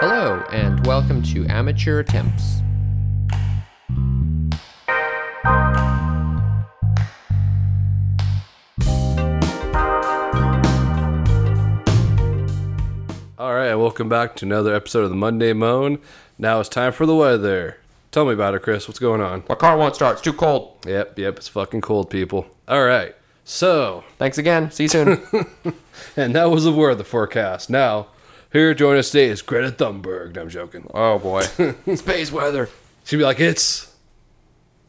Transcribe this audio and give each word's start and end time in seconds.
Hello, 0.00 0.44
and 0.52 0.86
welcome 0.86 1.22
to 1.24 1.44
Amateur 1.48 1.98
Attempts. 1.98 2.62
All 13.36 13.52
right, 13.52 13.74
welcome 13.74 14.08
back 14.08 14.36
to 14.36 14.46
another 14.46 14.72
episode 14.72 15.02
of 15.02 15.10
the 15.10 15.16
Monday 15.16 15.52
Moan. 15.52 15.98
Now 16.38 16.60
it's 16.60 16.68
time 16.68 16.92
for 16.92 17.04
the 17.04 17.16
weather. 17.16 17.78
Tell 18.12 18.24
me 18.24 18.34
about 18.34 18.54
it, 18.54 18.62
Chris. 18.62 18.86
What's 18.86 19.00
going 19.00 19.20
on? 19.20 19.42
My 19.48 19.56
car 19.56 19.76
won't 19.76 19.96
start. 19.96 20.12
It's 20.12 20.22
too 20.22 20.32
cold. 20.32 20.76
Yep, 20.86 21.18
yep, 21.18 21.38
it's 21.38 21.48
fucking 21.48 21.80
cold, 21.80 22.08
people. 22.08 22.46
All 22.68 22.84
right, 22.84 23.16
so, 23.48 24.04
Thanks 24.18 24.36
again. 24.36 24.70
See 24.70 24.84
you 24.84 24.88
soon. 24.90 25.22
and 26.16 26.36
that 26.36 26.50
was 26.50 26.64
the 26.64 26.72
word 26.72 26.90
of 26.90 26.98
the 26.98 27.04
forecast. 27.04 27.70
Now, 27.70 28.08
here 28.52 28.74
joining 28.74 28.98
us 29.00 29.10
today 29.10 29.26
is 29.28 29.42
Greta 29.42 29.70
Thunberg. 29.70 30.34
No, 30.34 30.42
I'm 30.42 30.48
joking. 30.48 30.90
oh 30.94 31.18
boy. 31.18 31.42
Space 31.94 32.32
weather. 32.32 32.68
She'd 33.04 33.16
be 33.16 33.22
like, 33.24 33.40
it's 33.40 33.94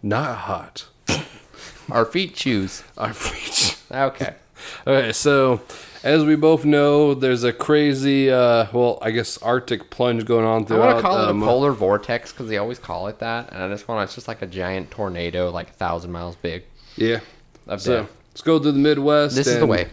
not 0.01 0.35
hot. 0.38 0.88
Our 1.91 2.05
feet 2.05 2.35
choose. 2.35 2.84
I 2.98 3.11
preach. 3.11 3.75
Okay. 3.91 4.35
Okay, 4.85 5.13
so 5.13 5.61
as 6.03 6.25
we 6.25 6.35
both 6.35 6.65
know, 6.65 7.13
there's 7.13 7.45
a 7.45 7.53
crazy, 7.53 8.29
uh, 8.29 8.67
well, 8.73 8.99
I 9.01 9.11
guess 9.11 9.37
Arctic 9.41 9.89
plunge 9.89 10.26
going 10.26 10.45
on 10.45 10.65
through 10.65 10.81
I 10.84 10.91
throughout. 10.91 10.93
want 10.93 10.98
to 10.98 11.01
call 11.09 11.23
it 11.23 11.29
um, 11.29 11.41
a 11.41 11.45
polar 11.45 11.71
vortex 11.71 12.31
because 12.34 12.49
they 12.49 12.57
always 12.57 12.77
call 12.77 13.07
it 13.07 13.20
that, 13.20 13.51
and 13.53 13.63
I 13.63 13.70
just 13.70 13.87
want 13.87 13.99
to. 13.99 14.03
It's 14.03 14.15
just 14.15 14.27
like 14.27 14.41
a 14.41 14.48
giant 14.48 14.91
tornado, 14.91 15.49
like 15.49 15.70
a 15.70 15.73
thousand 15.73 16.12
miles 16.12 16.35
big. 16.35 16.65
Yeah. 16.98 17.21
Of 17.67 17.81
So 17.81 18.01
death. 18.01 18.12
let's 18.31 18.41
go 18.41 18.59
through 18.59 18.73
the 18.73 18.79
Midwest. 18.79 19.35
This 19.37 19.48
is 19.48 19.55
the 19.55 19.62
and- 19.62 19.70
way. 19.70 19.87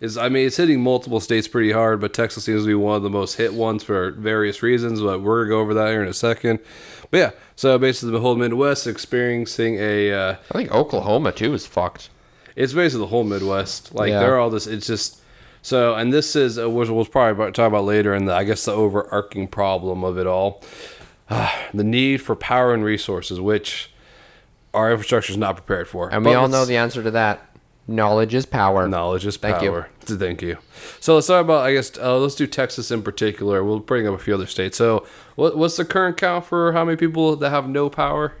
Is 0.00 0.16
I 0.18 0.28
mean 0.28 0.46
it's 0.46 0.56
hitting 0.56 0.80
multiple 0.82 1.20
states 1.20 1.48
pretty 1.48 1.72
hard, 1.72 2.00
but 2.00 2.12
Texas 2.12 2.44
seems 2.44 2.62
to 2.62 2.66
be 2.66 2.74
one 2.74 2.96
of 2.96 3.02
the 3.02 3.10
most 3.10 3.34
hit 3.36 3.54
ones 3.54 3.82
for 3.84 4.10
various 4.12 4.62
reasons. 4.62 5.00
But 5.00 5.20
we're 5.22 5.44
gonna 5.44 5.56
go 5.56 5.60
over 5.60 5.74
that 5.74 5.88
here 5.90 6.02
in 6.02 6.08
a 6.08 6.14
second. 6.14 6.58
But 7.10 7.18
yeah, 7.18 7.30
so 7.56 7.78
basically 7.78 8.12
the 8.12 8.20
whole 8.20 8.34
Midwest 8.36 8.86
experiencing 8.86 9.76
a. 9.78 10.12
Uh, 10.12 10.36
I 10.52 10.58
think 10.58 10.72
Oklahoma 10.72 11.32
too 11.32 11.54
is 11.54 11.66
fucked. 11.66 12.10
it's 12.56 12.72
basically 12.72 13.00
the 13.04 13.08
whole 13.10 13.24
Midwest. 13.24 13.94
Like 13.94 14.10
Yeah. 14.10 14.20
they're 14.20 14.38
all 14.38 14.50
this. 14.50 14.66
It's 14.66 14.86
just 14.86 15.20
so, 15.62 15.94
and 15.94 16.12
this 16.12 16.36
is 16.36 16.58
uh, 16.58 16.68
which 16.68 16.88
we'll 16.90 17.04
probably 17.06 17.52
talk 17.52 17.68
about 17.68 17.84
later. 17.84 18.12
And 18.14 18.28
the, 18.28 18.34
I 18.34 18.44
guess 18.44 18.64
the 18.64 18.72
overarching 18.72 19.48
problem 19.48 20.04
of 20.04 20.18
it 20.18 20.26
all, 20.26 20.62
the 21.28 21.84
need 21.84 22.20
for 22.20 22.36
power 22.36 22.74
and 22.74 22.84
resources, 22.84 23.40
which 23.40 23.90
our 24.74 24.90
infrastructure 24.90 25.30
is 25.32 25.36
not 25.36 25.54
prepared 25.56 25.88
for. 25.88 26.12
And 26.12 26.24
we 26.24 26.34
all 26.34 26.48
know 26.48 26.64
the 26.64 26.76
answer 26.76 27.02
to 27.02 27.10
that. 27.12 27.53
Knowledge 27.86 28.34
is 28.34 28.46
power. 28.46 28.88
Knowledge 28.88 29.26
is 29.26 29.36
Thank 29.36 29.62
you. 29.62 29.70
power. 29.70 29.88
So 30.06 30.16
Thank 30.16 30.40
you. 30.40 30.58
So 31.00 31.14
let's 31.14 31.26
talk 31.26 31.44
about. 31.44 31.66
I 31.66 31.72
guess 31.74 31.96
uh, 31.98 32.18
let's 32.18 32.34
do 32.34 32.46
Texas 32.46 32.90
in 32.90 33.02
particular. 33.02 33.62
We'll 33.62 33.80
bring 33.80 34.06
up 34.06 34.14
a 34.14 34.18
few 34.18 34.34
other 34.34 34.46
states. 34.46 34.78
So 34.78 35.06
what, 35.34 35.56
what's 35.56 35.76
the 35.76 35.84
current 35.84 36.16
count 36.16 36.46
for 36.46 36.72
how 36.72 36.84
many 36.84 36.96
people 36.96 37.36
that 37.36 37.50
have 37.50 37.68
no 37.68 37.90
power? 37.90 38.34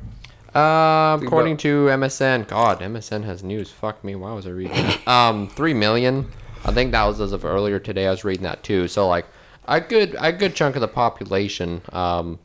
Uh, 0.54 1.18
according 1.20 1.56
to 1.58 1.86
MSN, 1.86 2.46
God, 2.46 2.80
MSN 2.80 3.24
has 3.24 3.42
news. 3.42 3.70
Fuck 3.70 4.04
me. 4.04 4.14
Why 4.14 4.32
was 4.32 4.46
I 4.46 4.50
reading 4.50 4.76
that? 4.76 5.00
Um, 5.08 5.48
three 5.48 5.74
million. 5.74 6.30
I 6.64 6.72
think 6.72 6.92
that 6.92 7.04
was 7.04 7.20
as 7.20 7.32
of 7.32 7.44
earlier 7.44 7.78
today. 7.78 8.06
I 8.06 8.10
was 8.10 8.24
reading 8.24 8.44
that 8.44 8.62
too. 8.62 8.88
So 8.88 9.06
like, 9.08 9.26
a 9.66 9.80
good 9.80 10.16
a 10.18 10.32
good 10.32 10.54
chunk 10.54 10.76
of 10.76 10.80
the 10.80 10.88
population 10.88 11.82
um, 11.92 12.38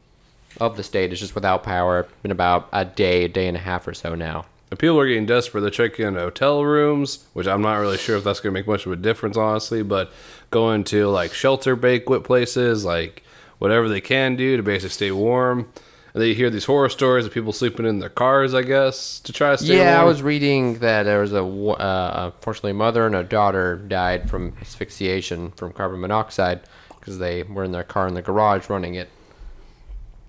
of 0.59 0.75
the 0.75 0.83
state 0.83 1.13
is 1.13 1.19
just 1.19 1.35
without 1.35 1.63
power. 1.63 2.07
Been 2.23 2.31
about 2.31 2.67
a 2.73 2.83
day, 2.83 3.25
a 3.25 3.27
day 3.29 3.47
and 3.47 3.55
a 3.55 3.59
half 3.59 3.87
or 3.87 3.93
so 3.93 4.15
now. 4.15 4.45
And 4.69 4.79
people 4.79 4.99
are 4.99 5.07
getting 5.07 5.25
desperate. 5.25 5.61
They're 5.61 5.71
checking 5.71 6.05
in 6.05 6.15
hotel 6.15 6.63
rooms, 6.63 7.25
which 7.33 7.47
I'm 7.47 7.61
not 7.61 7.77
really 7.77 7.97
sure 7.97 8.17
if 8.17 8.23
that's 8.23 8.39
going 8.39 8.53
to 8.53 8.59
make 8.59 8.67
much 8.67 8.85
of 8.85 8.91
a 8.91 8.95
difference, 8.95 9.35
honestly. 9.35 9.81
But 9.81 10.11
going 10.51 10.83
to 10.85 11.07
like 11.07 11.33
shelter 11.33 11.75
banquet 11.75 12.23
places, 12.23 12.85
like 12.85 13.23
whatever 13.57 13.89
they 13.89 14.01
can 14.01 14.35
do 14.35 14.57
to 14.57 14.63
basically 14.63 14.89
stay 14.89 15.11
warm. 15.11 15.69
And 16.13 16.21
then 16.21 16.29
you 16.29 16.35
hear 16.35 16.49
these 16.49 16.65
horror 16.65 16.89
stories 16.89 17.25
of 17.25 17.33
people 17.33 17.53
sleeping 17.53 17.85
in 17.85 17.99
their 17.99 18.09
cars, 18.09 18.55
I 18.55 18.63
guess, 18.63 19.19
to 19.21 19.31
try 19.31 19.51
to 19.51 19.57
stay 19.57 19.77
yeah, 19.77 19.93
warm. 19.93 20.01
I 20.01 20.03
was 20.05 20.23
reading 20.23 20.79
that 20.79 21.03
there 21.03 21.19
was 21.21 21.33
a 21.33 21.43
uh, 21.43 22.31
unfortunately 22.35 22.71
a 22.71 22.75
mother 22.75 23.05
and 23.05 23.15
a 23.15 23.23
daughter 23.23 23.77
died 23.77 24.29
from 24.29 24.55
asphyxiation 24.59 25.51
from 25.51 25.71
carbon 25.71 25.99
monoxide 25.99 26.61
because 26.99 27.19
they 27.19 27.43
were 27.43 27.63
in 27.63 27.71
their 27.71 27.83
car 27.83 28.07
in 28.07 28.15
the 28.15 28.23
garage 28.23 28.69
running 28.69 28.95
it. 28.95 29.09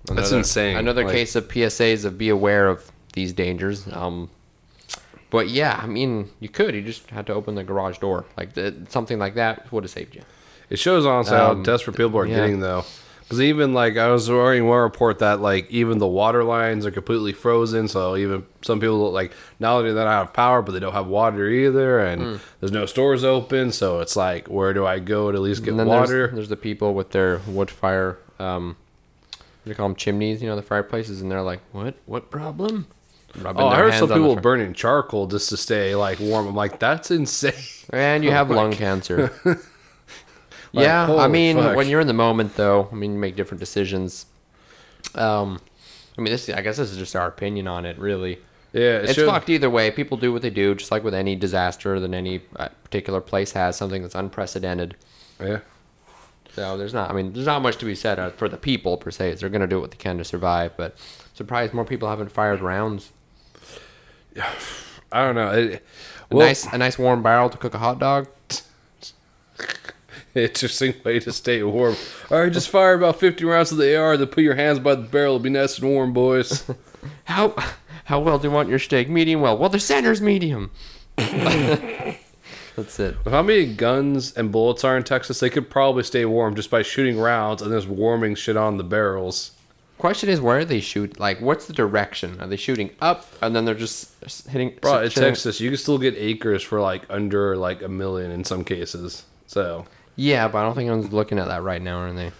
That's 0.05 0.31
insane. 0.31 0.77
Another 0.77 1.03
Like- 1.03 1.13
case 1.13 1.35
of 1.35 1.47
PSAs 1.47 2.05
of 2.05 2.17
be 2.17 2.29
aware 2.29 2.67
of 2.67 2.91
these 3.13 3.33
dangers. 3.33 3.87
Um, 3.91 4.29
but 5.29 5.49
yeah, 5.49 5.79
I 5.81 5.87
mean, 5.87 6.29
you 6.39 6.49
could. 6.49 6.75
You 6.75 6.81
just 6.81 7.09
had 7.09 7.25
to 7.27 7.33
open 7.33 7.55
the 7.55 7.63
garage 7.63 7.99
door, 7.99 8.25
like 8.37 8.53
the, 8.53 8.75
something 8.89 9.17
like 9.19 9.35
that 9.35 9.71
would 9.71 9.83
have 9.83 9.91
saved 9.91 10.15
you. 10.15 10.21
It 10.69 10.77
shows 10.79 11.05
honestly 11.05 11.37
how 11.37 11.51
Um, 11.51 11.63
desperate 11.63 11.95
people 11.97 12.17
are 12.19 12.25
yeah. 12.25 12.35
getting 12.35 12.59
though. 12.59 12.83
Because 13.23 13.41
even 13.43 13.73
like 13.73 13.95
I 13.95 14.09
was 14.11 14.29
reading 14.29 14.67
one 14.67 14.81
report 14.81 15.19
that 15.19 15.39
like 15.39 15.69
even 15.71 15.99
the 15.99 16.07
water 16.07 16.43
lines 16.43 16.85
are 16.85 16.91
completely 16.91 17.31
frozen. 17.31 17.87
So 17.87 18.17
even 18.17 18.43
some 18.61 18.81
people 18.81 19.09
like 19.11 19.31
not 19.57 19.77
only 19.77 19.89
do 19.89 19.93
they 19.95 20.03
not 20.03 20.25
have 20.25 20.33
power, 20.33 20.61
but 20.61 20.73
they 20.73 20.79
don't 20.81 20.91
have 20.91 21.07
water 21.07 21.47
either, 21.47 21.99
and 21.99 22.21
Hmm. 22.21 22.35
there's 22.59 22.73
no 22.73 22.85
stores 22.85 23.23
open. 23.23 23.71
So 23.71 24.01
it's 24.01 24.17
like 24.17 24.49
where 24.49 24.73
do 24.73 24.85
I 24.85 24.99
go 24.99 25.31
to 25.31 25.37
at 25.37 25.41
least 25.41 25.63
get 25.63 25.75
water? 25.75 26.07
There's, 26.27 26.33
there's 26.35 26.49
the 26.49 26.57
people 26.57 26.93
with 26.93 27.11
their 27.11 27.39
wood 27.47 27.71
fire. 27.71 28.17
Um, 28.37 28.75
what 29.31 29.45
do 29.63 29.69
you 29.69 29.75
call 29.75 29.87
them? 29.87 29.95
Chimneys. 29.95 30.41
You 30.41 30.49
know, 30.49 30.57
the 30.57 30.61
fireplaces, 30.61 31.21
and 31.21 31.31
they're 31.31 31.41
like, 31.41 31.61
"What? 31.71 31.95
What 32.05 32.31
problem?" 32.31 32.87
Rubbing 33.39 33.61
Oh, 33.61 33.67
I 33.67 33.77
heard 33.77 33.93
some 33.93 34.09
people 34.09 34.35
burning 34.35 34.73
charcoal 34.73 35.27
just 35.27 35.49
to 35.49 35.57
stay 35.57 35.95
like 35.95 36.19
warm. 36.19 36.47
I'm 36.47 36.55
like, 36.55 36.79
that's 36.79 37.11
insane. 37.11 37.53
And 37.93 38.23
you 38.23 38.31
have 38.39 38.49
lung 38.49 38.71
cancer. 38.71 39.31
yeah, 40.71 41.11
I 41.13 41.27
mean, 41.27 41.57
fuck. 41.57 41.75
when 41.75 41.89
you're 41.89 41.99
in 41.99 42.07
the 42.07 42.13
moment, 42.13 42.55
though, 42.55 42.87
I 42.89 42.95
mean, 42.95 43.13
you 43.13 43.19
make 43.19 43.35
different 43.35 43.59
decisions. 43.59 44.25
Um, 45.15 45.59
I 46.17 46.21
mean, 46.21 46.31
this 46.31 46.47
I 46.49 46.61
guess 46.61 46.77
this 46.77 46.91
is 46.91 46.97
just 46.97 47.15
our 47.15 47.27
opinion 47.27 47.67
on 47.67 47.85
it, 47.85 47.97
really. 47.97 48.39
Yeah, 48.71 48.99
it 48.99 49.05
It's 49.05 49.13
showed- 49.15 49.29
fucked 49.29 49.49
either 49.49 49.69
way. 49.69 49.91
People 49.91 50.15
do 50.17 50.31
what 50.31 50.41
they 50.41 50.49
do, 50.49 50.73
just 50.75 50.91
like 50.91 51.03
with 51.03 51.13
any 51.13 51.35
disaster 51.35 51.99
that 51.99 52.13
any 52.13 52.41
uh, 52.55 52.69
particular 52.83 53.19
place 53.19 53.51
has, 53.51 53.75
something 53.75 54.01
that's 54.01 54.15
unprecedented. 54.15 54.95
Yeah. 55.41 55.59
So 56.53 56.77
there's 56.77 56.93
not, 56.93 57.09
I 57.09 57.13
mean, 57.13 57.33
there's 57.33 57.45
not 57.45 57.61
much 57.61 57.77
to 57.77 57.85
be 57.85 57.95
said 57.95 58.19
uh, 58.19 58.29
for 58.31 58.47
the 58.47 58.57
people 58.57 58.95
per 58.97 59.11
se. 59.11 59.33
They're 59.35 59.49
gonna 59.49 59.67
do 59.67 59.81
what 59.81 59.91
they 59.91 59.97
can 59.97 60.17
to 60.17 60.23
survive, 60.23 60.73
but 60.77 60.95
surprised 61.33 61.73
more 61.73 61.85
people 61.85 62.07
haven't 62.09 62.31
fired 62.31 62.61
rounds. 62.61 63.11
I 65.11 65.25
don't 65.25 65.35
know. 65.35 65.51
It, 65.51 65.85
A 66.29 66.35
nice, 66.35 66.65
a 66.65 66.77
nice 66.77 66.97
warm 66.97 67.21
barrel 67.21 67.49
to 67.49 67.57
cook 67.57 67.73
a 67.73 67.77
hot 67.77 67.99
dog. 67.99 68.27
interesting 70.35 70.93
way 71.03 71.19
to 71.19 71.33
stay 71.33 71.61
warm. 71.63 71.95
All 72.29 72.39
right, 72.39 72.51
just 72.51 72.69
fire 72.69 72.93
about 72.93 73.19
50 73.19 73.43
rounds 73.45 73.71
of 73.71 73.77
the 73.77 73.97
AR, 73.97 74.17
then 74.17 74.27
put 74.27 74.43
your 74.43 74.55
hands 74.55 74.79
by 74.79 74.95
the 74.95 75.01
barrel. 75.01 75.35
It'll 75.35 75.43
be 75.43 75.49
nice 75.49 75.77
and 75.77 75.89
warm, 75.89 76.13
boys. 76.13 76.65
How 77.25 77.55
how 78.05 78.19
well 78.19 78.37
do 78.37 78.47
you 78.47 78.53
want 78.53 78.69
your 78.69 78.77
steak? 78.77 79.09
Medium 79.09 79.41
well. 79.41 79.57
Well, 79.57 79.69
the 79.69 79.79
center's 79.79 80.21
medium. 80.21 80.69
That's 81.15 82.99
it. 82.99 83.15
With 83.23 83.33
how 83.33 83.41
many 83.41 83.73
guns 83.73 84.33
and 84.33 84.51
bullets 84.51 84.83
are 84.83 84.97
in 84.97 85.03
Texas, 85.03 85.39
they 85.39 85.49
could 85.49 85.69
probably 85.69 86.03
stay 86.03 86.25
warm 86.25 86.55
just 86.55 86.69
by 86.69 86.81
shooting 86.81 87.17
rounds 87.17 87.61
and 87.61 87.71
just 87.71 87.87
warming 87.87 88.35
shit 88.35 88.57
on 88.57 88.77
the 88.77 88.83
barrels. 88.83 89.51
Question 90.01 90.29
is, 90.29 90.41
where 90.41 90.57
are 90.57 90.65
they 90.65 90.79
shoot? 90.79 91.19
Like, 91.19 91.41
what's 91.41 91.67
the 91.67 91.73
direction? 91.73 92.41
Are 92.41 92.47
they 92.47 92.55
shooting 92.57 92.89
up, 93.01 93.27
and 93.39 93.55
then 93.55 93.65
they're 93.65 93.75
just 93.75 94.09
hitting? 94.49 94.73
Bro, 94.81 94.95
s- 95.01 95.15
in 95.15 95.21
Texas, 95.21 95.59
you 95.59 95.69
can 95.69 95.77
still 95.77 95.99
get 95.99 96.15
acres 96.17 96.63
for 96.63 96.81
like 96.81 97.03
under 97.07 97.55
like 97.55 97.83
a 97.83 97.87
million 97.87 98.31
in 98.31 98.43
some 98.43 98.63
cases. 98.63 99.25
So 99.45 99.85
Yeah, 100.15 100.47
but 100.47 100.57
I 100.57 100.63
don't 100.63 100.73
think 100.73 100.89
anyone's 100.89 101.13
looking 101.13 101.37
at 101.37 101.49
that 101.49 101.61
right 101.61 101.79
now, 101.83 101.99
are 101.99 102.13
they? 102.13 102.31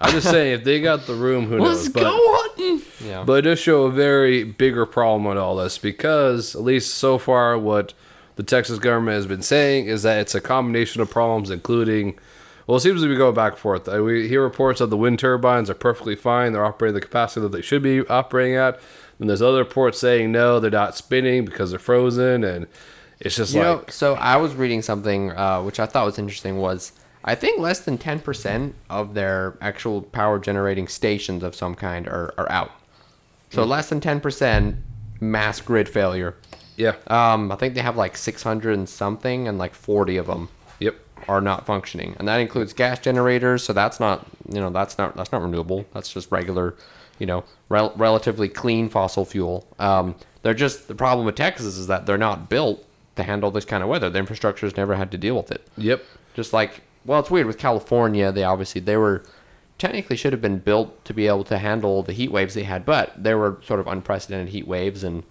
I'm 0.00 0.12
just 0.12 0.30
saying, 0.30 0.52
if 0.60 0.62
they 0.64 0.80
got 0.80 1.08
the 1.08 1.14
room, 1.14 1.46
who 1.46 1.58
knows? 1.64 1.88
But, 1.88 2.04
hunting. 2.06 2.82
Yeah. 3.04 3.24
but 3.24 3.38
it 3.38 3.42
does 3.42 3.58
show 3.58 3.82
a 3.86 3.90
very 3.90 4.44
bigger 4.44 4.86
problem 4.86 5.24
with 5.24 5.38
all 5.38 5.56
this 5.56 5.78
because, 5.78 6.54
at 6.54 6.62
least 6.62 6.94
so 6.94 7.18
far, 7.18 7.58
what 7.58 7.94
the 8.36 8.44
Texas 8.44 8.78
government 8.78 9.16
has 9.16 9.26
been 9.26 9.42
saying 9.42 9.86
is 9.86 10.04
that 10.04 10.20
it's 10.20 10.36
a 10.36 10.40
combination 10.40 11.02
of 11.02 11.10
problems, 11.10 11.50
including. 11.50 12.16
Well, 12.66 12.78
it 12.78 12.80
seems 12.80 13.00
to 13.02 13.08
be 13.08 13.14
going 13.16 13.34
back 13.34 13.52
and 13.52 13.60
forth. 13.60 13.86
We 13.86 14.28
hear 14.28 14.42
reports 14.42 14.80
that 14.80 14.86
the 14.88 14.96
wind 14.96 15.18
turbines 15.18 15.70
are 15.70 15.74
perfectly 15.74 16.16
fine; 16.16 16.52
they're 16.52 16.64
operating 16.64 16.94
the 16.94 17.00
capacity 17.00 17.40
that 17.42 17.52
they 17.52 17.62
should 17.62 17.82
be 17.82 18.06
operating 18.08 18.56
at. 18.56 18.80
And 19.20 19.28
there's 19.30 19.40
other 19.42 19.58
reports 19.58 19.98
saying 19.98 20.32
no, 20.32 20.58
they're 20.60 20.70
not 20.70 20.96
spinning 20.96 21.44
because 21.44 21.70
they're 21.70 21.78
frozen, 21.78 22.42
and 22.44 22.66
it's 23.20 23.36
just 23.36 23.54
You 23.54 23.62
know, 23.62 23.74
like 23.76 23.92
so 23.92 24.14
I 24.14 24.36
was 24.36 24.54
reading 24.54 24.82
something 24.82 25.30
uh, 25.30 25.62
which 25.62 25.78
I 25.80 25.86
thought 25.86 26.06
was 26.06 26.18
interesting. 26.18 26.58
Was 26.58 26.92
I 27.24 27.34
think 27.34 27.60
less 27.60 27.80
than 27.80 27.98
ten 27.98 28.18
percent 28.20 28.74
of 28.90 29.14
their 29.14 29.56
actual 29.60 30.02
power 30.02 30.38
generating 30.38 30.88
stations 30.88 31.42
of 31.44 31.54
some 31.54 31.74
kind 31.76 32.06
are, 32.08 32.34
are 32.36 32.50
out. 32.50 32.72
So 33.50 33.62
Hmm. 33.62 33.70
less 33.70 33.88
than 33.88 34.00
ten 34.00 34.20
percent 34.20 34.76
mass 35.20 35.60
grid 35.60 35.88
failure. 35.88 36.34
yeah, 36.76 36.96
Um, 37.06 37.50
I 37.50 37.56
think 37.56 37.74
they 37.74 37.80
have 37.80 37.96
like 37.96 38.16
six 38.16 38.42
hundred 38.42 38.74
and 38.76 38.88
something, 38.88 39.46
and 39.48 39.56
like 39.56 39.74
forty 39.74 40.16
of 40.16 40.26
them. 40.26 40.48
Are 41.28 41.40
not 41.40 41.66
functioning, 41.66 42.14
and 42.18 42.28
that 42.28 42.40
includes 42.40 42.72
gas 42.72 42.98
generators. 42.98 43.64
So 43.64 43.72
that's 43.72 43.98
not, 44.00 44.26
you 44.48 44.60
know, 44.60 44.70
that's 44.70 44.98
not 44.98 45.16
that's 45.16 45.32
not 45.32 45.42
renewable. 45.42 45.86
That's 45.92 46.12
just 46.12 46.30
regular, 46.30 46.74
you 47.18 47.26
know, 47.26 47.44
rel- 47.68 47.92
relatively 47.96 48.48
clean 48.48 48.88
fossil 48.88 49.24
fuel. 49.24 49.66
Um, 49.78 50.14
they're 50.42 50.54
just 50.54 50.88
the 50.88 50.94
problem 50.94 51.26
with 51.26 51.34
Texas 51.34 51.76
is 51.76 51.86
that 51.88 52.06
they're 52.06 52.18
not 52.18 52.48
built 52.48 52.84
to 53.16 53.22
handle 53.22 53.50
this 53.50 53.64
kind 53.64 53.82
of 53.82 53.88
weather. 53.88 54.10
The 54.10 54.18
infrastructure's 54.18 54.76
never 54.76 54.94
had 54.94 55.10
to 55.10 55.18
deal 55.18 55.36
with 55.36 55.50
it. 55.50 55.66
Yep. 55.76 56.04
Just 56.34 56.52
like, 56.52 56.82
well, 57.04 57.20
it's 57.20 57.30
weird 57.30 57.46
with 57.46 57.58
California. 57.58 58.30
They 58.30 58.44
obviously 58.44 58.80
they 58.80 58.96
were 58.96 59.24
technically 59.78 60.16
should 60.16 60.32
have 60.32 60.42
been 60.42 60.58
built 60.58 61.04
to 61.04 61.12
be 61.12 61.26
able 61.26 61.44
to 61.44 61.58
handle 61.58 62.02
the 62.02 62.12
heat 62.12 62.30
waves 62.30 62.54
they 62.54 62.62
had, 62.62 62.84
but 62.86 63.12
there 63.22 63.38
were 63.38 63.58
sort 63.62 63.80
of 63.80 63.86
unprecedented 63.86 64.48
heat 64.48 64.66
waves 64.66 65.04
and 65.04 65.22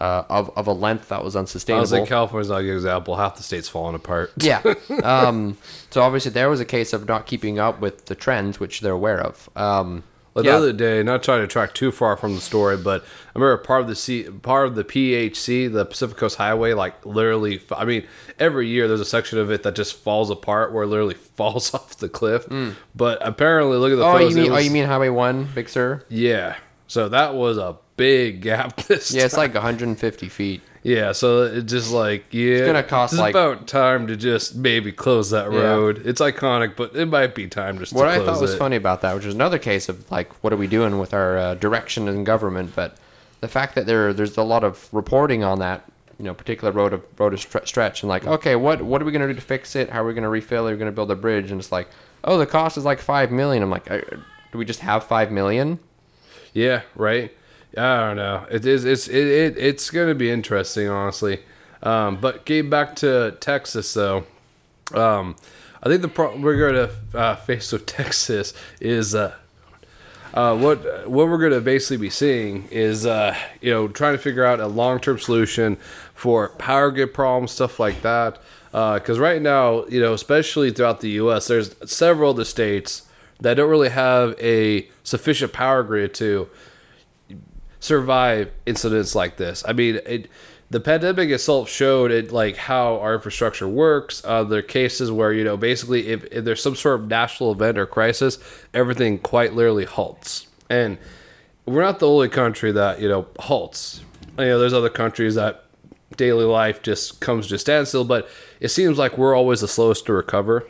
uh, 0.00 0.24
of 0.28 0.50
of 0.56 0.66
a 0.66 0.72
length 0.72 1.08
that 1.10 1.22
was 1.24 1.36
unsustainable. 1.36 1.78
I 1.78 1.82
was 1.82 1.92
like, 1.92 2.08
California's 2.08 2.48
not 2.48 2.60
a 2.60 2.62
good 2.64 2.74
example. 2.74 3.16
Half 3.16 3.36
the 3.36 3.42
state's 3.42 3.68
falling 3.68 3.94
apart. 3.94 4.32
yeah. 4.38 4.62
Um, 5.04 5.58
so 5.90 6.02
obviously 6.02 6.30
there 6.30 6.48
was 6.48 6.60
a 6.60 6.64
case 6.64 6.92
of 6.92 7.06
not 7.08 7.26
keeping 7.26 7.58
up 7.58 7.80
with 7.80 8.06
the 8.06 8.14
trends, 8.14 8.58
which 8.60 8.80
they're 8.80 8.92
aware 8.92 9.20
of. 9.20 9.48
Um, 9.56 10.04
Well, 10.34 10.44
yeah. 10.46 10.52
The 10.52 10.56
other 10.56 10.72
day, 10.72 11.02
not 11.02 11.22
trying 11.22 11.42
to 11.42 11.46
track 11.46 11.74
too 11.74 11.92
far 11.92 12.16
from 12.16 12.34
the 12.34 12.40
story, 12.40 12.78
but 12.78 13.02
I 13.02 13.38
remember 13.38 13.58
part 13.62 13.82
of 13.82 13.88
the 13.88 13.94
C, 13.94 14.22
part 14.24 14.66
of 14.66 14.74
the 14.76 14.84
PHC, 14.84 15.70
the 15.70 15.84
Pacific 15.84 16.16
Coast 16.16 16.36
Highway, 16.36 16.72
like 16.72 17.04
literally. 17.04 17.60
I 17.70 17.84
mean, 17.84 18.06
every 18.38 18.66
year 18.68 18.88
there's 18.88 19.00
a 19.00 19.04
section 19.04 19.38
of 19.38 19.50
it 19.50 19.62
that 19.64 19.74
just 19.74 19.94
falls 19.94 20.30
apart, 20.30 20.72
where 20.72 20.84
it 20.84 20.86
literally 20.86 21.14
falls 21.36 21.74
off 21.74 21.98
the 21.98 22.08
cliff. 22.08 22.46
But 22.94 23.18
apparently, 23.20 23.76
look 23.76 23.92
at 23.92 23.96
the 23.96 24.06
oh, 24.06 24.12
photos. 24.12 24.34
you 24.34 24.42
mean 24.44 24.52
oh, 24.52 24.56
you 24.58 24.70
mean 24.70 24.86
Highway 24.86 25.10
One, 25.10 25.48
Big 25.54 25.68
Sur? 25.68 26.02
yeah. 26.08 26.56
So 26.92 27.08
that 27.08 27.34
was 27.34 27.56
a 27.56 27.76
big 27.96 28.42
gap. 28.42 28.76
This 28.86 29.12
Yeah, 29.14 29.24
it's 29.24 29.34
time. 29.34 29.44
like 29.44 29.54
150 29.54 30.28
feet. 30.28 30.60
yeah. 30.82 31.12
So 31.12 31.44
it's 31.44 31.72
just 31.72 31.90
like 31.90 32.24
yeah, 32.32 32.56
it's 32.56 32.66
gonna 32.66 32.82
cost, 32.82 33.14
It's 33.14 33.20
like- 33.20 33.34
about 33.34 33.66
time 33.66 34.06
to 34.08 34.14
just 34.16 34.56
maybe 34.56 34.92
close 34.92 35.30
that 35.30 35.50
Yeah. 35.50 35.58
road. 35.60 36.02
It's 36.04 36.20
iconic, 36.20 36.76
but 36.76 36.94
it 36.94 37.06
might 37.06 37.34
be 37.34 37.46
time 37.48 37.78
just 37.78 37.94
What 37.94 38.04
to 38.04 38.10
I 38.10 38.18
thought 38.22 38.42
was 38.42 38.52
it. 38.52 38.58
funny 38.58 38.76
about 38.76 39.00
that, 39.00 39.14
which 39.14 39.24
is 39.24 39.34
another 39.34 39.58
case 39.58 39.88
of 39.88 40.10
like, 40.10 40.28
what 40.44 40.52
are 40.52 40.56
we 40.58 40.66
doing 40.66 40.98
with 40.98 41.14
our 41.14 41.38
uh, 41.38 41.54
direction 41.54 42.08
in 42.08 42.24
government? 42.24 42.72
But 42.76 42.96
the 43.40 43.48
fact 43.48 43.74
that 43.76 43.86
there 43.86 44.12
there's 44.12 44.36
a 44.36 44.42
lot 44.42 44.62
of 44.62 44.86
reporting 44.92 45.42
on 45.42 45.60
that, 45.60 45.84
you 46.18 46.26
know, 46.26 46.34
particular 46.34 46.72
road 46.74 46.92
of 46.92 47.00
road 47.18 47.32
of 47.32 47.40
stre- 47.40 47.66
stretch, 47.66 48.02
and 48.02 48.10
like, 48.10 48.26
okay, 48.26 48.54
what 48.54 48.82
what 48.82 49.00
are 49.00 49.06
we 49.06 49.12
gonna 49.12 49.28
do 49.28 49.34
to 49.34 49.40
fix 49.40 49.74
it? 49.76 49.88
How 49.88 50.02
are 50.02 50.06
we 50.06 50.12
gonna 50.12 50.28
refill? 50.28 50.66
it? 50.66 50.70
Are 50.70 50.74
we 50.74 50.78
gonna 50.78 50.92
build 50.92 51.10
a 51.10 51.16
bridge? 51.16 51.50
And 51.50 51.58
it's 51.58 51.72
like, 51.72 51.88
oh, 52.24 52.36
the 52.36 52.44
cost 52.46 52.76
is 52.76 52.84
like 52.84 53.00
five 53.00 53.30
million. 53.30 53.62
I'm 53.62 53.70
like, 53.70 53.90
uh, 53.90 54.00
do 54.52 54.58
we 54.58 54.66
just 54.66 54.80
have 54.80 55.04
five 55.04 55.30
million? 55.32 55.78
Yeah, 56.52 56.82
right. 56.94 57.32
I 57.76 57.96
don't 58.00 58.16
know. 58.16 58.46
It 58.50 58.66
is. 58.66 58.84
It's 58.84 59.08
it, 59.08 59.26
it 59.26 59.58
it's 59.58 59.90
gonna 59.90 60.14
be 60.14 60.30
interesting, 60.30 60.88
honestly. 60.88 61.40
Um, 61.82 62.16
but 62.20 62.44
getting 62.44 62.70
back 62.70 62.94
to 62.96 63.36
Texas, 63.40 63.92
though, 63.94 64.24
um, 64.94 65.36
I 65.82 65.88
think 65.88 66.02
the 66.02 66.08
problem 66.08 66.42
we're 66.42 66.58
going 66.58 66.88
to 66.88 67.18
uh, 67.18 67.36
face 67.36 67.72
with 67.72 67.86
Texas 67.86 68.54
is 68.80 69.14
uh, 69.14 69.34
uh, 70.32 70.56
what 70.56 71.08
what 71.08 71.28
we're 71.28 71.38
going 71.38 71.52
to 71.52 71.60
basically 71.60 71.96
be 71.96 72.10
seeing 72.10 72.68
is 72.70 73.04
uh, 73.04 73.36
you 73.60 73.72
know 73.72 73.88
trying 73.88 74.14
to 74.14 74.22
figure 74.22 74.44
out 74.44 74.60
a 74.60 74.66
long 74.66 75.00
term 75.00 75.18
solution 75.18 75.76
for 76.14 76.50
power 76.50 76.90
grid 76.90 77.12
problems, 77.12 77.50
stuff 77.50 77.80
like 77.80 78.02
that. 78.02 78.38
Because 78.70 79.18
right 79.18 79.42
now, 79.42 79.84
you 79.86 80.00
know, 80.00 80.14
especially 80.14 80.70
throughout 80.70 81.00
the 81.00 81.10
U.S., 81.10 81.48
there's 81.48 81.74
several 81.84 82.30
of 82.30 82.38
the 82.38 82.44
states 82.46 83.02
that 83.42 83.54
don't 83.54 83.68
really 83.68 83.88
have 83.88 84.38
a 84.40 84.88
sufficient 85.02 85.52
power 85.52 85.82
grid 85.82 86.14
to 86.14 86.48
survive 87.80 88.50
incidents 88.66 89.14
like 89.14 89.36
this. 89.36 89.64
I 89.66 89.72
mean, 89.72 89.98
it, 90.06 90.28
the 90.70 90.80
pandemic 90.80 91.28
itself 91.28 91.68
showed 91.68 92.10
it 92.10 92.32
like 92.32 92.56
how 92.56 92.98
our 93.00 93.14
infrastructure 93.14 93.68
works. 93.68 94.22
Uh, 94.24 94.44
there 94.44 94.60
are 94.60 94.62
cases 94.62 95.10
where 95.10 95.32
you 95.32 95.44
know 95.44 95.56
basically 95.56 96.08
if, 96.08 96.24
if 96.32 96.44
there's 96.44 96.62
some 96.62 96.76
sort 96.76 97.00
of 97.00 97.08
national 97.08 97.52
event 97.52 97.78
or 97.78 97.86
crisis, 97.86 98.38
everything 98.72 99.18
quite 99.18 99.54
literally 99.54 99.84
halts. 99.84 100.46
And 100.70 100.96
we're 101.66 101.82
not 101.82 101.98
the 101.98 102.08
only 102.08 102.28
country 102.28 102.72
that 102.72 103.00
you 103.00 103.08
know 103.08 103.26
halts. 103.40 104.02
You 104.38 104.46
know, 104.46 104.58
there's 104.58 104.72
other 104.72 104.88
countries 104.88 105.34
that 105.34 105.64
daily 106.16 106.44
life 106.44 106.80
just 106.82 107.20
comes 107.20 107.48
to 107.48 107.56
a 107.56 107.58
standstill, 107.58 108.04
but 108.04 108.28
it 108.60 108.68
seems 108.68 108.98
like 108.98 109.18
we're 109.18 109.34
always 109.34 109.60
the 109.60 109.68
slowest 109.68 110.06
to 110.06 110.12
recover 110.12 110.66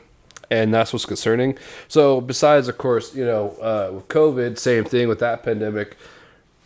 and 0.52 0.72
that's 0.72 0.92
what's 0.92 1.06
concerning. 1.06 1.56
So, 1.88 2.20
besides, 2.20 2.68
of 2.68 2.76
course, 2.76 3.14
you 3.14 3.24
know, 3.24 3.50
uh, 3.62 3.90
with 3.94 4.08
COVID, 4.08 4.58
same 4.58 4.84
thing 4.84 5.08
with 5.08 5.18
that 5.20 5.42
pandemic. 5.42 5.96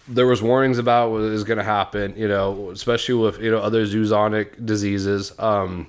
There 0.08 0.26
was 0.26 0.42
warnings 0.42 0.78
about 0.78 1.10
what 1.10 1.22
is 1.22 1.44
going 1.44 1.58
to 1.58 1.64
happen, 1.64 2.14
you 2.16 2.28
know, 2.28 2.70
especially 2.70 3.14
with 3.14 3.40
you 3.40 3.50
know 3.50 3.58
other 3.58 3.86
zoonotic 3.86 4.64
diseases. 4.64 5.32
Um, 5.38 5.86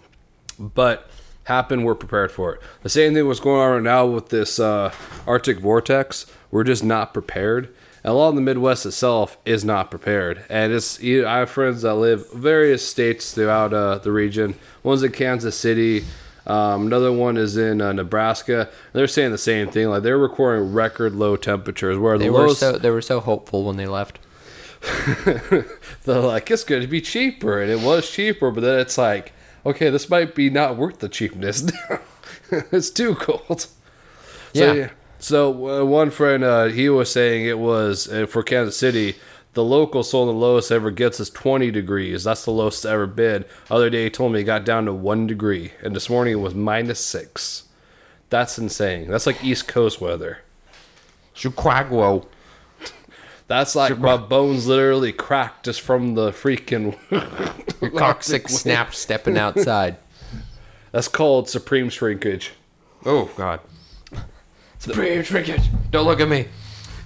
but 0.60 1.10
happen, 1.46 1.84
we're 1.84 1.96
prepared 1.96 2.32
for 2.32 2.56
it. 2.56 2.62
The 2.84 2.90
same 2.90 3.14
thing 3.14 3.28
was 3.28 3.40
going 3.40 3.62
on 3.62 3.72
right 3.74 3.84
now 3.84 4.06
with 4.06 4.30
this 4.30 4.60
uh, 4.60 4.94
Arctic 5.26 5.60
vortex. 5.60 6.26
We're 6.52 6.64
just 6.64 6.84
not 6.84 7.14
prepared. 7.14 7.74
And 8.04 8.12
a 8.12 8.14
lot 8.14 8.30
of 8.30 8.36
the 8.36 8.42
Midwest 8.42 8.86
itself 8.86 9.38
is 9.44 9.66
not 9.66 9.90
prepared. 9.90 10.44
And 10.50 10.72
it's 10.72 11.02
you 11.02 11.24
know, 11.24 11.28
I 11.28 11.40
have 11.40 11.50
friends 11.50 11.82
that 11.82 11.96
live 11.96 12.32
various 12.32 12.88
states 12.88 13.34
throughout 13.34 13.74
uh, 13.74 13.98
the 13.98 14.12
region. 14.12 14.56
One's 14.84 15.02
in 15.02 15.12
Kansas 15.12 15.58
City. 15.58 16.06
Um, 16.48 16.88
another 16.88 17.12
one 17.12 17.36
is 17.36 17.58
in 17.58 17.82
uh, 17.82 17.92
Nebraska. 17.92 18.70
They're 18.94 19.08
saying 19.08 19.32
the 19.32 19.38
same 19.38 19.70
thing. 19.70 19.90
Like 19.90 20.04
they're 20.04 20.18
recording 20.18 20.74
record 20.74 21.14
low 21.14 21.36
temperatures, 21.36 21.98
where 21.98 22.18
the 22.18 22.24
They 22.24 22.30
were 22.30 22.40
lowest 22.40 22.62
so 22.62 22.78
they 22.78 22.90
were 22.90 23.02
so 23.02 23.20
hopeful 23.20 23.66
when 23.66 23.76
they 23.76 23.86
left. 23.86 24.20
they're 25.26 25.66
like 26.22 26.50
it's 26.50 26.64
going 26.64 26.82
to 26.82 26.88
be 26.88 27.02
cheaper, 27.02 27.62
and 27.62 27.70
it 27.70 27.82
was 27.82 28.10
cheaper. 28.10 28.50
But 28.50 28.62
then 28.62 28.80
it's 28.80 28.98
like, 28.98 29.34
okay, 29.66 29.90
this 29.90 30.10
might 30.10 30.36
be 30.36 30.50
not 30.50 30.78
worth 30.78 31.00
the 31.00 31.10
cheapness. 31.10 31.70
it's 32.52 32.90
too 32.90 33.16
cold. 33.16 33.62
So, 33.62 33.68
Yeah. 34.54 34.74
yeah. 34.74 34.90
So 35.20 35.82
uh, 35.82 35.84
one 35.86 36.12
friend, 36.12 36.44
uh, 36.44 36.66
he 36.66 36.90
was 36.90 37.12
saying 37.12 37.46
it 37.46 37.60
was 37.60 38.08
uh, 38.08 38.26
for 38.28 38.42
Kansas 38.44 38.78
City. 38.78 39.16
The 39.54 39.64
local 39.64 40.04
sold 40.04 40.30
the 40.30 40.34
lowest 40.34 40.72
ever 40.72 40.92
gets 40.92 41.20
is 41.20 41.30
20 41.32 41.72
degrees. 41.72 42.24
That's 42.24 42.46
the 42.46 42.52
lowest 42.52 42.86
ever 42.86 43.08
been. 43.08 43.44
Other 43.72 43.90
day 43.90 44.06
he 44.06 44.10
told 44.10 44.32
me 44.32 44.42
it 44.42 44.44
got 44.44 44.66
down 44.66 44.86
to 44.86 44.94
one 44.94 45.26
degree, 45.26 45.72
and 45.82 45.96
this 45.96 46.10
morning 46.10 46.34
it 46.34 46.42
was 46.42 46.54
minus 46.54 47.04
six. 47.04 47.64
That's 48.30 48.60
insane. 48.60 49.10
That's 49.10 49.26
like 49.26 49.44
East 49.44 49.68
Coast 49.68 50.00
weather. 50.00 50.40
Chicago. 51.34 52.28
That's 53.48 53.76
like 53.76 53.98
my 53.98 54.18
bones 54.18 54.68
literally 54.68 55.14
cracked 55.14 55.66
just 55.66 55.82
from 55.82 56.16
the 56.16 56.32
freaking. 56.32 56.98
Your 57.82 57.92
coccyx 57.98 58.54
snapped 58.54 58.96
stepping 58.96 59.38
outside. 59.38 59.98
That's 60.92 61.08
called 61.08 61.50
supreme 61.50 61.90
shrinkage. 61.90 62.52
Oh 63.06 63.30
God. 63.38 63.62
Supreme 64.80 65.24
shrinkage. 65.24 65.70
Don't 65.92 66.06
look 66.06 66.20
at 66.20 66.28
me. 66.28 66.48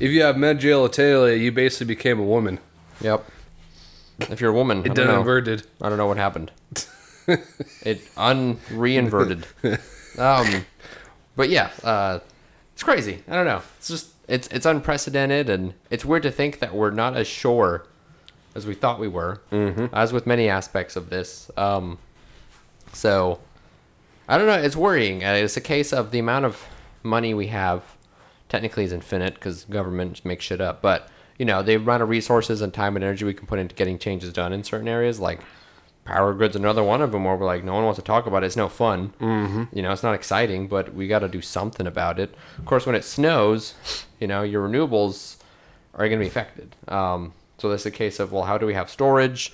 If 0.01 0.09
you 0.11 0.23
have 0.23 0.37
med 0.37 0.59
genitalia, 0.59 1.39
you 1.39 1.51
basically 1.51 1.85
became 1.95 2.19
a 2.19 2.23
woman. 2.23 2.59
Yep. 3.01 3.23
If 4.29 4.41
you're 4.41 4.51
a 4.51 4.53
woman, 4.53 4.77
I 4.79 4.81
It 4.81 4.85
don't 4.87 4.95
done 4.95 5.07
know. 5.07 5.19
inverted. 5.19 5.63
I 5.81 5.89
don't 5.89 5.97
know 5.97 6.07
what 6.07 6.17
happened. 6.17 6.51
it 7.83 8.01
un 8.17 8.57
reinverted. 8.71 9.45
um, 10.17 10.65
but 11.35 11.49
yeah, 11.49 11.69
uh, 11.83 12.19
it's 12.73 12.83
crazy. 12.83 13.23
I 13.27 13.33
don't 13.35 13.45
know. 13.45 13.61
It's 13.77 13.87
just 13.87 14.07
it's 14.27 14.47
it's 14.47 14.65
unprecedented, 14.65 15.49
and 15.49 15.73
it's 15.89 16.03
weird 16.05 16.23
to 16.23 16.31
think 16.31 16.59
that 16.59 16.73
we're 16.73 16.91
not 16.91 17.15
as 17.15 17.27
sure 17.27 17.85
as 18.55 18.65
we 18.65 18.73
thought 18.73 18.99
we 18.99 19.07
were. 19.07 19.41
Mm-hmm. 19.51 19.85
As 19.93 20.11
with 20.13 20.25
many 20.27 20.49
aspects 20.49 20.95
of 20.95 21.09
this. 21.09 21.49
Um, 21.57 21.97
so 22.93 23.39
I 24.27 24.37
don't 24.37 24.47
know. 24.47 24.53
It's 24.67 24.75
worrying. 24.75 25.23
Uh, 25.23 25.33
It's 25.33 25.57
a 25.57 25.61
case 25.61 25.93
of 25.93 26.09
the 26.11 26.19
amount 26.19 26.45
of 26.45 26.63
money 27.03 27.33
we 27.33 27.47
have. 27.47 27.81
Technically, 28.51 28.83
is 28.83 28.91
infinite 28.91 29.35
because 29.35 29.63
government 29.63 30.25
makes 30.25 30.43
shit 30.43 30.59
up. 30.59 30.81
But 30.81 31.07
you 31.37 31.45
know, 31.45 31.63
the 31.63 31.75
amount 31.75 32.03
of 32.03 32.09
resources 32.09 32.61
and 32.61 32.73
time 32.73 32.97
and 32.97 33.05
energy 33.05 33.23
we 33.23 33.33
can 33.33 33.47
put 33.47 33.59
into 33.59 33.73
getting 33.73 33.97
changes 33.97 34.33
done 34.33 34.51
in 34.51 34.65
certain 34.65 34.89
areas, 34.89 35.21
like 35.21 35.39
power 36.03 36.33
grids, 36.33 36.57
another 36.57 36.83
one 36.83 37.01
of 37.01 37.13
them, 37.13 37.23
where 37.23 37.37
we're 37.37 37.45
like, 37.45 37.63
no 37.63 37.73
one 37.73 37.85
wants 37.85 37.97
to 37.97 38.03
talk 38.03 38.25
about 38.27 38.43
it. 38.43 38.47
It's 38.47 38.57
no 38.57 38.67
fun. 38.67 39.13
Mm-hmm. 39.21 39.63
You 39.71 39.81
know, 39.81 39.93
it's 39.93 40.03
not 40.03 40.15
exciting, 40.15 40.67
but 40.67 40.93
we 40.93 41.07
got 41.07 41.19
to 41.19 41.29
do 41.29 41.41
something 41.41 41.87
about 41.87 42.19
it. 42.19 42.35
Of 42.57 42.65
course, 42.65 42.85
when 42.85 42.93
it 42.93 43.05
snows, 43.05 43.73
you 44.19 44.27
know, 44.27 44.43
your 44.43 44.67
renewables 44.67 45.37
are 45.93 46.09
going 46.09 46.19
to 46.19 46.25
be 46.25 46.27
affected. 46.27 46.75
Um, 46.89 47.31
so 47.57 47.69
that's 47.69 47.85
a 47.85 47.91
case 47.91 48.19
of 48.19 48.33
well, 48.33 48.43
how 48.43 48.57
do 48.57 48.65
we 48.65 48.73
have 48.73 48.89
storage? 48.89 49.53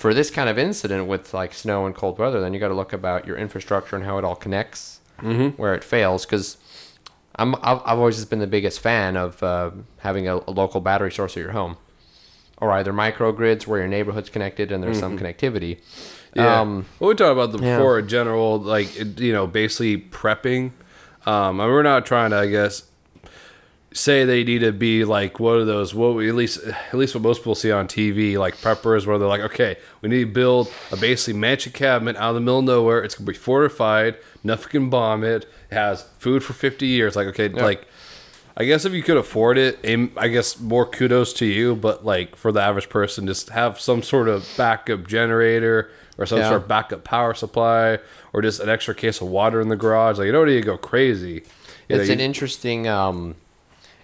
for 0.00 0.14
this 0.14 0.30
kind 0.30 0.48
of 0.48 0.58
incident 0.58 1.06
with 1.06 1.34
like 1.34 1.52
snow 1.52 1.84
and 1.84 1.94
cold 1.94 2.18
weather, 2.18 2.40
then 2.40 2.54
you 2.54 2.58
got 2.58 2.68
to 2.68 2.74
look 2.74 2.94
about 2.94 3.26
your 3.26 3.36
infrastructure 3.36 3.94
and 3.96 4.02
how 4.02 4.16
it 4.16 4.24
all 4.24 4.34
connects, 4.34 4.98
mm-hmm. 5.18 5.48
where 5.60 5.74
it 5.74 5.84
fails. 5.84 6.24
Because 6.24 6.56
I'm 7.40 7.54
I've, 7.56 7.80
I've 7.84 7.98
always 7.98 8.16
just 8.16 8.30
been 8.30 8.38
the 8.38 8.46
biggest 8.46 8.80
fan 8.80 9.16
of 9.16 9.42
uh, 9.42 9.70
having 9.98 10.28
a, 10.28 10.36
a 10.36 10.50
local 10.50 10.80
battery 10.80 11.10
source 11.10 11.36
at 11.36 11.40
your 11.40 11.52
home, 11.52 11.78
or 12.58 12.70
either 12.72 12.92
microgrids 12.92 13.66
where 13.66 13.80
your 13.80 13.88
neighborhood's 13.88 14.28
connected 14.28 14.70
and 14.70 14.82
there's 14.82 14.98
some 14.98 15.18
connectivity. 15.18 15.80
Yeah. 16.34 16.60
Um, 16.60 16.86
well, 16.98 17.08
we 17.08 17.14
talked 17.14 17.32
about 17.32 17.52
the 17.52 17.58
yeah. 17.58 17.78
before 17.78 18.02
general, 18.02 18.60
like 18.60 19.18
you 19.18 19.32
know, 19.32 19.46
basically 19.46 19.98
prepping. 19.98 20.72
Um, 21.26 21.60
and 21.60 21.70
we're 21.70 21.82
not 21.82 22.06
trying 22.06 22.30
to, 22.30 22.36
I 22.36 22.46
guess, 22.46 22.84
say 23.92 24.24
they 24.24 24.44
need 24.44 24.60
to 24.60 24.72
be 24.72 25.04
like 25.04 25.40
what 25.40 25.54
are 25.56 25.64
those? 25.64 25.94
What 25.94 26.14
we, 26.14 26.28
at 26.28 26.34
least 26.34 26.60
at 26.66 26.94
least 26.94 27.14
what 27.14 27.22
most 27.22 27.38
people 27.38 27.54
see 27.54 27.72
on 27.72 27.88
TV, 27.88 28.36
like 28.38 28.56
preppers, 28.56 29.06
where 29.06 29.18
they're 29.18 29.28
like, 29.28 29.40
okay, 29.40 29.76
we 30.00 30.08
need 30.08 30.20
to 30.24 30.32
build 30.32 30.72
a 30.92 30.96
basically 30.96 31.38
mansion 31.38 31.72
cabin 31.72 32.16
out 32.16 32.30
of 32.30 32.34
the 32.36 32.40
middle 32.40 32.60
of 32.60 32.64
nowhere. 32.66 33.02
It's 33.02 33.14
gonna 33.14 33.26
be 33.26 33.34
fortified. 33.34 34.16
Nothing 34.44 34.68
can 34.70 34.90
bomb 34.90 35.24
it. 35.24 35.44
It 35.70 35.74
has 35.74 36.02
food 36.18 36.42
for 36.44 36.52
fifty 36.52 36.86
years. 36.86 37.16
Like 37.16 37.28
okay, 37.28 37.48
like. 37.48 37.86
I 38.56 38.64
guess 38.64 38.84
if 38.84 38.92
you 38.92 39.02
could 39.02 39.16
afford 39.16 39.56
it, 39.56 39.78
I 40.18 40.28
guess 40.28 40.60
more 40.60 40.84
kudos 40.84 41.32
to 41.34 41.46
you. 41.46 41.74
But 41.76 42.04
like 42.04 42.36
for 42.36 42.52
the 42.52 42.60
average 42.60 42.90
person, 42.90 43.26
just 43.26 43.48
have 43.50 43.80
some 43.80 44.02
sort 44.02 44.28
of 44.28 44.46
backup 44.58 45.06
generator 45.06 45.90
or 46.18 46.26
some 46.26 46.40
Yeah. 46.40 46.48
sort 46.48 46.62
of 46.62 46.68
backup 46.68 47.02
power 47.02 47.32
supply, 47.32 48.00
or 48.34 48.42
just 48.42 48.60
an 48.60 48.68
extra 48.68 48.94
case 48.94 49.22
of 49.22 49.28
water 49.28 49.62
in 49.62 49.68
the 49.68 49.76
garage. 49.76 50.18
Like 50.18 50.26
you 50.26 50.32
don't 50.32 50.46
need 50.46 50.60
to 50.60 50.66
go 50.66 50.76
crazy. 50.76 51.42
You 51.88 51.96
know, 51.96 52.02
it's 52.02 52.10
an 52.10 52.18
you- 52.18 52.24
interesting 52.24 52.86
um 52.86 53.36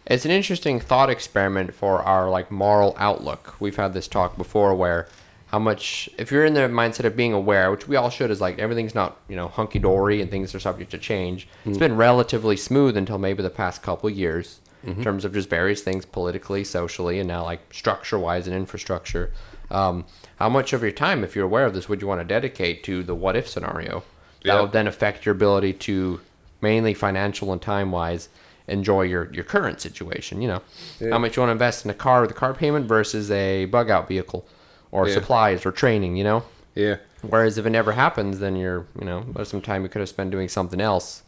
it's 0.08 0.24
an 0.24 0.30
interesting 0.30 0.78
thought 0.80 1.10
experiment 1.10 1.74
for 1.74 2.00
our 2.02 2.30
like 2.30 2.50
moral 2.50 2.94
outlook 2.98 3.54
we've 3.60 3.76
had 3.76 3.92
this 3.92 4.08
talk 4.08 4.36
before 4.36 4.74
where 4.74 5.08
how 5.48 5.58
much 5.58 6.08
if 6.18 6.30
you're 6.30 6.44
in 6.44 6.54
the 6.54 6.60
mindset 6.60 7.04
of 7.04 7.16
being 7.16 7.32
aware 7.32 7.70
which 7.70 7.86
we 7.88 7.96
all 7.96 8.10
should 8.10 8.30
is 8.30 8.40
like 8.40 8.58
everything's 8.58 8.94
not 8.94 9.16
you 9.28 9.36
know 9.36 9.48
hunky-dory 9.48 10.20
and 10.20 10.30
things 10.30 10.54
are 10.54 10.60
subject 10.60 10.90
to 10.90 10.98
change 10.98 11.48
Hmm. 11.64 11.70
it's 11.70 11.78
been 11.78 11.96
relatively 11.96 12.56
smooth 12.56 12.96
until 12.96 13.18
maybe 13.18 13.42
the 13.42 13.50
past 13.50 13.82
couple 13.82 14.08
years 14.10 14.60
Mm-hmm. 14.84 14.98
in 14.98 15.04
terms 15.04 15.24
of 15.24 15.32
just 15.32 15.48
various 15.50 15.82
things 15.82 16.04
politically 16.04 16.62
socially 16.62 17.18
and 17.18 17.26
now 17.26 17.42
like 17.42 17.60
structure 17.74 18.18
wise 18.18 18.46
and 18.46 18.54
infrastructure 18.54 19.32
um, 19.70 20.04
how 20.36 20.48
much 20.48 20.72
of 20.74 20.82
your 20.82 20.92
time 20.92 21.24
if 21.24 21.34
you're 21.34 21.46
aware 21.46 21.64
of 21.66 21.74
this 21.74 21.88
would 21.88 22.00
you 22.00 22.06
want 22.06 22.20
to 22.20 22.24
dedicate 22.24 22.84
to 22.84 23.02
the 23.02 23.14
what 23.14 23.34
if 23.34 23.48
scenario 23.48 24.04
that 24.44 24.54
Yeah. 24.54 24.60
would 24.60 24.70
then 24.72 24.86
affect 24.86 25.26
your 25.26 25.34
ability 25.34 25.72
to 25.72 26.20
mainly 26.60 26.94
financial 26.94 27.52
and 27.52 27.60
time 27.60 27.90
wise 27.90 28.28
enjoy 28.68 29.02
your 29.02 29.32
your 29.32 29.44
current 29.44 29.80
situation 29.80 30.42
you 30.42 30.48
know? 30.48 30.60
Yeah. 31.00 31.10
how 31.10 31.18
much 31.18 31.36
you 31.36 31.40
want 31.42 31.48
to 31.50 31.52
invest 31.52 31.84
in 31.84 31.90
a 31.90 31.94
car 31.94 32.20
with 32.22 32.30
a 32.30 32.34
car 32.34 32.52
payment 32.54 32.86
versus 32.86 33.30
a 33.30 33.66
bug 33.66 33.90
out 33.90 34.08
vehicle 34.08 34.46
or 34.90 35.06
Yeah. 35.08 35.14
supplies 35.14 35.64
or 35.66 35.72
training 35.72 36.16
you 36.16 36.24
know? 36.24 36.42
Yeah, 36.74 36.96
whereas 37.22 37.56
if 37.58 37.64
it 37.66 37.70
never 37.70 37.92
happens 37.92 38.38
then 38.40 38.56
you're 38.56 38.86
you 38.98 39.06
know 39.06 39.24
there's 39.34 39.48
some 39.48 39.62
time 39.62 39.82
you 39.82 39.88
could 39.88 40.00
have 40.00 40.08
spent 40.08 40.30
doing 40.30 40.48
something 40.48 40.80
else. 40.80 41.22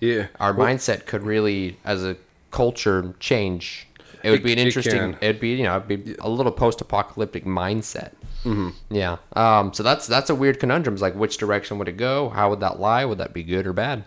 Yeah. 0.00 0.26
our 0.40 0.52
mindset 0.54 1.06
could 1.06 1.22
really 1.22 1.78
as 1.84 2.04
a 2.04 2.16
culture 2.50 3.14
change. 3.20 3.86
It 4.24 4.30
would 4.30 4.40
It- 4.40 4.44
be 4.44 4.52
an 4.52 4.58
interesting 4.58 4.98
can. 5.12 5.16
it'd 5.20 5.40
be 5.40 5.50
you 5.54 5.62
know 5.64 5.76
it'd 5.76 5.88
be 5.88 6.14
a 6.20 6.28
little 6.28 6.52
post-apocalyptic 6.52 7.44
mindset. 7.44 8.10
Mm-hmm. 8.44 8.70
yeah. 8.90 9.16
Um 9.34 9.72
so 9.72 9.82
that's 9.84 10.06
that's 10.08 10.28
a 10.30 10.34
weird 10.34 10.58
conundrum. 10.60 10.94
It's 10.94 11.02
like 11.02 11.14
which 11.14 11.36
direction 11.38 11.78
would 11.78 11.88
it 11.88 11.96
go? 11.96 12.28
How 12.30 12.50
would 12.50 12.60
that 12.60 12.80
lie? 12.80 13.04
Would 13.04 13.18
that 13.18 13.32
be 13.32 13.42
good 13.44 13.66
or 13.66 13.72
bad 13.72 14.02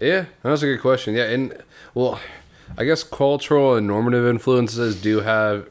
Yeah, 0.00 0.26
that's 0.42 0.62
a 0.62 0.66
good 0.66 0.80
question. 0.80 1.14
Yeah, 1.14 1.24
and 1.24 1.62
well, 1.94 2.20
I 2.78 2.84
guess 2.84 3.02
cultural 3.02 3.76
and 3.76 3.86
normative 3.86 4.26
influences 4.26 5.00
do 5.00 5.20
have 5.20 5.68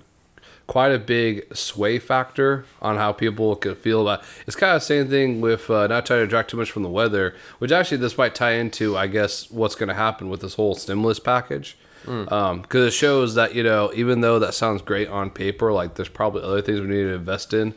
quite 0.70 0.92
a 0.92 1.00
big 1.00 1.56
sway 1.56 1.98
factor 1.98 2.64
on 2.80 2.96
how 2.96 3.12
people 3.12 3.56
could 3.56 3.76
feel 3.76 4.02
about. 4.02 4.24
It's 4.46 4.56
kind 4.56 4.76
of 4.76 4.82
the 4.82 4.86
same 4.86 5.10
thing 5.10 5.42
with 5.42 5.68
uh, 5.68 5.88
not 5.88 6.06
trying 6.06 6.20
to 6.20 6.26
detract 6.28 6.52
too 6.52 6.58
much 6.58 6.70
from 6.70 6.84
the 6.84 6.90
weather, 6.90 7.36
which 7.58 7.72
actually 7.72 7.98
this 7.98 8.20
might 8.20 8.36
tie 8.36 8.52
into, 8.52 8.96
I 8.96 9.08
guess, 9.08 9.50
what's 9.50 9.74
going 9.74 9.90
to 9.90 9.96
happen 9.96 10.30
with 10.30 10.42
this 10.42 10.54
whole 10.54 10.76
stimulus 10.76 11.20
package. 11.20 11.76
Hmm. 12.06 12.30
Um, 12.30 12.62
because 12.62 12.86
it 12.86 12.92
shows 12.92 13.34
that 13.34 13.56
you 13.56 13.64
know, 13.64 13.92
even 13.96 14.22
though 14.22 14.38
that 14.38 14.54
sounds 14.54 14.84
great 14.84 15.08
on 15.10 15.32
paper, 15.32 15.74
like 15.74 15.96
there's 15.96 16.08
probably 16.08 16.44
other 16.44 16.62
things 16.62 16.80
we 16.80 16.88
need 16.88 17.04
to 17.04 17.16
invest 17.16 17.52
in, 17.52 17.74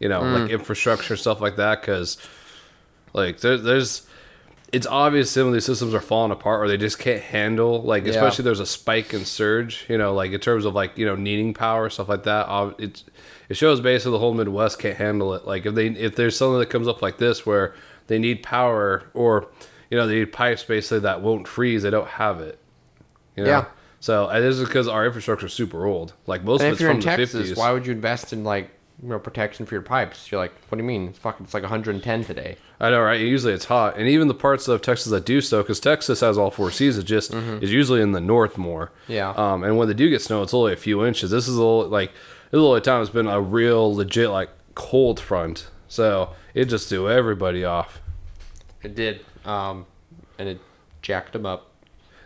you 0.00 0.08
know, 0.08 0.22
like 0.22 0.44
hmm. 0.44 0.54
infrastructure 0.54 1.16
stuff 1.16 1.40
like 1.40 1.56
that. 1.56 1.82
Because 1.82 2.16
like 3.12 3.40
there, 3.40 3.58
there's 3.58 4.06
it's 4.72 4.86
obvious 4.86 5.30
some 5.30 5.46
of 5.48 5.52
these 5.52 5.66
systems 5.66 5.92
are 5.92 6.00
falling 6.00 6.32
apart 6.32 6.62
or 6.64 6.68
they 6.68 6.78
just 6.78 6.98
can't 6.98 7.22
handle 7.22 7.82
like 7.82 8.04
Yeah. 8.04 8.10
especially 8.12 8.44
there's 8.44 8.60
a 8.60 8.66
spike 8.66 9.12
and 9.12 9.26
surge 9.26 9.84
you 9.88 9.98
know 9.98 10.14
like 10.14 10.32
in 10.32 10.40
terms 10.40 10.64
of 10.64 10.74
like 10.74 10.96
you 10.96 11.04
know 11.04 11.14
needing 11.14 11.52
power 11.54 11.90
stuff 11.90 12.08
like 12.08 12.22
that 12.24 12.46
it's 12.78 13.04
it 13.48 13.56
shows 13.56 13.80
basically 13.80 14.12
the 14.12 14.18
whole 14.18 14.32
midwest 14.34 14.78
can't 14.78 14.96
handle 14.96 15.34
it 15.34 15.46
like 15.46 15.66
if 15.66 15.74
they 15.74 15.88
if 15.88 16.16
there's 16.16 16.36
something 16.36 16.58
that 16.58 16.70
comes 16.70 16.88
up 16.88 17.02
like 17.02 17.18
this 17.18 17.44
where 17.44 17.74
they 18.06 18.18
need 18.18 18.42
power 18.42 19.04
or 19.14 19.46
you 19.90 19.96
know 19.98 20.06
they 20.06 20.14
need 20.20 20.32
pipes 20.32 20.64
basically 20.64 21.00
that 21.00 21.20
won't 21.20 21.46
freeze 21.46 21.82
they 21.82 21.90
don't 21.90 22.08
have 22.08 22.40
it 22.40 22.58
you 23.36 23.44
know? 23.44 23.50
Yeah. 23.50 23.64
so 24.00 24.28
this 24.40 24.56
is 24.56 24.66
because 24.66 24.88
our 24.88 25.04
infrastructure 25.04 25.46
is 25.46 25.52
super 25.52 25.84
old 25.86 26.14
like 26.26 26.44
most 26.44 26.62
and 26.62 26.68
of 26.68 26.72
if 26.72 26.74
it's 26.74 26.80
you're 26.80 26.90
from 26.90 26.96
in 27.00 27.00
the 27.00 27.16
texas 27.24 27.50
50s 27.52 27.56
why 27.58 27.72
would 27.72 27.86
you 27.86 27.92
invest 27.92 28.32
in 28.32 28.42
like 28.42 28.70
you 29.02 29.08
know 29.08 29.18
protection 29.18 29.66
for 29.66 29.74
your 29.74 29.82
pipes 29.82 30.30
you're 30.30 30.40
like 30.40 30.52
what 30.68 30.76
do 30.78 30.82
you 30.82 30.86
mean 30.86 31.08
it's 31.08 31.18
fucking 31.18 31.44
it's 31.44 31.54
like 31.54 31.62
110 31.64 32.24
today 32.24 32.56
I 32.80 32.90
know, 32.90 33.00
right? 33.00 33.20
Usually 33.20 33.52
it's 33.52 33.66
hot, 33.66 33.96
and 33.96 34.08
even 34.08 34.26
the 34.26 34.34
parts 34.34 34.66
of 34.66 34.82
Texas 34.82 35.12
that 35.12 35.24
do 35.24 35.40
so, 35.40 35.62
because 35.62 35.78
Texas 35.78 36.18
has 36.18 36.36
all 36.36 36.50
four 36.50 36.72
seasons, 36.72 37.04
just 37.04 37.32
is 37.32 37.72
usually 37.72 38.00
in 38.02 38.10
the 38.10 38.20
north 38.20 38.58
more. 38.58 38.86
Mm-hmm. 39.04 39.12
Yeah. 39.12 39.30
Um, 39.36 39.62
and 39.62 39.76
when 39.78 39.86
they 39.86 39.94
do 39.94 40.10
get 40.10 40.20
snow, 40.20 40.42
it's 40.42 40.52
only 40.52 40.72
a 40.72 40.76
few 40.76 41.06
inches. 41.06 41.30
This 41.30 41.46
is 41.46 41.54
a 41.54 41.58
little, 41.62 41.86
like 41.86 42.10
this 42.10 42.58
is 42.58 42.60
the 42.60 42.66
only 42.66 42.80
time 42.80 43.00
it's 43.00 43.08
been 43.12 43.28
a 43.28 43.40
real 43.40 43.94
legit 43.94 44.30
like 44.30 44.50
cold 44.74 45.20
front, 45.20 45.68
so 45.86 46.30
it 46.54 46.64
just 46.64 46.88
threw 46.88 47.08
everybody 47.08 47.64
off. 47.64 48.00
it 48.82 48.96
did 48.96 49.24
um 49.44 49.86
and 50.40 50.48
it 50.48 50.58
jacked 51.02 51.32
them 51.34 51.46
up 51.46 51.70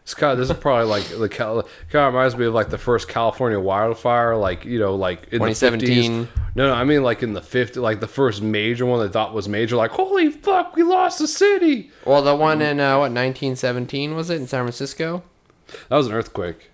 It's 0.06 0.14
kind 0.14 0.30
of 0.30 0.38
this 0.38 0.48
is 0.50 0.56
probably 0.56 0.84
like 0.86 1.02
the 1.18 1.28
Cal- 1.28 1.62
kind 1.90 2.06
of 2.06 2.14
reminds 2.14 2.36
me 2.36 2.46
of 2.46 2.54
like 2.54 2.70
the 2.70 2.78
first 2.78 3.08
California 3.08 3.58
wildfire, 3.58 4.36
like 4.36 4.64
you 4.64 4.78
know, 4.78 4.94
like 4.94 5.25
in 5.32 5.40
the 5.42 5.48
2017. 5.48 6.26
50s. 6.26 6.28
No, 6.54 6.68
no, 6.68 6.75
I 6.75 6.84
mean 6.84 7.02
like 7.02 7.25
in 7.25 7.32
the 7.32 7.40
50s, 7.40 7.75
like 7.82 7.98
the 7.98 8.06
first 8.06 8.40
major 8.40 8.86
one 8.86 9.04
they 9.04 9.12
thought 9.12 9.34
was 9.34 9.48
major. 9.48 9.75
Like 9.75 9.90
holy 9.90 10.30
fuck, 10.30 10.76
we 10.76 10.84
lost 10.84 11.18
the 11.18 11.26
city. 11.26 11.90
well 12.04 12.22
the 12.22 12.36
one 12.36 12.62
in 12.62 12.78
uh, 12.78 12.92
what 12.98 13.10
1917 13.10 14.14
was 14.14 14.30
it 14.30 14.36
in 14.40 14.46
san 14.46 14.62
francisco 14.62 15.25
That 15.88 15.96
was 15.96 16.06
an 16.06 16.12
earthquake. 16.12 16.70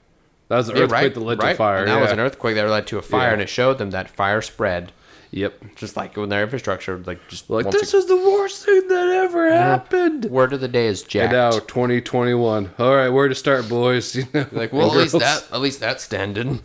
That 0.49 0.59
was 0.59 0.69
an 0.69 0.77
Yeah, 0.77 0.83
earthquake 0.83 1.15
that 1.15 1.21
led 1.21 1.41
to 1.41 1.55
fire. 1.55 1.79
And 1.79 1.89
that 1.89 2.03
was 2.03 2.13
an 2.13 2.21
earthquake 2.21 2.55
that 2.57 2.69
led 2.69 2.87
to 2.89 2.99
a 2.99 3.03
fire, 3.03 3.29
Yeah. 3.29 3.33
and 3.33 3.41
it 3.41 3.49
showed 3.49 3.79
them 3.79 3.93
that 3.93 4.11
fire 4.11 4.43
spread, 4.43 4.93
Yep. 5.35 5.77
just 5.77 5.97
like 5.97 6.17
when 6.17 6.29
their 6.29 6.43
infrastructure, 6.43 6.99
like 7.07 7.27
just 7.29 7.49
Like 7.49 7.65
once 7.65 7.81
this 7.81 7.95
ag- 7.95 7.99
is 8.01 8.07
the 8.07 8.17
worst 8.17 8.65
thing 8.67 8.87
that 8.89 9.09
ever 9.09 9.51
happened. 9.51 10.27
word 10.27 10.53
of 10.53 10.61
the 10.61 10.69
day 10.69 10.87
is 10.87 11.03
And 11.15 11.33
now 11.33 11.51
2021. 11.53 12.71
All 12.79 12.95
right, 12.95 13.09
where 13.09 13.29
to 13.29 13.35
start, 13.35 13.69
boys? 13.69 14.15
You 14.17 14.27
know, 14.35 14.47
like, 14.53 14.73
well, 14.75 14.91
at 14.91 14.97
least 14.99 15.13
girls. 15.13 15.23
that, 15.23 15.45
at 15.55 15.61
least 15.63 15.81
that 15.81 16.01
standing. 16.03 16.61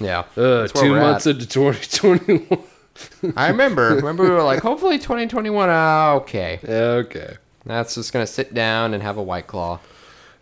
Yeah, 0.00 0.24
Uh, 0.36 0.66
two 0.68 0.94
months 0.94 1.26
at. 1.26 1.34
into 1.36 1.46
2021. 1.46 2.64
I 3.36 3.48
remember. 3.48 3.94
Remember, 3.96 4.22
we 4.24 4.30
were 4.30 4.42
like, 4.42 4.62
hopefully 4.62 4.98
2021. 4.98 5.68
Ah, 5.70 6.12
okay, 6.14 6.58
okay. 6.66 7.36
that's 7.66 7.94
just 7.96 8.12
gonna 8.14 8.26
sit 8.26 8.54
down 8.54 8.94
and 8.94 9.02
have 9.02 9.18
a 9.18 9.22
white 9.22 9.46
claw. 9.46 9.78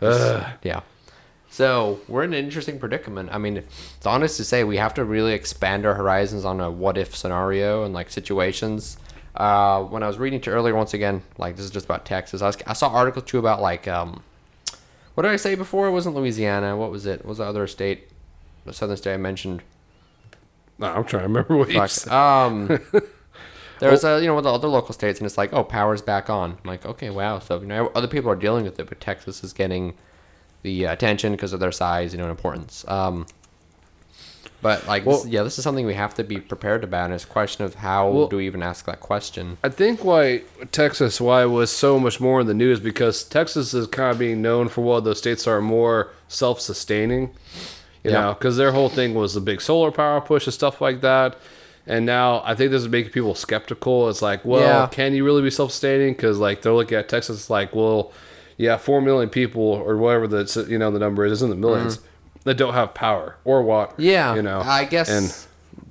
Uh, 0.01 0.45
Yeah. 0.63 0.81
So 1.55 2.01
we're 2.09 2.25
in 2.25 2.33
an 2.33 2.43
interesting 2.43 2.79
predicament. 2.79 3.29
I 3.31 3.37
mean, 3.37 3.55
it's 3.55 4.05
honest 4.05 4.35
to 4.35 4.43
say 4.43 4.65
we 4.65 4.75
have 4.75 4.93
to 4.95 5.05
really 5.05 5.31
expand 5.31 5.85
our 5.85 5.93
horizons 5.93 6.43
on 6.43 6.59
a 6.59 6.69
what 6.69 6.97
if 6.97 7.15
scenario 7.15 7.85
and 7.85 7.93
like 7.93 8.09
situations. 8.09 8.97
Uh, 9.33 9.81
when 9.83 10.03
I 10.03 10.07
was 10.07 10.17
reading 10.17 10.41
to 10.41 10.49
earlier, 10.49 10.75
once 10.75 10.93
again, 10.93 11.23
like 11.37 11.55
this 11.55 11.63
is 11.63 11.71
just 11.71 11.85
about 11.85 12.05
Texas. 12.05 12.41
I, 12.41 12.47
was, 12.47 12.57
I 12.67 12.73
saw 12.73 12.89
article 12.89 13.21
too 13.21 13.39
about 13.39 13.61
like 13.61 13.87
um, 13.87 14.21
what 15.13 15.23
did 15.23 15.31
I 15.31 15.37
say 15.37 15.55
before? 15.55 15.87
It 15.87 15.91
wasn't 15.91 16.17
Louisiana. 16.17 16.75
What 16.75 16.91
was 16.91 17.05
it? 17.05 17.19
What 17.19 17.29
was 17.29 17.37
the 17.37 17.45
other 17.45 17.67
state? 17.67 18.09
The 18.65 18.73
southern 18.73 18.97
state 18.97 19.13
I 19.13 19.17
mentioned. 19.17 19.63
no, 20.77 20.87
I'm 20.87 21.05
trying 21.05 21.21
to 21.21 21.29
remember 21.29 21.55
what 21.55 21.71
you 21.71 21.87
said. 21.87 22.11
Um, 22.11 22.67
there 23.79 23.91
was 23.91 24.03
a 24.03 24.19
you 24.19 24.27
know 24.27 24.35
with 24.35 24.43
the 24.43 24.51
other 24.51 24.67
local 24.67 24.93
states, 24.93 25.21
and 25.21 25.25
it's 25.25 25.37
like, 25.37 25.53
oh, 25.53 25.63
power's 25.63 26.01
back 26.01 26.29
on. 26.29 26.51
I'm 26.51 26.57
like, 26.65 26.85
okay, 26.85 27.11
wow. 27.11 27.39
So 27.39 27.61
you 27.61 27.67
know, 27.67 27.93
other 27.95 28.09
people 28.09 28.29
are 28.29 28.35
dealing 28.35 28.65
with 28.65 28.77
it, 28.77 28.89
but 28.89 28.99
Texas 28.99 29.41
is 29.41 29.53
getting 29.53 29.93
the 30.65 30.85
attention 30.85 31.31
because 31.31 31.53
of 31.53 31.59
their 31.59 31.71
size, 31.71 32.11
you 32.11 32.17
know, 32.17 32.25
and 32.25 32.31
importance. 32.31 32.83
Um, 32.87 33.27
but 34.61 34.87
like, 34.87 35.05
this, 35.05 35.27
yeah, 35.27 35.43
this 35.43 35.57
is 35.59 35.63
something 35.63 35.85
we 35.85 35.93
have 35.93 36.15
to 36.15 36.23
be 36.23 36.39
prepared 36.39 36.83
about. 36.83 37.05
And 37.05 37.13
it's 37.13 37.23
a 37.23 37.27
question 37.27 37.63
of 37.65 37.75
how 37.75 38.09
Well- 38.09 38.27
do 38.27 38.37
we 38.37 38.47
even 38.47 38.63
ask 38.63 38.85
that 38.87 38.99
question? 38.99 39.57
I 39.63 39.69
think 39.69 40.03
why 40.03 40.41
Texas, 40.71 41.21
why 41.21 41.45
was 41.45 41.69
so 41.71 41.99
much 41.99 42.19
more 42.19 42.41
in 42.41 42.47
the 42.47 42.53
news, 42.55 42.79
because 42.79 43.23
Texas 43.23 43.73
is 43.75 43.85
kind 43.87 44.11
of 44.11 44.17
being 44.17 44.41
known 44.41 44.67
for 44.69 44.97
of 44.97 45.03
those 45.03 45.19
states 45.19 45.45
are 45.47 45.61
more 45.61 46.09
self-sustaining. 46.27 47.29
You 48.03 48.11
Yeah. 48.11 48.21
know, 48.21 48.33
because 48.33 48.57
their 48.57 48.71
whole 48.71 48.89
thing 48.89 49.13
was 49.13 49.33
the 49.35 49.41
big 49.41 49.61
solar 49.61 49.91
power 49.91 50.19
push 50.21 50.45
and 50.47 50.53
stuff 50.53 50.81
like 50.81 51.01
that. 51.01 51.37
And 51.87 52.03
now 52.05 52.41
I 52.45 52.55
think 52.55 52.71
this 52.71 52.81
is 52.81 52.87
making 52.89 53.11
people 53.11 53.35
skeptical. 53.35 54.09
It's 54.09 54.21
like, 54.23 54.43
well, 54.43 54.61
Yeah. 54.61 54.87
can 54.87 55.13
you 55.13 55.23
really 55.23 55.43
be 55.43 55.51
self-sustaining? 55.51 56.13
Because 56.13 56.39
like 56.39 56.63
they're 56.63 56.73
looking 56.73 56.97
at 56.97 57.07
Texas, 57.07 57.49
like, 57.51 57.75
well, 57.75 58.11
yeah, 58.57 58.77
four 58.77 59.01
million 59.01 59.29
people 59.29 59.61
or 59.61 59.97
whatever 59.97 60.27
the 60.27 60.65
you 60.69 60.77
know 60.77 60.91
the 60.91 60.99
number 60.99 61.25
is, 61.25 61.31
is 61.33 61.41
in 61.41 61.49
the 61.49 61.55
1000000s 61.55 61.99
that 62.45 62.57
don't 62.57 62.73
have 62.73 62.93
power 62.93 63.35
or 63.43 63.63
water. 63.63 63.91
Mm-hmm. 63.93 64.01
Yeah, 64.01 64.35
you 64.35 64.41
know, 64.41 64.61
I 64.61 64.85
guess. 64.85 65.09
and 65.09 65.35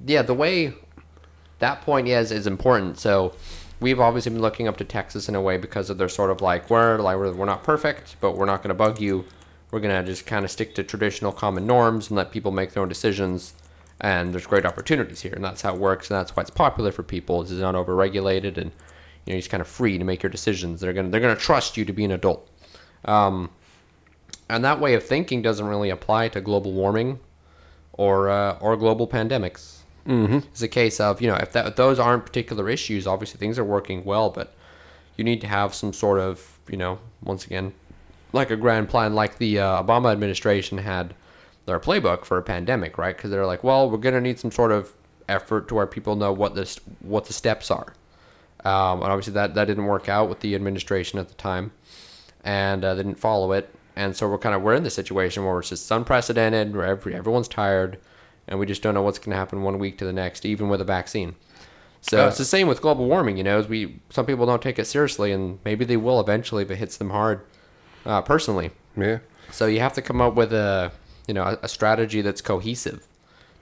yeah, 0.06 0.22
the 0.22 0.34
way 0.34 0.72
that 1.58 1.82
point 1.82 2.08
is 2.08 2.32
is 2.32 2.46
important. 2.46 2.98
So 2.98 3.34
we've 3.80 4.00
obviously 4.00 4.32
been 4.32 4.40
looking 4.40 4.66
up 4.68 4.76
to 4.78 4.84
Texas 4.84 5.28
in 5.28 5.34
a 5.34 5.40
way 5.42 5.58
because 5.58 5.90
of 5.90 5.98
their 5.98 6.08
sort 6.08 6.30
of 6.30 6.40
like 6.40 6.70
we're 6.70 6.98
like 6.98 7.18
we're, 7.18 7.32
we're 7.32 7.44
not 7.44 7.62
perfect, 7.62 8.16
but 8.20 8.36
we're 8.36 8.46
not 8.46 8.62
going 8.62 8.68
to 8.68 8.74
bug 8.74 9.00
you. 9.00 9.24
We're 9.70 9.80
going 9.80 9.94
to 9.94 10.08
just 10.08 10.26
kind 10.26 10.44
of 10.44 10.50
stick 10.50 10.74
to 10.76 10.84
traditional 10.84 11.32
common 11.32 11.66
norms 11.66 12.08
and 12.08 12.16
let 12.16 12.30
people 12.30 12.52
make 12.52 12.72
their 12.72 12.82
own 12.82 12.88
decisions. 12.88 13.54
And 14.00 14.32
there's 14.32 14.46
great 14.46 14.66
opportunities 14.66 15.20
here, 15.20 15.32
and 15.32 15.42
that's 15.42 15.62
how 15.62 15.74
it 15.74 15.80
works, 15.80 16.10
and 16.10 16.18
that's 16.18 16.34
why 16.36 16.42
it's 16.42 16.50
popular 16.50 16.92
for 16.92 17.02
people. 17.02 17.42
It's 17.42 17.50
not 17.52 17.74
overregulated, 17.74 18.56
and 18.58 18.66
you 18.66 19.30
know 19.30 19.34
you're 19.34 19.38
just 19.38 19.50
kind 19.50 19.60
of 19.60 19.68
free 19.68 19.98
to 19.98 20.04
make 20.04 20.22
your 20.22 20.30
decisions. 20.30 20.80
They're 20.80 20.92
gonna 20.92 21.08
they're 21.08 21.20
gonna 21.20 21.36
trust 21.36 21.76
you 21.76 21.84
to 21.84 21.92
be 21.92 22.04
an 22.04 22.10
adult. 22.10 22.48
Um, 23.04 23.50
and 24.48 24.64
that 24.64 24.80
way 24.80 24.94
of 24.94 25.04
thinking 25.04 25.42
doesn't 25.42 25.66
really 25.66 25.90
apply 25.90 26.28
to 26.28 26.40
global 26.40 26.72
warming 26.72 27.18
or 27.92 28.28
uh, 28.28 28.58
or 28.60 28.76
global 28.76 29.08
pandemics. 29.08 29.78
Mm-hmm. 30.06 30.38
It's 30.50 30.62
a 30.62 30.68
case 30.68 31.00
of 31.00 31.22
you 31.22 31.28
know 31.28 31.36
if 31.36 31.52
that 31.52 31.66
if 31.66 31.76
those 31.76 31.98
aren't 31.98 32.26
particular 32.26 32.68
issues, 32.68 33.06
obviously 33.06 33.38
things 33.38 33.58
are 33.58 33.64
working 33.64 34.04
well, 34.04 34.30
but 34.30 34.54
you 35.16 35.24
need 35.24 35.40
to 35.40 35.46
have 35.46 35.74
some 35.74 35.92
sort 35.92 36.18
of 36.18 36.58
you 36.68 36.76
know 36.76 36.98
once 37.22 37.46
again 37.46 37.72
like 38.32 38.50
a 38.50 38.56
grand 38.56 38.88
plan, 38.88 39.14
like 39.14 39.38
the 39.38 39.60
uh, 39.60 39.82
Obama 39.82 40.12
administration 40.12 40.76
had 40.78 41.14
their 41.66 41.78
playbook 41.78 42.24
for 42.24 42.36
a 42.36 42.42
pandemic, 42.42 42.98
right? 42.98 43.16
Because 43.16 43.30
they're 43.30 43.46
like, 43.46 43.64
well, 43.64 43.90
we're 43.90 43.98
gonna 43.98 44.20
need 44.20 44.38
some 44.38 44.50
sort 44.50 44.72
of 44.72 44.92
effort 45.28 45.68
to 45.68 45.74
where 45.74 45.86
people 45.86 46.16
know 46.16 46.32
what 46.32 46.54
this 46.54 46.78
what 47.00 47.24
the 47.24 47.32
steps 47.32 47.70
are. 47.70 47.94
Um, 48.64 49.02
and 49.02 49.12
obviously 49.12 49.34
that 49.34 49.54
that 49.54 49.66
didn't 49.66 49.86
work 49.86 50.08
out 50.08 50.28
with 50.28 50.40
the 50.40 50.54
administration 50.54 51.18
at 51.18 51.28
the 51.28 51.34
time, 51.34 51.72
and 52.44 52.84
uh, 52.84 52.94
they 52.94 53.02
didn't 53.02 53.18
follow 53.18 53.52
it. 53.52 53.68
and 53.96 54.16
so 54.16 54.28
we're 54.28 54.38
kind 54.38 54.54
of 54.54 54.62
we're 54.62 54.74
in 54.74 54.82
the 54.82 54.90
situation 54.90 55.44
where 55.44 55.58
it's 55.60 55.68
just 55.70 55.90
unprecedented, 55.90 56.74
where 56.76 56.86
every, 56.86 57.14
everyone's 57.14 57.48
tired, 57.48 57.98
and 58.48 58.58
we 58.58 58.66
just 58.66 58.82
don't 58.82 58.94
know 58.94 59.02
what's 59.02 59.18
going 59.18 59.30
to 59.30 59.36
happen 59.36 59.62
one 59.62 59.78
week 59.78 59.98
to 59.98 60.04
the 60.04 60.12
next, 60.12 60.44
even 60.44 60.68
with 60.68 60.80
a 60.80 60.84
vaccine. 60.84 61.34
So 62.02 62.18
Yeah. 62.18 62.28
it's 62.28 62.38
the 62.38 62.44
same 62.44 62.68
with 62.68 62.82
global 62.82 63.06
warming. 63.06 63.36
You 63.38 63.44
know, 63.44 63.58
as 63.58 63.66
we 63.68 64.00
some 64.10 64.26
people 64.26 64.46
don't 64.46 64.60
take 64.62 64.78
it 64.78 64.86
seriously, 64.86 65.32
and 65.32 65.58
maybe 65.64 65.84
they 65.84 65.96
will 65.96 66.20
eventually 66.20 66.62
if 66.62 66.70
it 66.70 66.76
hits 66.76 66.96
them 66.98 67.10
hard, 67.10 67.40
uh, 68.04 68.20
personally. 68.22 68.70
Yeah. 68.96 69.18
So 69.50 69.66
you 69.66 69.80
have 69.80 69.92
to 69.94 70.02
come 70.02 70.20
up 70.20 70.34
with 70.34 70.52
a 70.52 70.92
you 71.28 71.34
know 71.34 71.44
a, 71.44 71.58
a 71.62 71.68
strategy 71.68 72.20
that's 72.20 72.40
cohesive, 72.42 73.06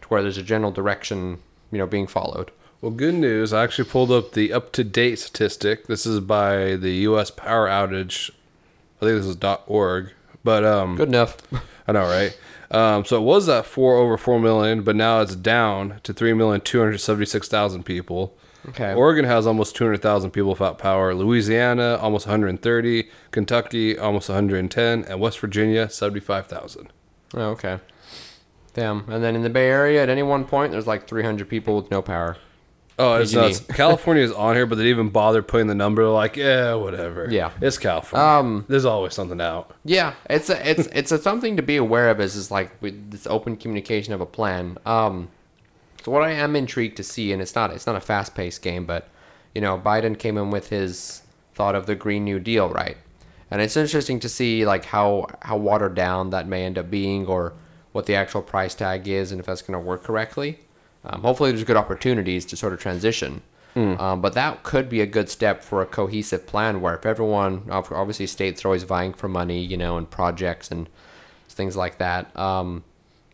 to 0.00 0.08
where 0.08 0.22
there's 0.22 0.38
a 0.38 0.42
general 0.42 0.72
direction 0.72 1.38
you 1.70 1.78
know 1.78 1.86
being 1.86 2.06
followed. 2.08 2.50
Well, 2.80 2.90
good 2.90 3.14
news. 3.14 3.52
I 3.52 3.62
actually 3.62 3.88
pulled 3.88 4.10
up 4.10 4.32
the 4.32 4.52
up 4.52 4.72
to 4.72 4.82
date 4.82 5.20
statistic. 5.20 5.86
This 5.86 6.04
is 6.06 6.18
by 6.18 6.74
the 6.74 6.92
U.S. 7.08 7.30
Power 7.30 7.68
Outage. 7.68 8.30
I 9.02 9.06
think 9.06 9.18
this 9.18 9.26
is 9.26 9.36
.org. 9.66 10.12
But 10.44 10.64
um, 10.64 10.96
Good 10.96 11.08
enough. 11.08 11.36
I 11.88 11.92
know, 11.92 12.02
right? 12.02 12.38
Um, 12.70 13.04
so 13.04 13.18
it 13.18 13.24
was 13.24 13.48
at 13.48 13.66
four 13.66 13.96
over 13.96 14.16
four 14.16 14.40
million, 14.40 14.82
but 14.82 14.96
now 14.96 15.20
it's 15.20 15.36
down 15.36 16.00
to 16.04 16.12
three 16.12 16.32
million 16.32 16.60
two 16.60 16.78
hundred 16.78 16.98
seventy 16.98 17.26
six 17.26 17.48
thousand 17.48 17.84
people. 17.84 18.36
Okay. 18.68 18.94
Oregon 18.94 19.24
has 19.24 19.46
almost 19.46 19.74
two 19.74 19.84
hundred 19.84 20.02
thousand 20.02 20.30
people 20.30 20.50
without 20.50 20.78
power. 20.78 21.14
Louisiana 21.14 21.98
almost 22.00 22.26
one 22.26 22.32
hundred 22.32 22.48
and 22.48 22.62
thirty. 22.62 23.10
Kentucky 23.32 23.98
almost 23.98 24.28
one 24.28 24.36
hundred 24.36 24.60
and 24.60 24.70
ten, 24.70 25.04
and 25.04 25.20
West 25.20 25.38
Virginia 25.40 25.90
seventy 25.90 26.20
five 26.20 26.46
thousand. 26.46 26.92
Oh, 27.34 27.50
okay. 27.50 27.80
Damn. 28.74 29.10
And 29.10 29.22
then 29.22 29.36
in 29.36 29.42
the 29.42 29.50
Bay 29.50 29.68
Area, 29.68 30.02
at 30.02 30.08
any 30.08 30.22
one 30.22 30.44
point, 30.44 30.72
there's 30.72 30.86
like 30.86 31.06
300 31.06 31.48
people 31.48 31.76
with 31.76 31.90
no 31.90 32.00
power. 32.02 32.36
Oh, 32.98 33.14
it's 33.14 33.32
nuts. 33.32 33.60
California 33.74 34.22
is 34.22 34.32
on 34.32 34.54
here, 34.54 34.66
but 34.66 34.76
they 34.76 34.84
didn't 34.84 34.98
even 34.98 35.10
bother 35.10 35.42
putting 35.42 35.66
the 35.66 35.74
number. 35.74 36.06
Like, 36.08 36.36
yeah, 36.36 36.74
whatever. 36.74 37.28
Yeah. 37.30 37.50
it's 37.60 37.78
California. 37.78 38.26
Um, 38.26 38.64
There's 38.68 38.84
always 38.84 39.14
something 39.14 39.40
out. 39.40 39.74
Yeah, 39.84 40.14
it's 40.28 40.50
a, 40.50 40.70
it's 40.70 40.86
it's 40.88 41.12
a 41.12 41.18
something 41.18 41.56
to 41.56 41.62
be 41.62 41.76
aware 41.76 42.10
of. 42.10 42.20
Is 42.20 42.36
is 42.36 42.50
like 42.50 42.70
with 42.82 43.10
this 43.10 43.26
open 43.26 43.56
communication 43.56 44.12
of 44.12 44.20
a 44.20 44.26
plan. 44.26 44.78
Um, 44.84 45.28
so 46.02 46.10
what 46.10 46.22
I 46.22 46.30
am 46.32 46.56
intrigued 46.56 46.96
to 46.98 47.02
see, 47.02 47.32
and 47.32 47.40
it's 47.40 47.54
not 47.54 47.72
it's 47.72 47.86
not 47.86 47.96
a 47.96 48.00
fast 48.00 48.34
paced 48.34 48.62
game, 48.62 48.84
but 48.84 49.08
you 49.54 49.60
know, 49.60 49.78
Biden 49.78 50.18
came 50.18 50.36
in 50.36 50.50
with 50.50 50.68
his 50.68 51.22
thought 51.54 51.74
of 51.74 51.86
the 51.86 51.94
Green 51.94 52.24
New 52.24 52.40
Deal, 52.40 52.68
right? 52.68 52.96
And 53.50 53.60
it's 53.60 53.76
interesting 53.76 54.18
to 54.20 54.28
see 54.28 54.64
like 54.66 54.84
how 54.84 55.26
how 55.42 55.56
watered 55.56 55.94
down 55.94 56.30
that 56.30 56.46
may 56.46 56.64
end 56.64 56.78
up 56.78 56.90
being, 56.90 57.26
or 57.26 57.54
what 57.92 58.06
the 58.06 58.14
actual 58.14 58.42
price 58.42 58.74
tag 58.74 59.08
is, 59.08 59.30
and 59.32 59.40
if 59.40 59.46
that's 59.46 59.62
going 59.62 59.78
to 59.78 59.86
work 59.86 60.02
correctly. 60.02 60.58
Um, 61.04 61.22
hopefully, 61.22 61.50
there's 61.50 61.64
good 61.64 61.76
opportunities 61.76 62.44
to 62.46 62.56
sort 62.56 62.72
of 62.72 62.80
transition. 62.80 63.42
Um, 63.98 64.20
but 64.20 64.34
that 64.34 64.62
could 64.64 64.88
be 64.90 65.00
a 65.00 65.06
good 65.06 65.30
step 65.30 65.64
for 65.64 65.80
a 65.80 65.86
cohesive 65.86 66.46
plan 66.46 66.80
where 66.82 66.94
if 66.94 67.06
everyone, 67.06 67.62
obviously, 67.70 68.26
states 68.26 68.64
are 68.64 68.68
always 68.68 68.82
vying 68.82 69.14
for 69.14 69.28
money, 69.28 69.60
you 69.64 69.78
know, 69.78 69.96
and 69.96 70.10
projects 70.10 70.70
and 70.70 70.88
things 71.48 71.74
like 71.76 71.98
that. 71.98 72.36
Um, 72.36 72.84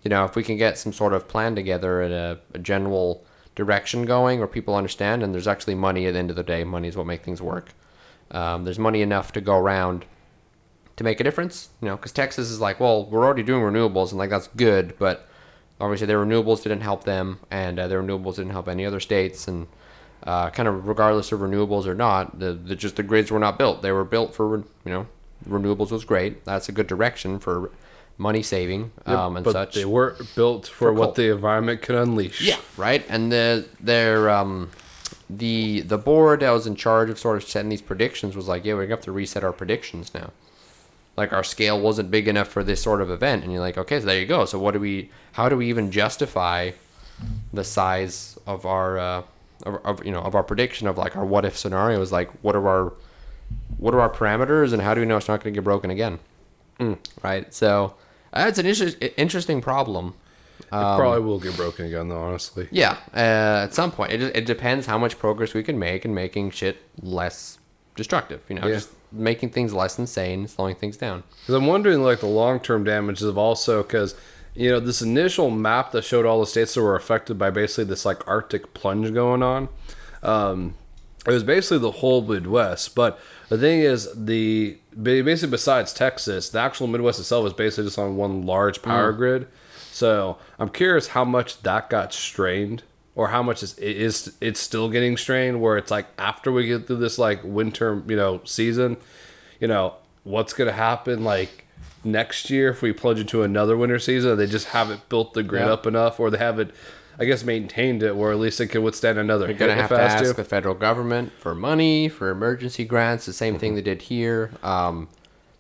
you 0.03 0.09
know, 0.11 0.25
if 0.25 0.37
we 0.37 0.45
can 0.45 0.57
get 0.57 0.79
some 0.79 0.93
sort 0.93 1.13
of 1.13 1.27
plan 1.27 1.57
together 1.57 2.03
and 2.03 2.15
a, 2.15 2.41
a 2.55 2.59
general 2.59 3.25
direction 3.57 4.05
going 4.05 4.39
where 4.39 4.47
people 4.47 4.77
understand 4.77 5.25
and 5.25 5.35
there's 5.35 5.49
actually 5.49 5.75
money 5.75 6.07
at 6.07 6.13
the 6.13 6.19
end 6.19 6.31
of 6.31 6.37
the 6.37 6.45
day, 6.45 6.63
money 6.63 6.87
is 6.87 6.97
what 6.97 7.07
makes 7.07 7.25
things 7.25 7.43
work. 7.43 7.75
Um, 8.31 8.65
there's 8.65 8.79
money 8.79 9.03
enough 9.03 9.33
to 9.33 9.41
go 9.41 9.59
around 9.59 10.05
to 10.97 11.05
make 11.05 11.19
a 11.19 11.25
difference, 11.25 11.71
you 11.81 11.89
know, 11.89 11.97
because 11.97 12.13
Texas 12.13 12.51
is 12.51 12.61
like, 12.61 12.79
well, 12.79 13.07
we're 13.07 13.25
already 13.25 13.43
doing 13.43 13.63
renewables 13.63 14.11
and 14.11 14.19
like 14.19 14.31
that's 14.31 14.49
good, 14.49 14.95
but 14.99 15.29
obviously 15.81 16.07
their 16.07 16.19
renewables 16.25 16.63
didn't 16.63 16.81
help 16.81 17.05
them 17.05 17.39
and 17.51 17.79
uh, 17.79 17.89
their 17.89 18.03
renewables 18.03 18.37
didn't 18.37 18.51
help 18.51 18.69
any 18.69 18.85
other 18.85 19.01
states 19.01 19.49
and 19.49 19.67
uh, 20.25 20.51
kind 20.51 20.69
of 20.69 20.89
regardless 20.89 21.31
of 21.33 21.41
renewables 21.41 21.87
or 21.87 21.95
not, 21.95 22.39
the, 22.41 22.53
the 22.53 22.75
just 22.75 22.97
the 22.97 23.03
grids 23.05 23.31
were 23.31 23.39
not 23.39 23.57
built. 23.57 23.83
They 23.83 23.93
were 23.93 24.05
built 24.05 24.35
for 24.35 24.59
you 24.59 24.67
know 24.85 25.07
renewables 25.49 25.91
was 25.91 26.05
great. 26.05 26.45
That's 26.45 26.69
a 26.69 26.73
good 26.73 26.87
direction 26.89 27.39
for 27.39 27.71
money 28.21 28.43
saving 28.43 28.91
um, 29.07 29.37
and 29.37 29.45
but 29.45 29.53
such. 29.53 29.75
they 29.77 29.85
weren't 29.85 30.35
built 30.35 30.67
for, 30.67 30.75
For 30.89 30.93
what 30.93 31.05
coal. 31.07 31.13
the 31.15 31.31
environment 31.31 31.83
could 31.83 31.95
unleash. 31.95 32.41
Yeah, 32.41 32.57
right. 32.77 33.05
And 33.09 33.31
the 33.31 33.67
their 33.79 34.29
um 34.29 34.71
the 35.31 35.83
the 35.83 35.99
board 35.99 36.41
that 36.41 36.51
was 36.51 36.67
in 36.67 36.75
charge 36.75 37.11
of 37.11 37.19
sort 37.19 37.37
of 37.37 37.45
setting 37.49 37.69
these 37.69 37.83
predictions 37.83 38.35
was 38.35 38.49
like, 38.49 38.65
yeah, 38.65 38.75
we're 38.75 38.83
gonna 38.87 38.97
have 38.97 39.05
to 39.05 39.13
reset 39.13 39.45
our 39.45 39.53
predictions 39.53 40.13
now. 40.15 40.33
Like 41.19 41.33
our 41.33 41.43
scale 41.43 41.81
wasn't 41.81 42.13
big 42.13 42.29
enough 42.29 42.47
for 42.49 42.63
this 42.63 42.81
sort 42.81 43.03
of 43.03 43.11
event, 43.11 43.43
and 43.43 43.53
you're 43.53 43.61
like, 43.61 43.77
okay, 43.77 43.99
so 43.99 44.07
there 44.07 44.21
you 44.21 44.27
go. 44.27 44.45
So 44.45 44.59
what 44.59 44.73
do 44.73 44.81
we? 44.81 45.11
How 45.33 45.49
do 45.49 45.57
we 45.57 45.69
even 45.69 45.91
justify 45.91 46.71
the 47.53 47.65
size 47.65 48.39
of 48.47 48.65
our 48.65 48.99
uh, 48.99 49.23
of, 49.67 49.75
of 49.85 50.07
you 50.07 50.13
know 50.13 50.21
of 50.21 50.37
our 50.37 50.45
prediction 50.45 50.87
of 50.87 50.97
like 50.97 51.17
our 51.17 51.27
what 51.27 51.45
if 51.45 51.59
scenarios? 51.59 52.13
Like 52.13 52.31
what 52.43 52.55
are 52.55 52.69
our 52.69 52.93
what 53.79 53.95
are 53.95 54.01
our 54.01 54.11
parameters, 54.11 54.73
and 54.73 54.81
how 54.81 54.95
do 54.95 55.01
we 55.01 55.07
know 55.07 55.17
it's 55.17 55.29
not 55.29 55.43
going 55.43 55.53
to 55.53 55.59
get 55.59 55.65
broken 55.65 55.91
again? 55.91 56.21
Right. 57.23 57.53
So 57.53 57.95
uh, 58.33 58.45
it's 58.49 58.59
an 58.59 58.67
inter- 58.67 59.11
interesting 59.17 59.61
problem. 59.61 60.15
It 60.61 60.69
probably 60.71 61.21
will 61.21 61.41
get 61.41 61.57
broken 61.57 61.87
again, 61.87 62.09
though. 62.09 62.21
Honestly. 62.21 62.69
Yeah, 62.71 62.99
uh, 63.15 63.65
at 63.65 63.75
some 63.75 63.91
point. 63.91 64.13
It, 64.13 64.37
it 64.37 64.47
depends 64.47 64.87
how 64.87 64.99
much 64.99 65.19
progress 65.19 65.55
we 65.55 65.63
can 65.63 65.79
make 65.79 66.05
in 66.05 66.15
making 66.15 66.51
shit 66.51 66.77
less 67.01 67.59
destructive. 67.99 68.41
You 68.49 68.55
know, 68.55 68.67
Yeah. 68.67 68.75
just 68.77 68.89
making 69.13 69.51
things 69.51 69.75
less 69.75 69.99
insane, 69.99 70.49
slowing 70.49 70.75
things 70.75 70.97
down. 70.97 71.23
Because 71.43 71.55
I'm 71.55 71.67
wondering, 71.67 72.03
like, 72.03 72.21
the 72.21 72.27
long 72.27 72.61
term 72.61 72.85
damages 72.85 73.27
of 73.29 73.37
also, 73.37 73.83
because, 73.83 74.15
you 74.55 74.71
know, 74.71 74.81
this 74.81 75.03
initial 75.03 75.51
map 75.51 75.93
that 75.93 76.05
showed 76.05 76.25
all 76.25 76.41
the 76.41 76.47
states 76.47 76.75
that 76.75 76.83
were 76.83 76.97
affected 76.97 77.39
by 77.39 77.51
basically 77.51 77.85
this, 77.85 78.07
like, 78.07 78.27
Arctic 78.27 78.73
plunge 78.73 79.13
going 79.13 79.43
on, 79.43 79.69
um, 80.23 80.75
it 81.27 81.33
was 81.33 81.43
basically 81.43 81.79
the 81.79 81.91
whole 81.91 82.23
Midwest. 82.23 82.95
But 82.95 83.19
the 83.51 83.59
thing 83.59 83.81
is, 83.81 84.09
the 84.15 84.79
basically, 85.01 85.51
besides 85.51 85.93
Texas, 85.93 86.49
the 86.49 86.59
actual 86.61 86.87
Midwest 86.87 87.19
itself 87.19 87.47
is 87.47 87.53
basically 87.53 87.85
just 87.85 87.99
on 87.99 88.17
one 88.17 88.47
large 88.47 88.81
power 88.83 89.13
grid. 89.13 89.47
So 89.93 90.39
I'm 90.59 90.69
curious 90.69 91.09
how 91.09 91.25
much 91.25 91.63
that 91.63 91.91
got 91.91 92.13
strained. 92.13 92.83
Or 93.19 93.29
how 93.29 93.43
much 93.43 93.65
is 93.65 93.77
it 93.79 93.97
is 93.97 94.33
it's 94.41 94.61
still 94.61 94.89
getting 94.89 95.17
strained? 95.17 95.61
Where 95.61 95.77
it's 95.77 95.91
like 95.91 96.07
after 96.19 96.53
we 96.53 96.67
get 96.69 96.87
through 96.87 96.99
this 96.99 97.19
like 97.19 97.41
winter, 97.43 98.01
you 98.07 98.15
know, 98.15 98.41
season, 98.45 98.97
you 99.59 99.67
know, 99.67 99.95
what's 100.23 100.53
going 100.53 100.69
to 100.69 100.73
happen 100.75 101.25
like 101.25 101.65
next 102.05 102.49
year 102.49 102.71
if 102.71 102.81
we 102.81 102.93
plunge 102.93 103.19
into 103.19 103.43
another 103.43 103.77
winter 103.77 103.99
season? 103.99 104.39
They 104.39 104.47
just 104.47 104.69
haven't 104.69 105.09
built 105.09 105.35
the 105.35 105.43
grid 105.43 105.67
Yeah. 105.67 105.73
up 105.73 105.85
enough, 105.85 106.21
or 106.21 106.31
they 106.31 106.39
haven't, 106.39 106.71
I 107.19 107.25
guess, 107.25 107.43
maintained 107.43 108.05
it 108.05 108.15
where 108.17 108.31
at 108.31 108.39
least 108.39 108.61
it 108.61 108.69
can 108.69 108.85
withstand 108.85 109.19
another 109.19 109.47
You're 109.47 109.59
gonna 109.59 109.75
have 109.75 109.89
to 109.91 110.01
ask 110.01 110.37
the 110.37 110.45
federal 110.45 110.77
government 110.77 111.33
for 111.41 111.57
money 111.57 112.09
for 112.09 112.31
emergency 112.31 112.85
grants. 112.85 113.27
The 113.27 113.33
same 113.33 113.55
Mm-hmm. 113.55 113.61
thing 113.61 113.75
they 113.75 113.83
did 113.83 114.03
here. 114.03 114.53
Um, 114.63 115.09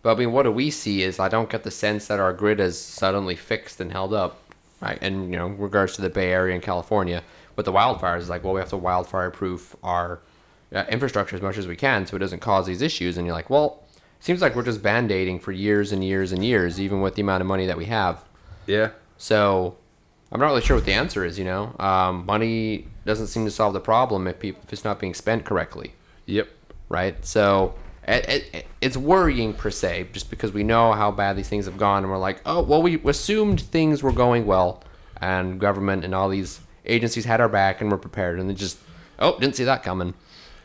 but 0.04 0.12
I 0.12 0.18
mean, 0.20 0.30
what 0.30 0.44
do 0.44 0.52
we 0.52 0.70
see 0.70 1.02
is 1.02 1.18
I 1.18 1.28
don't 1.28 1.50
get 1.50 1.64
the 1.64 1.72
sense 1.72 2.06
that 2.06 2.20
our 2.20 2.32
grid 2.32 2.60
is 2.60 2.78
suddenly 2.80 3.34
fixed 3.34 3.80
and 3.80 3.90
held 3.90 4.14
up, 4.14 4.38
right? 4.80 4.98
And 5.02 5.32
you 5.32 5.36
know, 5.36 5.48
regards 5.48 5.96
to 5.96 6.02
the 6.02 6.08
Bay 6.08 6.30
Area 6.30 6.54
and 6.54 6.62
California 6.62 7.24
with 7.58 7.64
the 7.66 7.72
wildfires, 7.72 8.20
it's 8.20 8.28
like, 8.28 8.44
well, 8.44 8.54
we 8.54 8.60
have 8.60 8.68
to 8.70 8.76
wildfire 8.76 9.32
proof 9.32 9.74
our 9.82 10.20
uh, 10.72 10.84
infrastructure 10.90 11.34
as 11.34 11.42
much 11.42 11.58
as 11.58 11.66
we 11.66 11.74
can 11.74 12.06
so 12.06 12.14
it 12.14 12.20
doesn't 12.20 12.38
cause 12.38 12.66
these 12.66 12.82
issues. 12.82 13.18
And 13.18 13.26
you're 13.26 13.34
like, 13.34 13.50
well, 13.50 13.82
seems 14.20 14.40
like 14.40 14.54
we're 14.54 14.62
just 14.62 14.80
band 14.80 15.10
aiding 15.10 15.40
for 15.40 15.50
years 15.50 15.90
and 15.90 16.04
years 16.04 16.30
and 16.30 16.44
years, 16.44 16.80
even 16.80 17.00
with 17.00 17.16
the 17.16 17.22
amount 17.22 17.40
of 17.40 17.48
money 17.48 17.66
that 17.66 17.76
we 17.76 17.86
have. 17.86 18.24
Yeah. 18.66 18.90
So 19.16 19.76
I'm 20.30 20.38
not 20.38 20.46
really 20.46 20.60
sure 20.60 20.76
what 20.76 20.84
the 20.86 20.92
answer 20.92 21.24
is. 21.24 21.36
You 21.36 21.46
know, 21.46 21.74
um, 21.80 22.24
money 22.26 22.86
doesn't 23.04 23.26
seem 23.26 23.44
to 23.44 23.50
solve 23.50 23.72
the 23.72 23.80
problem 23.80 24.28
if 24.28 24.38
people 24.38 24.62
if 24.64 24.72
it's 24.72 24.84
not 24.84 25.00
being 25.00 25.14
spent 25.14 25.44
correctly, 25.44 25.94
Yep. 26.26 26.48
right? 26.88 27.16
So 27.26 27.74
it, 28.06 28.44
it, 28.54 28.66
it's 28.80 28.96
worrying 28.96 29.52
per 29.52 29.70
se, 29.70 30.10
just 30.12 30.30
because 30.30 30.52
we 30.52 30.62
know 30.62 30.92
how 30.92 31.10
bad 31.10 31.36
these 31.36 31.48
things 31.48 31.64
have 31.64 31.76
gone, 31.76 32.04
and 32.04 32.10
we're 32.12 32.18
like, 32.18 32.40
oh 32.46 32.62
well, 32.62 32.82
we 32.82 33.00
assumed 33.04 33.62
things 33.62 34.00
were 34.00 34.12
going 34.12 34.46
well, 34.46 34.84
and 35.20 35.58
government 35.58 36.04
and 36.04 36.14
all 36.14 36.28
these 36.28 36.60
agencies 36.88 37.24
had 37.24 37.40
our 37.40 37.48
back 37.48 37.81
and 37.81 37.90
were 37.90 37.98
prepared, 37.98 38.38
and 38.40 38.48
they 38.48 38.55
just 38.55 38.79
oh 39.18 39.38
didn't 39.38 39.57
see 39.57 39.64
that 39.64 39.83
coming. 39.83 40.14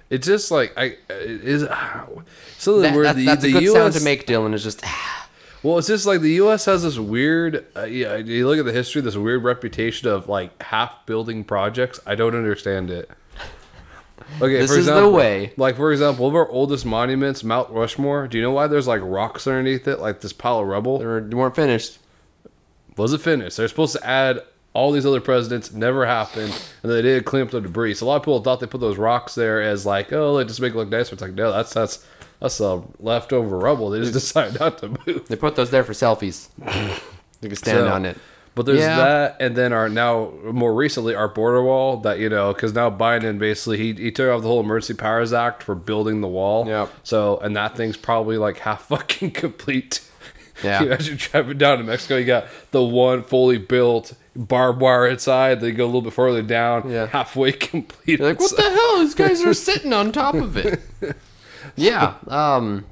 It's 0.10 0.28
just 0.28 0.52
like 0.52 0.74
I 0.78 0.98
it 1.10 1.44
is 1.44 1.62
something 2.58 2.82
That, 2.84 2.96
where 2.96 3.04
that- 3.06 3.16
the 3.16 3.26
that's 3.26 3.42
the 3.44 3.50
a 3.50 3.52
good 3.54 3.64
U.S. 3.64 3.74
sound 3.76 3.94
to 3.94 4.02
make, 4.04 4.28
Dylan. 4.28 4.54
Is 4.54 4.64
just 4.64 4.84
Well, 5.64 5.78
it's 5.78 5.88
just 5.88 6.06
like 6.06 6.20
the 6.20 6.32
U.S. 6.34 6.66
has 6.66 6.84
this 6.84 6.98
weird. 7.00 7.66
Uh, 7.74 7.86
yeah, 7.86 8.18
you 8.18 8.46
look 8.48 8.60
at 8.60 8.66
the 8.66 8.74
history, 8.74 9.02
this 9.02 9.16
weird 9.16 9.44
reputation 9.46 10.10
of 10.10 10.28
like 10.28 10.62
half 10.62 11.06
building 11.06 11.46
projects. 11.46 12.02
I 12.06 12.16
don't 12.16 12.36
understand 12.36 12.92
it. 12.92 13.10
Okay, 14.42 14.58
This 14.60 14.72
for 14.72 14.80
is 14.80 14.86
the 14.88 15.08
way. 15.10 15.54
Like 15.58 15.76
for 15.78 15.92
example, 15.92 16.26
one 16.26 16.32
of 16.32 16.36
our 16.36 16.50
oldest 16.50 16.86
monuments, 16.86 17.44
Mount 17.44 17.70
Rushmore. 17.70 18.28
Do 18.28 18.38
you 18.38 18.44
know 18.44 18.52
why 18.52 18.68
there's 18.68 18.88
like 18.88 19.02
rocks 19.04 19.48
underneath 19.48 19.88
it, 19.88 20.00
like 20.00 20.22
this 20.22 20.34
pile 20.34 20.60
of 20.60 20.68
rubble? 20.68 21.00
they 21.00 21.06
weren't 21.36 21.56
finished. 21.56 22.00
Was 22.98 23.14
it 23.14 23.22
finished? 23.22 23.58
They're 23.58 23.68
supposed 23.68 23.96
to 23.96 24.06
add 24.06 24.42
all 24.74 24.92
these 24.92 25.06
other 25.06 25.22
presidents. 25.22 25.72
Never 25.72 26.06
happened, 26.06 26.54
and 26.82 26.92
they 26.92 27.02
did 27.02 27.26
clean 27.26 27.44
up 27.44 27.52
the 27.52 27.62
debris. 27.62 27.96
So 27.96 28.06
a 28.06 28.08
lot 28.08 28.16
of 28.18 28.22
people 28.24 28.42
thought 28.42 28.60
they 28.60 28.68
put 28.68 28.82
those 28.82 28.98
rocks 28.98 29.36
there 29.36 29.62
as 29.62 29.86
like, 29.86 30.12
oh, 30.14 30.38
they 30.38 30.46
just 30.46 30.60
make 30.62 30.74
it 30.74 30.78
look 30.78 30.90
nicer. 30.90 31.14
It's 31.14 31.22
like, 31.22 31.34
no, 31.34 31.52
that's 31.52 31.74
that's 31.74 32.06
that's 32.40 32.60
uh, 32.60 32.82
leftover 33.00 33.58
rubble. 33.58 33.90
They 33.90 34.00
just 34.00 34.14
decided 34.22 34.60
not 34.60 34.78
to 34.80 34.90
move. 35.06 35.28
They 35.28 35.36
put 35.36 35.56
those 35.56 35.70
there 35.70 35.84
for 35.84 35.94
selfies. 35.94 36.50
you 37.42 37.50
can 37.50 37.56
stand 37.56 37.78
So- 37.80 37.88
on 37.90 38.06
it. 38.06 38.18
But 38.56 38.68
there's 38.68 38.82
Yeah. 38.82 38.98
that, 38.98 39.38
and 39.40 39.56
then 39.56 39.74
our 39.74 39.90
now 39.90 40.32
more 40.44 40.76
recently 40.76 41.16
our 41.16 41.28
border 41.28 41.64
wall 41.64 41.98
that 42.02 42.20
you 42.20 42.30
know 42.30 42.54
because 42.54 42.72
now 42.76 42.92
Biden 42.92 43.40
basically 43.40 43.78
he, 43.80 43.94
he 43.94 44.12
took 44.12 44.30
off 44.32 44.44
the 44.44 44.48
whole 44.48 44.60
Emergency 44.60 44.94
Powers 44.94 45.34
Act 45.34 45.64
for 45.64 45.74
building 45.74 46.22
the 46.22 46.28
wall. 46.28 46.68
Yep. 46.68 46.92
So 47.02 47.40
and 47.40 47.56
that 47.56 47.76
thing's 47.76 47.98
probably 47.98 48.38
like 48.38 48.60
half 48.60 48.84
fucking 48.90 49.32
complete. 49.32 50.02
Yeah. 50.64 50.80
you 50.82 50.86
imagine 50.86 51.18
driving 51.18 51.58
down 51.58 51.80
to 51.80 51.84
Mexico, 51.84 52.16
you 52.18 52.26
got 52.28 52.46
the 52.70 52.84
one 52.84 53.24
fully 53.24 53.58
built 53.58 54.14
barbed 54.36 54.82
wire 54.82 55.08
inside. 55.08 55.62
They 55.62 55.72
go 55.72 55.86
a 55.86 55.88
little 55.88 56.02
bit 56.02 56.14
further 56.14 56.42
down, 56.42 56.90
Yeah. 56.90 57.08
halfway 57.08 57.52
complete. 57.54 58.20
You're 58.20 58.30
like, 58.30 58.40
what 58.40 58.56
the 58.56 58.62
hell? 58.64 59.00
These 59.00 59.16
guys 59.16 59.44
are 59.44 59.54
sitting 59.70 59.94
on 59.94 60.12
top 60.12 60.36
of 60.36 60.58
it. 60.58 60.82
yeah. 61.76 62.16
Um, 62.28 62.86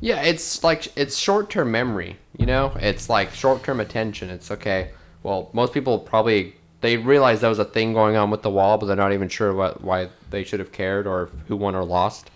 yeah, 0.00 0.22
it's 0.22 0.64
like 0.64 0.96
it's 0.96 1.16
short 1.16 1.50
term 1.50 1.70
memory. 1.70 2.16
You 2.36 2.46
know, 2.46 2.72
it's 2.80 3.08
like 3.08 3.32
short 3.34 3.62
term 3.62 3.78
attention. 3.80 4.30
It's 4.30 4.50
okay. 4.50 4.90
Well, 5.22 5.50
most 5.52 5.72
people 5.72 5.98
probably 5.98 6.56
they 6.80 6.96
realize 6.96 7.40
there 7.40 7.50
was 7.50 7.60
a 7.60 7.64
thing 7.64 7.92
going 7.92 8.16
on 8.16 8.30
with 8.30 8.42
the 8.42 8.50
wall, 8.50 8.78
but 8.78 8.86
they're 8.86 8.96
not 8.96 9.12
even 9.12 9.28
sure 9.28 9.52
what 9.54 9.82
why 9.82 10.08
they 10.30 10.42
should 10.42 10.58
have 10.58 10.72
cared 10.72 11.06
or 11.06 11.30
who 11.46 11.56
won 11.56 11.74
or 11.76 11.84
lost. 11.84 12.30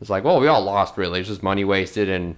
It's 0.00 0.10
like, 0.10 0.24
well, 0.24 0.40
we 0.40 0.48
all 0.48 0.62
lost 0.62 0.96
really. 0.96 1.20
It's 1.20 1.28
just 1.28 1.44
money 1.44 1.64
wasted 1.64 2.08
and 2.08 2.34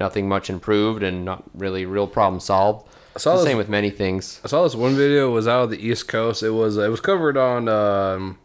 nothing 0.00 0.28
much 0.28 0.48
improved 0.50 1.02
and 1.02 1.24
not 1.24 1.44
really 1.54 1.86
real 1.86 2.06
problem 2.06 2.40
solved. 2.40 2.86
It's 3.14 3.24
saw 3.24 3.32
the 3.32 3.38
this- 3.38 3.46
same 3.46 3.56
with 3.58 3.68
many 3.68 3.90
things. 3.90 4.40
I 4.44 4.48
saw 4.48 4.62
this 4.62 4.74
one 4.74 4.94
video. 4.94 5.28
It 5.30 5.32
was 5.32 5.48
out 5.48 5.64
of 5.64 5.70
the 5.70 5.84
East 5.84 6.08
Coast. 6.08 6.42
It 6.42 6.50
was 6.50 6.76
it 6.76 6.88
was 6.90 7.00
covered 7.00 7.36
on 7.36 7.68
um, 7.68 8.38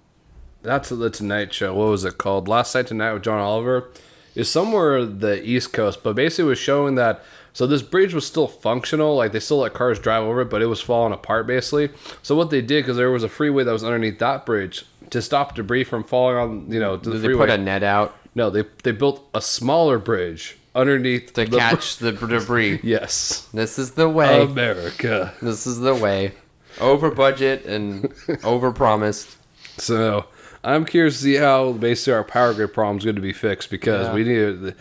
that's 0.61 0.89
the 0.89 1.09
Tonight 1.09 1.53
Show. 1.53 1.73
What 1.73 1.89
was 1.89 2.05
it 2.05 2.17
called? 2.17 2.47
Last 2.47 2.73
Night 2.75 2.87
Tonight 2.87 3.13
with 3.13 3.23
John 3.23 3.39
Oliver. 3.39 3.89
Is 4.35 4.49
somewhere 4.49 5.05
the 5.05 5.43
East 5.47 5.73
Coast, 5.73 6.01
but 6.01 6.15
basically 6.15 6.45
was 6.45 6.57
showing 6.57 6.95
that 6.95 7.23
so 7.53 7.67
this 7.67 7.83
bridge 7.83 8.15
was 8.15 8.25
still 8.25 8.47
functional, 8.47 9.15
like 9.15 9.31
they 9.31 9.39
still 9.39 9.59
let 9.59 9.75
cars 9.75 9.99
drive 9.99 10.23
over 10.23 10.41
it, 10.41 10.49
but 10.49 10.63
it 10.63 10.65
was 10.65 10.81
falling 10.81 11.13
apart 11.13 11.45
basically. 11.45 11.89
So 12.23 12.35
what 12.35 12.49
they 12.49 12.61
did, 12.61 12.81
because 12.83 12.97
there 12.97 13.11
was 13.11 13.21
a 13.23 13.29
freeway 13.29 13.63
that 13.63 13.71
was 13.71 13.83
underneath 13.83 14.17
that 14.17 14.43
bridge, 14.43 14.85
to 15.11 15.21
stop 15.21 15.53
debris 15.53 15.83
from 15.83 16.03
falling 16.03 16.35
on, 16.35 16.71
you 16.71 16.79
know, 16.79 16.97
to 16.97 17.09
the 17.11 17.15
Did 17.17 17.21
they 17.21 17.27
freeway. 17.27 17.45
put 17.45 17.49
a 17.51 17.57
net 17.59 17.83
out 17.83 18.15
no, 18.35 18.49
they 18.49 18.63
they 18.81 18.91
built 18.91 19.27
a 19.33 19.41
smaller 19.41 19.99
bridge 19.99 20.57
underneath 20.75 21.33
to 21.33 21.45
the 21.45 21.57
catch 21.57 21.97
the 21.97 22.11
debris? 22.11 22.79
Yes, 22.83 23.47
This 23.53 23.77
is 23.79 23.91
the 23.91 24.09
way. 24.09 24.41
America. 24.43 25.33
This 25.41 25.67
is 25.67 25.79
the 25.79 25.95
way. 25.95 26.33
Over 26.81 27.11
budget 27.11 27.65
and 27.65 28.11
over 28.43 28.71
promised. 28.71 29.37
So 29.77 30.25
I'm 30.63 30.85
curious 30.85 31.17
to 31.17 31.23
see 31.23 31.35
how 31.35 31.73
basically 31.73 32.13
our 32.13 32.23
power 32.23 32.53
grid 32.53 32.73
problem 32.73 32.97
is 32.97 33.03
going 33.05 33.15
to 33.15 33.21
be 33.21 33.33
fixed 33.33 33.69
because 33.69 34.07
Yeah. 34.07 34.13
we 34.13 34.23
need. 34.23 34.75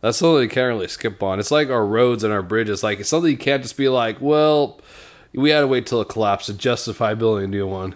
That's 0.00 0.16
something 0.18 0.42
you 0.42 0.48
can't 0.48 0.68
really 0.74 0.86
skip 0.88 1.22
on. 1.22 1.40
It's 1.40 1.50
like 1.50 1.70
our 1.70 1.84
roads 1.84 2.22
and 2.24 2.32
our 2.32 2.42
bridges. 2.42 2.82
Like 2.84 3.00
it's 3.00 3.08
something 3.08 3.30
you 3.30 3.36
can't 3.36 3.62
just 3.62 3.76
be 3.76 3.88
like, 3.88 4.20
well, 4.20 4.80
we 5.34 5.50
had 5.50 5.60
to 5.60 5.66
wait 5.66 5.86
till 5.86 6.00
it 6.00 6.08
collapsed 6.08 6.46
to 6.46 6.54
justify 6.54 7.14
building 7.14 7.44
a 7.44 7.48
new 7.48 7.66
one. 7.66 7.94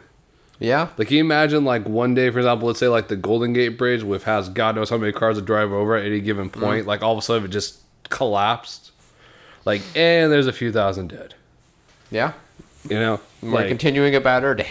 Yeah. 0.63 0.89
Like, 0.97 1.09
can 1.09 1.17
you 1.17 1.25
imagine 1.25 1.65
like 1.65 1.87
one 1.89 2.15
day, 2.15 2.31
for 2.31 2.39
example, 2.39 2.69
let's 2.69 2.79
say 2.79 2.89
like 2.89 3.09
the 3.09 3.17
Golden 3.17 3.53
Gate 3.53 3.77
Bridge, 3.77 4.03
which 4.03 4.23
has 4.25 4.49
God 4.49 4.77
knows 4.77 4.91
how 4.91 4.97
many 4.97 5.13
cars 5.13 5.37
that 5.37 5.45
drive 5.45 5.73
over 5.73 5.97
at 5.97 6.07
any 6.07 6.21
given 6.21 6.49
Mm. 6.51 6.61
point, 6.61 6.87
like 6.87 7.03
all 7.03 7.13
of 7.13 7.19
a 7.19 7.23
sudden 7.23 7.45
it 7.45 7.49
just 7.49 7.81
collapsed. 8.11 8.91
Like, 9.65 9.83
and 9.97 10.31
there's 10.33 10.47
a 10.47 10.53
few 10.53 10.73
thousand 10.73 11.09
dead. 11.09 11.35
Yeah. 12.11 12.33
You 12.89 12.99
know, 12.99 13.21
We're 13.43 13.51
like, 13.53 13.69
continuing 13.69 14.15
about 14.15 14.45
our 14.45 14.55
day. 14.57 14.71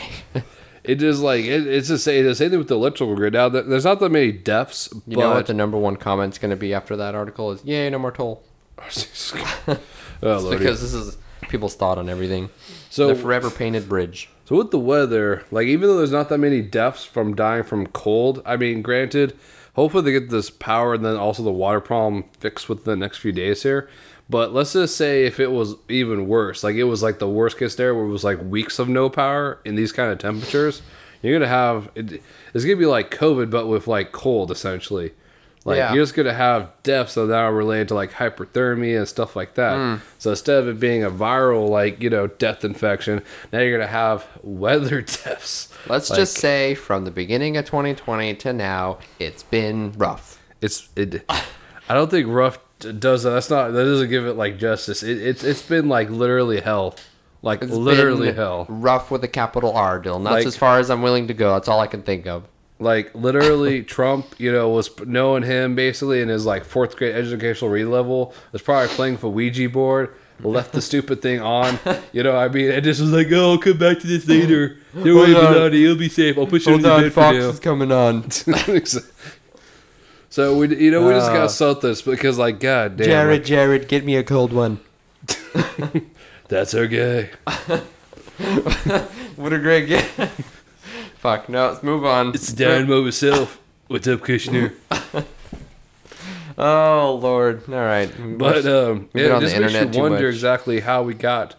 it 0.83 1.01
is 1.01 1.21
like 1.21 1.45
it, 1.45 1.65
it's 1.67 1.87
the 1.87 1.97
same. 1.97 2.25
The 2.25 2.35
same 2.35 2.49
thing 2.49 2.59
with 2.59 2.67
the 2.67 2.75
electrical 2.75 3.15
grid. 3.15 3.33
Now, 3.33 3.47
there's 3.49 3.85
not 3.85 3.99
that 4.01 4.09
many 4.11 4.31
deaths, 4.33 4.89
You 5.07 5.15
but 5.15 5.21
know 5.21 5.29
what 5.31 5.47
the 5.47 5.53
number 5.53 5.77
one 5.77 5.95
comment's 5.95 6.37
going 6.37 6.49
to 6.51 6.57
be 6.57 6.73
after 6.73 6.95
that 6.97 7.15
article 7.15 7.51
is, 7.51 7.63
yay, 7.63 7.89
no 7.89 7.99
more 7.99 8.11
toll. 8.11 8.43
oh, 9.67 9.77
Because 10.49 10.81
this 10.81 10.93
is 10.93 11.17
people's 11.49 11.75
thought 11.75 11.97
on 11.97 12.09
everything. 12.09 12.49
So- 12.89 13.07
the 13.07 13.15
forever 13.15 13.49
painted 13.49 13.87
bridge. 13.89 14.29
So 14.45 14.57
with 14.57 14.71
the 14.71 14.79
weather, 14.79 15.45
like 15.51 15.67
even 15.67 15.87
though 15.87 15.97
there's 15.97 16.11
not 16.11 16.29
that 16.29 16.37
many 16.39 16.61
deaths 16.61 17.05
from 17.05 17.35
dying 17.35 17.63
from 17.63 17.87
cold, 17.87 18.41
I 18.45 18.57
mean, 18.57 18.81
granted, 18.81 19.37
hopefully 19.75 20.03
they 20.03 20.11
get 20.11 20.29
this 20.29 20.49
power 20.49 20.93
and 20.93 21.05
then 21.05 21.15
also 21.15 21.43
the 21.43 21.51
water 21.51 21.79
problem 21.79 22.25
fixed 22.39 22.67
within 22.67 22.85
the 22.85 22.95
next 22.95 23.19
few 23.19 23.31
days 23.31 23.63
here. 23.63 23.89
But 24.29 24.53
let's 24.53 24.73
just 24.73 24.95
say 24.95 25.25
if 25.25 25.39
it 25.39 25.51
was 25.51 25.75
even 25.89 26.27
worse, 26.27 26.63
like 26.63 26.75
it 26.75 26.85
was 26.85 27.03
like 27.03 27.19
the 27.19 27.29
worst 27.29 27.59
case 27.59 27.75
there 27.75 27.93
where 27.93 28.05
it 28.05 28.09
was 28.09 28.23
like 28.23 28.41
weeks 28.41 28.79
of 28.79 28.87
no 28.87 29.09
power 29.09 29.59
in 29.65 29.75
these 29.75 29.91
kind 29.91 30.11
of 30.11 30.19
temperatures, 30.19 30.81
you're 31.21 31.37
gonna 31.37 31.49
have 31.49 31.89
it, 31.95 32.21
it's 32.53 32.63
gonna 32.63 32.77
be 32.77 32.85
like 32.85 33.11
COVID 33.11 33.49
but 33.49 33.67
with 33.67 33.87
like 33.87 34.11
cold 34.11 34.49
essentially. 34.49 35.11
Like 35.63 35.77
Yeah. 35.77 35.93
you're 35.93 36.03
just 36.03 36.15
gonna 36.15 36.33
have 36.33 36.71
deaths 36.81 37.13
that 37.15 37.31
are 37.31 37.53
related 37.53 37.89
to 37.89 37.93
like 37.95 38.11
hyperthermia 38.13 38.97
and 38.97 39.07
stuff 39.07 39.35
like 39.35 39.53
that. 39.55 39.75
Hmm. 39.77 39.95
So 40.17 40.31
instead 40.31 40.57
of 40.59 40.67
it 40.67 40.79
being 40.79 41.03
a 41.03 41.11
viral 41.11 41.69
like 41.69 42.01
you 42.01 42.09
know 42.09 42.27
death 42.27 42.63
infection, 42.65 43.21
now 43.53 43.59
you're 43.59 43.77
gonna 43.77 43.89
have 43.91 44.25
weather 44.41 45.01
deaths. 45.01 45.69
Let's 45.87 46.09
Like, 46.09 46.17
just 46.17 46.35
say 46.37 46.73
from 46.75 47.05
the 47.05 47.11
beginning 47.11 47.57
of 47.57 47.65
2020 47.65 48.33
to 48.35 48.53
now, 48.53 48.97
it's 49.19 49.43
been 49.43 49.93
rough. 49.97 50.39
it's 50.61 50.89
it. 50.95 51.23
I 51.29 51.93
don't 51.93 52.09
think 52.09 52.27
rough 52.27 52.57
does 52.79 53.23
that. 53.23 53.29
That's 53.31 53.49
not 53.51 53.71
that 53.73 53.83
doesn't 53.83 54.09
give 54.09 54.25
it 54.25 54.33
like 54.33 54.57
justice. 54.57 55.03
It, 55.03 55.21
it's 55.21 55.43
it's 55.43 55.61
been 55.61 55.87
like 55.89 56.09
literally 56.09 56.59
hell, 56.61 56.95
like 57.43 57.61
It's 57.61 57.71
literally 57.71 58.31
hell. 58.31 58.65
Rough 58.67 59.11
with 59.11 59.23
a 59.23 59.27
capital 59.27 59.73
R, 59.73 60.01
Dylan. 60.01 60.23
That's 60.23 60.33
Like- 60.33 60.47
as 60.47 60.57
far 60.57 60.79
as 60.79 60.89
I'm 60.89 61.03
willing 61.03 61.27
to 61.27 61.33
go. 61.35 61.53
That's 61.53 61.67
all 61.67 61.79
I 61.79 61.85
can 61.87 62.01
think 62.01 62.25
of. 62.25 62.43
Like 62.81 63.13
literally, 63.13 63.83
Trump, 63.95 64.25
you 64.39 64.51
know, 64.51 64.69
was 64.69 64.89
knowing 65.05 65.43
him 65.43 65.75
basically 65.75 66.19
in 66.21 66.29
his 66.29 66.45
like 66.47 66.65
fourth 66.65 66.97
grade 66.97 67.15
educational 67.15 67.69
read 67.69 67.85
level. 67.85 68.33
Was 68.51 68.63
probably 68.63 68.89
playing 68.89 69.13
with 69.13 69.23
a 69.23 69.29
Ouija 69.29 69.69
board. 69.69 70.15
Left 70.41 70.73
the 70.73 70.81
stupid 70.81 71.21
thing 71.21 71.39
on. 71.39 71.77
You 72.11 72.23
know, 72.23 72.35
I 72.35 72.47
mean, 72.49 72.69
it 72.71 72.81
just 72.81 72.99
was 72.99 73.11
like, 73.11 73.27
oh, 73.31 73.51
I'll 73.51 73.57
come 73.59 73.77
back 73.77 73.99
to 73.99 74.07
this 74.07 74.27
later. 74.27 74.79
Don't 74.95 75.05
worry 75.05 75.33
Hold 75.33 75.45
about 75.45 75.73
it. 75.73 75.77
You'll 75.77 75.95
be 75.95 76.09
safe. 76.09 76.37
I'll 76.37 76.47
put 76.47 76.65
you 76.65 76.73
in 76.73 76.81
the 76.81 76.89
bed 76.89 77.13
for 77.13 77.19
now. 77.21 77.31
Is 77.31 77.59
coming 77.59 77.91
on. 77.91 78.29
so 80.29 80.57
we, 80.57 80.75
you 80.75 80.89
know, 80.91 81.05
we 81.07 81.13
just 81.13 81.29
Uh, 81.29 81.33
gotta 81.35 81.49
salt 81.49 81.81
this 81.81 82.01
because, 82.01 82.37
like, 82.39 82.59
god 82.59 82.97
damn, 82.97 83.05
Jared, 83.07 83.45
Jared, 83.45 83.87
get 83.87 84.03
me 84.03 84.15
a 84.15 84.23
cold 84.23 84.51
one. 84.51 84.79
that's 86.49 86.73
our 86.73 86.87
guy. 86.87 87.29
What 89.35 89.53
a 89.53 89.59
great 89.59 89.87
game. 89.87 90.29
Fuck, 91.21 91.49
no, 91.49 91.69
let's 91.69 91.83
move 91.83 92.05
on. 92.05 92.29
It's 92.29 92.51
Darren 92.51 92.87
Moe 92.87 93.03
himself. 93.03 93.59
What's 93.87 94.07
up, 94.07 94.21
Kushner? 94.21 94.73
Oh, 96.57 97.17
Lord. 97.19 97.63
All 97.69 97.75
right. 97.75 98.11
But 98.37 98.65
um, 98.67 99.09
We've 99.13 99.13
been 99.13 99.25
yeah, 99.29 99.35
on 99.37 99.43
it 99.43 99.45
the 99.47 99.51
just 99.51 99.61
makes 99.61 99.71
you 99.73 99.77
internet 99.79 99.93
too 99.93 99.99
wonder 100.01 100.17
much. 100.27 100.33
exactly 100.35 100.79
how 100.81 101.01
we 101.01 101.15
got 101.15 101.55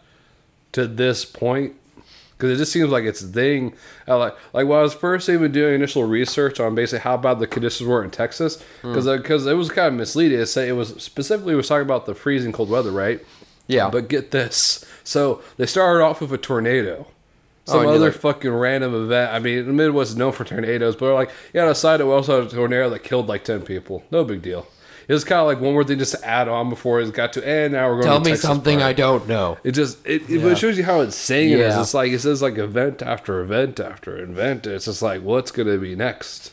to 0.72 0.86
this 0.86 1.24
point 1.24 1.74
because 2.36 2.52
it 2.52 2.56
just 2.58 2.70
seems 2.72 2.90
like 2.90 3.02
it's 3.04 3.20
a 3.22 3.26
thing. 3.26 3.74
I 4.06 4.14
like 4.14 4.36
like 4.52 4.66
when 4.68 4.78
I 4.78 4.82
was 4.82 4.94
first 4.94 5.28
even 5.28 5.50
doing 5.50 5.74
initial 5.74 6.04
research 6.04 6.60
on 6.60 6.76
basically 6.76 7.00
how 7.00 7.16
bad 7.16 7.40
the 7.40 7.48
conditions 7.48 7.88
were 7.88 8.04
in 8.04 8.10
Texas 8.10 8.62
because 8.82 9.06
Hmm. 9.06 9.16
because 9.16 9.46
it 9.46 9.54
was 9.54 9.70
kind 9.70 9.88
of 9.88 9.94
misleading. 9.94 10.38
to 10.38 10.46
say 10.46 10.68
it 10.68 10.72
was 10.72 10.90
specifically 11.02 11.54
it 11.54 11.56
was 11.56 11.66
talking 11.68 11.82
about 11.86 12.06
the 12.06 12.14
freezing 12.14 12.52
cold 12.52 12.68
weather, 12.68 12.92
right? 12.92 13.24
Yeah. 13.66 13.90
But 13.90 14.06
get 14.08 14.30
this, 14.30 14.84
so 15.02 15.42
they 15.56 15.66
started 15.66 16.04
off 16.04 16.20
with 16.20 16.32
a 16.32 16.38
tornado. 16.38 17.08
Oh, 17.68 17.72
Some 17.74 17.82
you're 17.84 17.92
other 17.94 18.06
like- 18.10 18.14
fucking 18.14 18.50
random 18.50 18.94
event. 19.04 19.32
I 19.32 19.38
mean, 19.38 19.66
the 19.66 19.72
Midwest 19.72 20.10
is 20.10 20.16
known 20.16 20.32
for 20.32 20.44
tornadoes, 20.44 20.96
but 20.96 21.14
like, 21.14 21.30
yeah, 21.52 21.62
on 21.62 21.68
the 21.68 21.74
side, 21.74 22.00
it 22.00 22.04
was 22.04 22.28
also 22.28 22.46
a 22.46 22.48
tornado 22.50 22.90
that 22.90 23.04
killed 23.04 23.28
like 23.28 23.44
10 23.44 23.62
people. 23.62 24.02
No 24.10 24.24
big 24.24 24.42
deal. 24.42 24.66
It 25.08 25.12
was 25.12 25.24
kind 25.24 25.40
of 25.40 25.46
like 25.46 25.60
one 25.60 25.72
more 25.72 25.84
thing 25.84 25.98
just 25.98 26.12
to 26.12 26.24
add 26.26 26.48
on 26.48 26.70
before 26.70 27.00
it 27.00 27.12
got 27.12 27.32
to, 27.34 27.46
and 27.46 27.72
now 27.72 27.86
we're 27.88 28.02
going 28.02 28.02
to 28.04 28.08
Tell 28.08 28.18
to 28.20 28.24
me 28.24 28.30
Texas 28.30 28.48
something 28.48 28.78
part." 28.78 28.88
I 28.88 28.92
don't 28.92 29.28
know. 29.28 29.58
It 29.64 29.72
just 29.72 29.98
it, 30.06 30.22
it, 30.30 30.40
Yeah. 30.40 30.46
it 30.48 30.58
shows 30.58 30.78
you 30.78 30.84
how 30.84 31.00
insane 31.00 31.50
it 31.50 31.58
is. 31.60 31.74
Yeah. 31.74 31.80
It's 31.80 31.92
like 31.94 32.12
it 32.12 32.20
says 32.20 32.40
like 32.40 32.56
event 32.56 33.02
after 33.02 33.40
event 33.40 33.80
after 33.80 34.16
event. 34.22 34.66
It's 34.66 34.84
just 34.84 35.02
like 35.02 35.22
what's 35.22 35.50
gonna 35.50 35.76
be 35.78 35.96
next. 35.96 36.52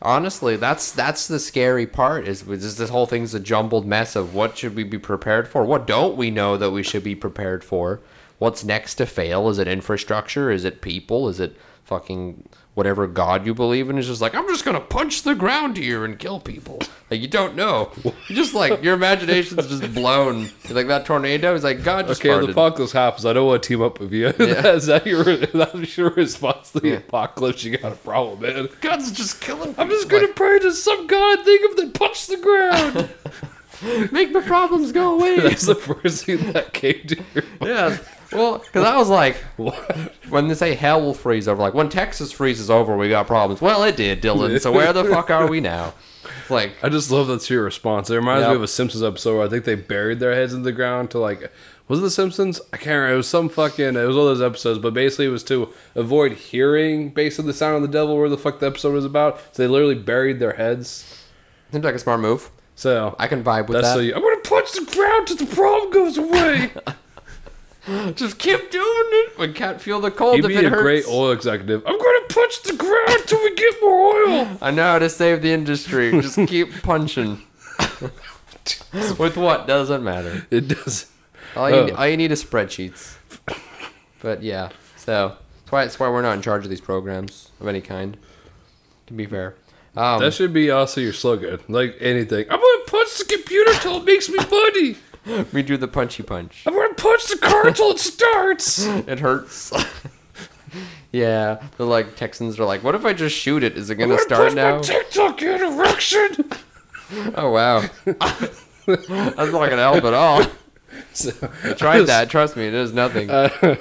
Honestly, 0.00 0.56
that's 0.56 0.92
that's 0.92 1.26
the 1.28 1.38
scary 1.38 1.86
part. 1.86 2.26
Is 2.26 2.42
is 2.48 2.76
this 2.76 2.90
whole 2.90 3.06
thing's 3.06 3.34
a 3.34 3.40
jumbled 3.40 3.86
mess 3.86 4.16
of 4.16 4.34
what 4.34 4.56
should 4.58 4.74
we 4.76 4.82
be 4.84 4.98
prepared 4.98 5.46
for? 5.48 5.62
What 5.64 5.86
don't 5.86 6.16
we 6.16 6.30
know 6.30 6.56
that 6.56 6.70
we 6.70 6.82
should 6.82 7.04
be 7.04 7.14
prepared 7.14 7.62
for? 7.64 8.00
What's 8.44 8.62
next 8.62 8.96
to 8.96 9.06
fail? 9.06 9.48
Is 9.48 9.58
it 9.58 9.66
infrastructure? 9.66 10.50
Is 10.50 10.64
it 10.66 10.82
people? 10.82 11.28
Is 11.30 11.40
it 11.40 11.56
fucking 11.84 12.46
whatever 12.74 13.06
god 13.06 13.46
you 13.46 13.54
believe 13.54 13.88
in? 13.88 13.96
Is 13.96 14.06
just 14.06 14.20
like 14.20 14.34
I'm 14.34 14.46
just 14.48 14.64
gonna 14.66 14.80
punch 14.80 15.22
the 15.22 15.34
ground 15.34 15.78
here 15.78 16.04
and 16.04 16.18
kill 16.18 16.40
people. 16.40 16.80
Like 17.10 17.20
you 17.22 17.28
don't 17.28 17.56
know. 17.56 17.90
You're 18.04 18.36
just 18.36 18.52
like 18.52 18.82
your 18.82 18.94
imagination's 18.94 19.66
just 19.66 19.94
blown. 19.94 20.50
Like 20.68 20.88
that 20.88 21.06
tornado 21.06 21.54
is 21.54 21.64
like 21.64 21.82
God 21.84 22.06
just 22.06 22.20
Okay, 22.20 22.28
farted. 22.28 22.46
the 22.46 22.52
apocalypse 22.52 22.92
happens. 22.92 23.24
I 23.24 23.32
don't 23.32 23.46
want 23.46 23.62
to 23.62 23.66
team 23.68 23.80
up 23.80 23.98
with 23.98 24.12
you. 24.12 24.26
is 24.28 24.86
that 24.88 25.06
your 25.06 25.24
that's 25.24 25.96
your 25.96 26.10
response 26.10 26.72
to 26.72 26.80
the 26.80 26.88
Yeah. 26.88 26.94
apocalypse? 26.96 27.64
You 27.64 27.78
got 27.78 27.92
a 27.92 27.96
problem, 27.96 28.40
man. 28.42 28.68
God's 28.82 29.10
just 29.10 29.40
killing. 29.40 29.74
I'm 29.78 29.88
just 29.88 30.08
gonna 30.10 30.28
pray 30.28 30.58
to 30.58 30.72
some 30.72 31.06
god. 31.06 31.44
Think 31.46 31.70
of 31.70 31.76
the 31.78 31.98
punch 31.98 32.26
the 32.26 32.36
ground. 32.36 33.08
Make 34.12 34.30
my 34.32 34.40
problems 34.40 34.92
go 34.92 35.14
away. 35.18 35.40
That's 35.40 35.66
the 35.66 35.74
first 35.74 36.24
thing 36.24 36.52
that 36.52 36.72
came 36.72 37.06
to 37.08 37.16
your 37.34 37.44
mind. 37.60 37.62
Yeah. 37.62 37.98
Well, 38.34 38.58
because 38.58 38.84
I 38.84 38.96
was 38.96 39.08
like, 39.08 39.36
when 40.28 40.48
they 40.48 40.54
say 40.54 40.74
hell 40.74 41.00
will 41.00 41.14
freeze 41.14 41.48
over, 41.48 41.62
like 41.62 41.74
when 41.74 41.88
Texas 41.88 42.32
freezes 42.32 42.70
over, 42.70 42.96
we 42.96 43.08
got 43.08 43.26
problems. 43.26 43.60
Well, 43.60 43.82
it 43.84 43.96
did, 43.96 44.22
Dylan. 44.22 44.60
So 44.60 44.72
where 44.72 44.92
the 44.92 45.04
fuck 45.04 45.30
are 45.30 45.46
we 45.46 45.60
now? 45.60 45.94
It's 46.40 46.50
like, 46.50 46.72
I 46.82 46.88
just 46.88 47.10
love 47.10 47.28
that's 47.28 47.48
your 47.48 47.62
response. 47.64 48.10
It 48.10 48.16
reminds 48.16 48.48
me 48.48 48.54
of 48.54 48.62
a 48.62 48.68
Simpsons 48.68 49.02
episode 49.02 49.36
where 49.36 49.46
I 49.46 49.48
think 49.50 49.64
they 49.64 49.74
buried 49.74 50.20
their 50.20 50.34
heads 50.34 50.52
in 50.52 50.62
the 50.62 50.72
ground 50.72 51.10
to 51.12 51.18
like 51.18 51.50
was 51.86 51.98
it 51.98 52.02
the 52.02 52.10
Simpsons? 52.10 52.60
I 52.72 52.78
can't 52.78 52.94
remember. 52.96 53.14
It 53.14 53.16
was 53.18 53.28
some 53.28 53.48
fucking 53.48 53.96
it 53.96 54.04
was 54.04 54.16
one 54.16 54.26
of 54.26 54.38
those 54.38 54.42
episodes, 54.42 54.78
but 54.78 54.94
basically 54.94 55.26
it 55.26 55.30
was 55.30 55.44
to 55.44 55.72
avoid 55.94 56.32
hearing 56.32 57.10
basically 57.10 57.52
the 57.52 57.56
sound 57.56 57.76
of 57.76 57.82
the 57.82 57.88
devil 57.88 58.16
where 58.16 58.28
the 58.28 58.38
fuck 58.38 58.58
the 58.60 58.66
episode 58.66 58.94
was 58.94 59.04
about. 59.04 59.38
So 59.54 59.62
they 59.62 59.68
literally 59.68 59.94
buried 59.94 60.38
their 60.38 60.54
heads. 60.54 61.24
seems 61.70 61.84
like 61.84 61.94
a 61.94 61.98
smart 61.98 62.20
move. 62.20 62.50
So 62.74 63.14
I 63.18 63.28
can 63.28 63.44
vibe 63.44 63.68
with 63.68 63.74
that's 63.76 63.88
that. 63.88 63.94
so 63.94 64.00
you, 64.00 64.14
I'm 64.14 64.22
gonna 64.22 64.36
punch 64.38 64.72
the 64.72 64.90
ground 64.92 65.28
till 65.28 65.36
the 65.36 65.46
problem 65.46 65.92
goes 65.92 66.16
away. 66.16 66.70
Just 68.14 68.38
keep 68.38 68.70
doing 68.70 68.84
it. 68.86 69.38
We 69.38 69.52
can't 69.52 69.80
feel 69.80 70.00
the 70.00 70.10
cold 70.10 70.36
He'd 70.36 70.44
if 70.44 70.48
be 70.48 70.56
it 70.56 70.64
a 70.64 70.70
hurts. 70.70 70.82
great 70.82 71.04
oil 71.06 71.32
executive. 71.32 71.82
I'm 71.86 71.98
gonna 71.98 72.26
punch 72.28 72.62
the 72.62 72.74
ground 72.74 73.22
till 73.26 73.42
we 73.42 73.54
get 73.54 73.74
more 73.82 74.14
oil. 74.24 74.58
I 74.62 74.70
know 74.70 74.82
how 74.84 74.98
to 74.98 75.10
save 75.10 75.42
the 75.42 75.52
industry. 75.52 76.10
Just 76.12 76.36
keep 76.48 76.82
punching. 76.82 77.42
with 79.18 79.36
what 79.36 79.66
doesn't 79.66 80.02
matter. 80.02 80.46
It 80.50 80.68
does. 80.68 81.10
All 81.56 81.68
you, 81.70 81.76
Oh. 81.76 81.94
all 81.94 82.06
you 82.08 82.16
need 82.16 82.32
is 82.32 82.42
spreadsheets. 82.42 83.16
But 84.20 84.42
yeah, 84.42 84.70
so 84.96 85.36
that's 85.60 85.72
why 85.72 85.84
that's 85.84 86.00
why 86.00 86.08
we're 86.08 86.22
not 86.22 86.34
in 86.36 86.42
charge 86.42 86.64
of 86.64 86.70
these 86.70 86.80
programs 86.80 87.50
of 87.60 87.68
any 87.68 87.80
kind. 87.80 88.16
To 89.08 89.12
be 89.12 89.26
fair, 89.26 89.54
um, 89.96 90.20
That 90.20 90.32
should 90.32 90.54
be 90.54 90.70
also 90.70 91.00
your 91.02 91.12
slogan. 91.12 91.60
Like 91.68 91.96
anything. 92.00 92.46
I'm 92.48 92.58
gonna 92.58 92.84
punch 92.86 93.18
the 93.18 93.24
computer 93.26 93.74
till 93.80 93.98
it 93.98 94.04
makes 94.04 94.28
me 94.30 94.38
money. 94.50 94.96
we 95.52 95.62
do 95.62 95.76
the 95.76 95.88
punchy 95.88 96.22
punch. 96.22 96.62
I'm 96.66 96.74
punch 97.04 97.26
the 97.26 97.36
car 97.36 97.70
till 97.70 97.90
it 97.90 97.98
starts. 97.98 98.86
It 99.06 99.20
hurts. 99.20 99.72
yeah, 101.12 101.62
the 101.76 101.84
like 101.84 102.16
Texans 102.16 102.58
are 102.58 102.64
like, 102.64 102.82
what 102.82 102.94
if 102.94 103.04
I 103.04 103.12
just 103.12 103.36
shoot 103.36 103.62
it? 103.62 103.76
Is 103.76 103.90
it 103.90 103.96
gonna 103.96 104.14
I'm 104.14 104.20
start 104.20 104.40
punch 104.40 104.54
now? 104.54 104.76
my 104.76 104.82
TikTok 104.82 105.42
erection. 105.42 106.50
Oh 107.36 107.50
wow, 107.50 107.80
that's 108.06 108.58
not 108.86 109.70
gonna 109.70 109.76
help 109.76 110.02
at 110.04 110.14
all. 110.14 110.42
So, 111.12 111.30
I 111.62 111.74
tried 111.74 112.00
that. 112.06 112.30
Trust 112.30 112.56
me, 112.56 112.66
it 112.66 112.72
is 112.72 112.94
nothing. 112.94 113.30
I 113.30 113.76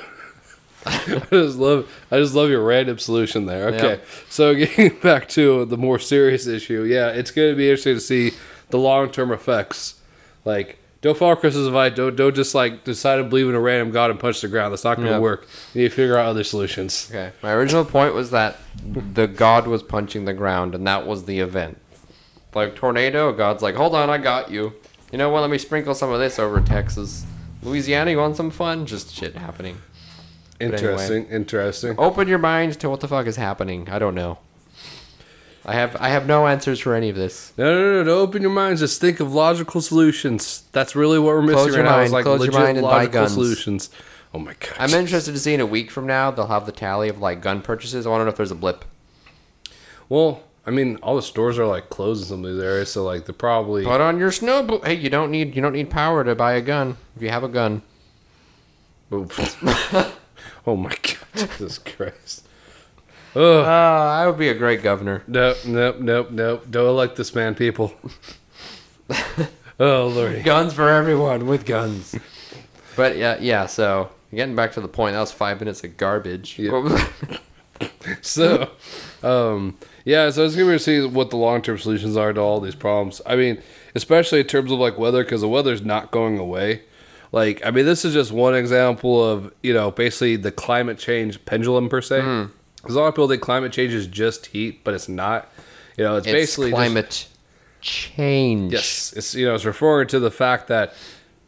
just 1.31 1.57
love 1.57 1.89
I 2.12 2.19
just 2.19 2.36
love 2.36 2.49
your 2.49 2.62
random 2.63 2.99
solution 2.99 3.45
there. 3.45 3.69
Okay. 3.69 3.88
Yep. 3.88 4.05
So 4.29 4.53
getting 4.53 4.99
back 4.99 5.29
to 5.29 5.63
the 5.65 5.77
more 5.77 5.99
serious 5.99 6.47
issue, 6.47 6.83
yeah, 6.83 7.07
it's 7.07 7.31
gonna 7.31 7.55
be 7.55 7.69
interesting 7.69 7.95
to 7.95 8.01
see 8.01 8.33
the 8.69 8.77
long 8.77 9.09
term 9.09 9.31
effects. 9.31 9.95
Like 10.43 10.77
don't 11.04 11.16
follow 11.18 11.36
Chris's 11.36 11.68
advice, 11.68 11.94
don't 11.96 12.16
don't 12.16 12.34
just 12.36 12.56
like 12.56 12.84
decide 12.84 13.18
to 13.18 13.24
believe 13.24 13.48
in 13.48 13.54
a 13.54 13.60
random 13.60 13.92
god 13.92 14.10
and 14.10 14.20
punch 14.20 14.42
the 14.42 14.48
ground. 14.48 14.72
That's 14.72 14.84
not 14.84 14.98
gonna 14.98 15.12
Yep. 15.12 15.22
work. 15.22 15.48
You 15.76 15.84
need 15.84 15.89
to 15.89 15.96
figure 15.96 16.18
out 16.18 16.26
other 16.26 16.44
solutions. 16.44 17.08
Okay. 17.12 17.32
My 17.44 17.52
original 17.52 17.86
point 17.86 18.16
was 18.16 18.32
that 18.32 18.58
the 18.86 19.28
god 19.28 19.68
was 19.68 19.84
punching 19.84 20.26
the 20.26 20.34
ground, 20.34 20.74
and 20.74 20.88
that 20.88 21.06
was 21.06 21.26
the 21.26 21.39
event. 21.42 21.78
Like 22.56 22.74
tornado, 22.76 23.32
God's 23.34 23.62
like, 23.62 23.76
hold 23.76 23.94
on, 23.94 24.10
I 24.10 24.18
got 24.18 24.50
you. 24.50 24.74
You 25.12 25.18
know 25.20 25.30
what? 25.30 25.42
Let 25.42 25.50
me 25.52 25.58
sprinkle 25.60 25.94
some 25.94 26.10
of 26.12 26.20
this 26.20 26.39
over 26.39 26.60
Texas, 26.62 27.26
Louisiana. 27.62 28.10
You 28.12 28.18
want 28.18 28.36
some 28.36 28.50
fun? 28.50 28.86
Just 28.88 29.13
shit 29.13 29.36
happening. 29.36 29.78
anyway. 30.62 30.78
Interesting, 30.78 31.26
interesting. 31.28 31.96
Open 31.98 32.28
your 32.28 32.38
mind 32.39 32.80
to 32.80 32.89
what 32.89 33.02
the 33.02 33.08
fuck 33.08 33.28
is 33.28 33.36
happening. 33.36 33.89
I 33.92 34.00
don't 34.00 34.16
know. 34.16 34.38
I 35.65 35.73
have 35.76 35.95
I 35.99 36.10
have 36.10 36.28
no 36.28 36.45
answers 36.47 36.80
for 36.80 36.93
any 36.93 37.10
of 37.10 37.15
this. 37.15 37.54
No, 37.58 37.73
no, 37.73 37.93
no, 37.93 38.04
no. 38.04 38.19
Open 38.19 38.41
your 38.41 38.52
minds. 38.52 38.82
Just 38.82 38.99
think 38.99 39.19
of 39.21 39.34
logical 39.34 39.80
solutions. 39.82 40.63
That's 40.73 40.95
really 40.95 41.17
what 41.19 41.28
we're 41.36 41.41
missing 41.41 41.56
Close 41.58 41.76
your 41.76 41.84
right 41.86 41.89
now. 41.89 41.95
mind, 41.97 42.06
Is 42.08 42.12
like 42.12 42.23
close 42.26 42.39
your 42.39 42.47
legit 42.52 42.60
mind 42.65 42.78
and 42.80 42.84
buy 42.86 42.91
logical 42.97 43.13
guns. 43.21 43.34
solutions. 43.34 43.89
Oh 44.34 44.39
my 44.39 44.54
god. 44.60 44.73
I'm 44.78 44.89
interested 44.91 45.32
to 45.32 45.39
see 45.39 45.54
in 45.54 45.62
a 45.62 45.65
week 45.65 45.89
from 45.91 46.06
now. 46.06 46.32
They'll 46.32 46.47
have 46.47 46.65
the 46.65 46.71
tally 46.73 47.08
of 47.08 47.19
like 47.19 47.41
gun 47.41 47.62
purchases. 47.62 48.06
I 48.06 48.10
want 48.10 48.21
to 48.21 48.26
know 48.26 48.32
if 48.32 48.36
there's 48.38 48.52
a 48.52 48.56
blip. 48.56 48.84
Well, 50.10 50.43
I 50.65 50.71
mean, 50.71 50.97
all 50.97 51.15
the 51.15 51.21
stores 51.21 51.58
are 51.60 51.65
like 51.65 51.89
closed 51.89 52.23
in 52.23 52.28
some 52.30 52.43
of 52.43 52.54
these 52.54 52.62
areas, 52.62 52.91
so 52.91 53.04
like 53.06 53.26
they're 53.26 53.34
probably. 53.34 53.86
Put 53.86 54.02
on 54.02 54.17
your 54.19 54.32
snow 54.32 54.63
boot. 54.63 54.86
Hey, 54.86 54.95
you 54.95 55.10
don't 55.10 55.32
need 55.32 55.56
you 55.56 55.62
don't 55.62 55.73
need 55.73 55.89
power 55.89 56.23
to 56.26 56.36
buy 56.36 56.54
a 56.54 56.62
gun 56.62 56.97
if 57.15 57.21
you 57.21 57.30
have 57.30 57.43
a 57.43 57.49
gun. 57.49 57.82
Oh 60.65 60.78
my 60.78 60.89
god, 61.36 61.49
Jesus 61.49 61.78
Christ. 61.78 62.42
Uh, 63.36 63.62
I 63.63 64.28
would 64.28 64.38
be 64.38 64.50
a 64.50 64.54
great 64.54 64.84
governor. 64.84 65.24
Nope, 65.28 65.58
nope, 65.65 66.00
nope, 66.00 66.32
nope. 66.32 66.65
Don't 66.69 66.88
elect 66.88 67.15
this 67.15 67.34
man, 67.34 67.56
people. 67.56 67.93
oh 69.80 70.08
lordy. 70.08 70.41
Guns 70.43 70.74
for 70.74 70.89
everyone 70.89 71.48
with 71.48 71.65
guns. 71.65 72.15
But 72.96 73.17
yeah, 73.17 73.38
yeah. 73.39 73.65
So 73.65 74.10
getting 74.34 74.56
back 74.56 74.74
to 74.74 74.82
the 74.82 74.88
point, 74.88 75.13
that 75.13 75.19
was 75.19 75.32
five 75.32 75.60
minutes 75.60 75.84
of 75.84 75.98
garbage. 75.98 76.60
Yeah. 76.60 77.10
So, 78.22 78.69
um, 79.24 79.78
yeah. 80.06 80.30
So 80.30 80.46
it's 80.46 80.56
gonna 80.56 80.67
be 80.67 80.74
to 80.78 80.80
see 80.80 81.06
what 81.06 81.30
the 81.32 81.38
long 81.38 81.62
term 81.62 81.78
solutions 81.78 82.15
are 82.15 82.32
to 82.32 82.39
all 82.39 82.60
these 82.60 82.76
problems. 82.76 83.22
I 83.26 83.36
mean, 83.36 83.62
especially 83.96 84.41
in 84.41 84.48
terms 84.48 84.72
of 84.72 84.80
like 84.80 84.98
weather, 84.98 85.24
because 85.24 85.41
the 85.41 85.50
weather's 85.50 85.82
not 85.82 86.12
going 86.12 86.38
away. 86.38 86.84
Like, 87.32 87.65
I 87.65 87.72
mean, 87.72 87.86
this 87.86 88.06
is 88.06 88.13
just 88.13 88.32
one 88.32 88.56
example 88.56 89.24
of 89.24 89.52
you 89.63 89.74
know 89.74 89.91
basically 89.91 90.36
the 90.36 90.52
climate 90.52 90.98
change 90.98 91.43
pendulum 91.46 91.89
per 91.89 92.02
se. 92.02 92.22
Hmm. 92.22 92.46
Because 92.84 92.96
a 92.96 93.00
lot 93.00 93.08
of 93.08 93.15
people 93.15 93.28
think 93.30 93.41
climate 93.41 93.72
change 93.72 93.93
is 93.93 94.06
just 94.08 94.48
heat, 94.48 94.84
but 94.84 94.93
it's 94.93 95.10
not. 95.10 95.50
You 95.98 96.04
know, 96.04 96.17
it's, 96.17 96.28
it's 96.28 96.34
basically 96.34 96.69
just- 96.72 96.76
climate 96.76 97.28
change. 97.82 98.74
Yes, 98.74 99.13
it's 99.15 99.34
you 99.36 99.46
know 99.46 99.56
it's 99.56 99.65
referring 99.65 100.08
to 100.10 100.19
the 100.19 100.32
fact 100.32 100.67
that 100.67 100.93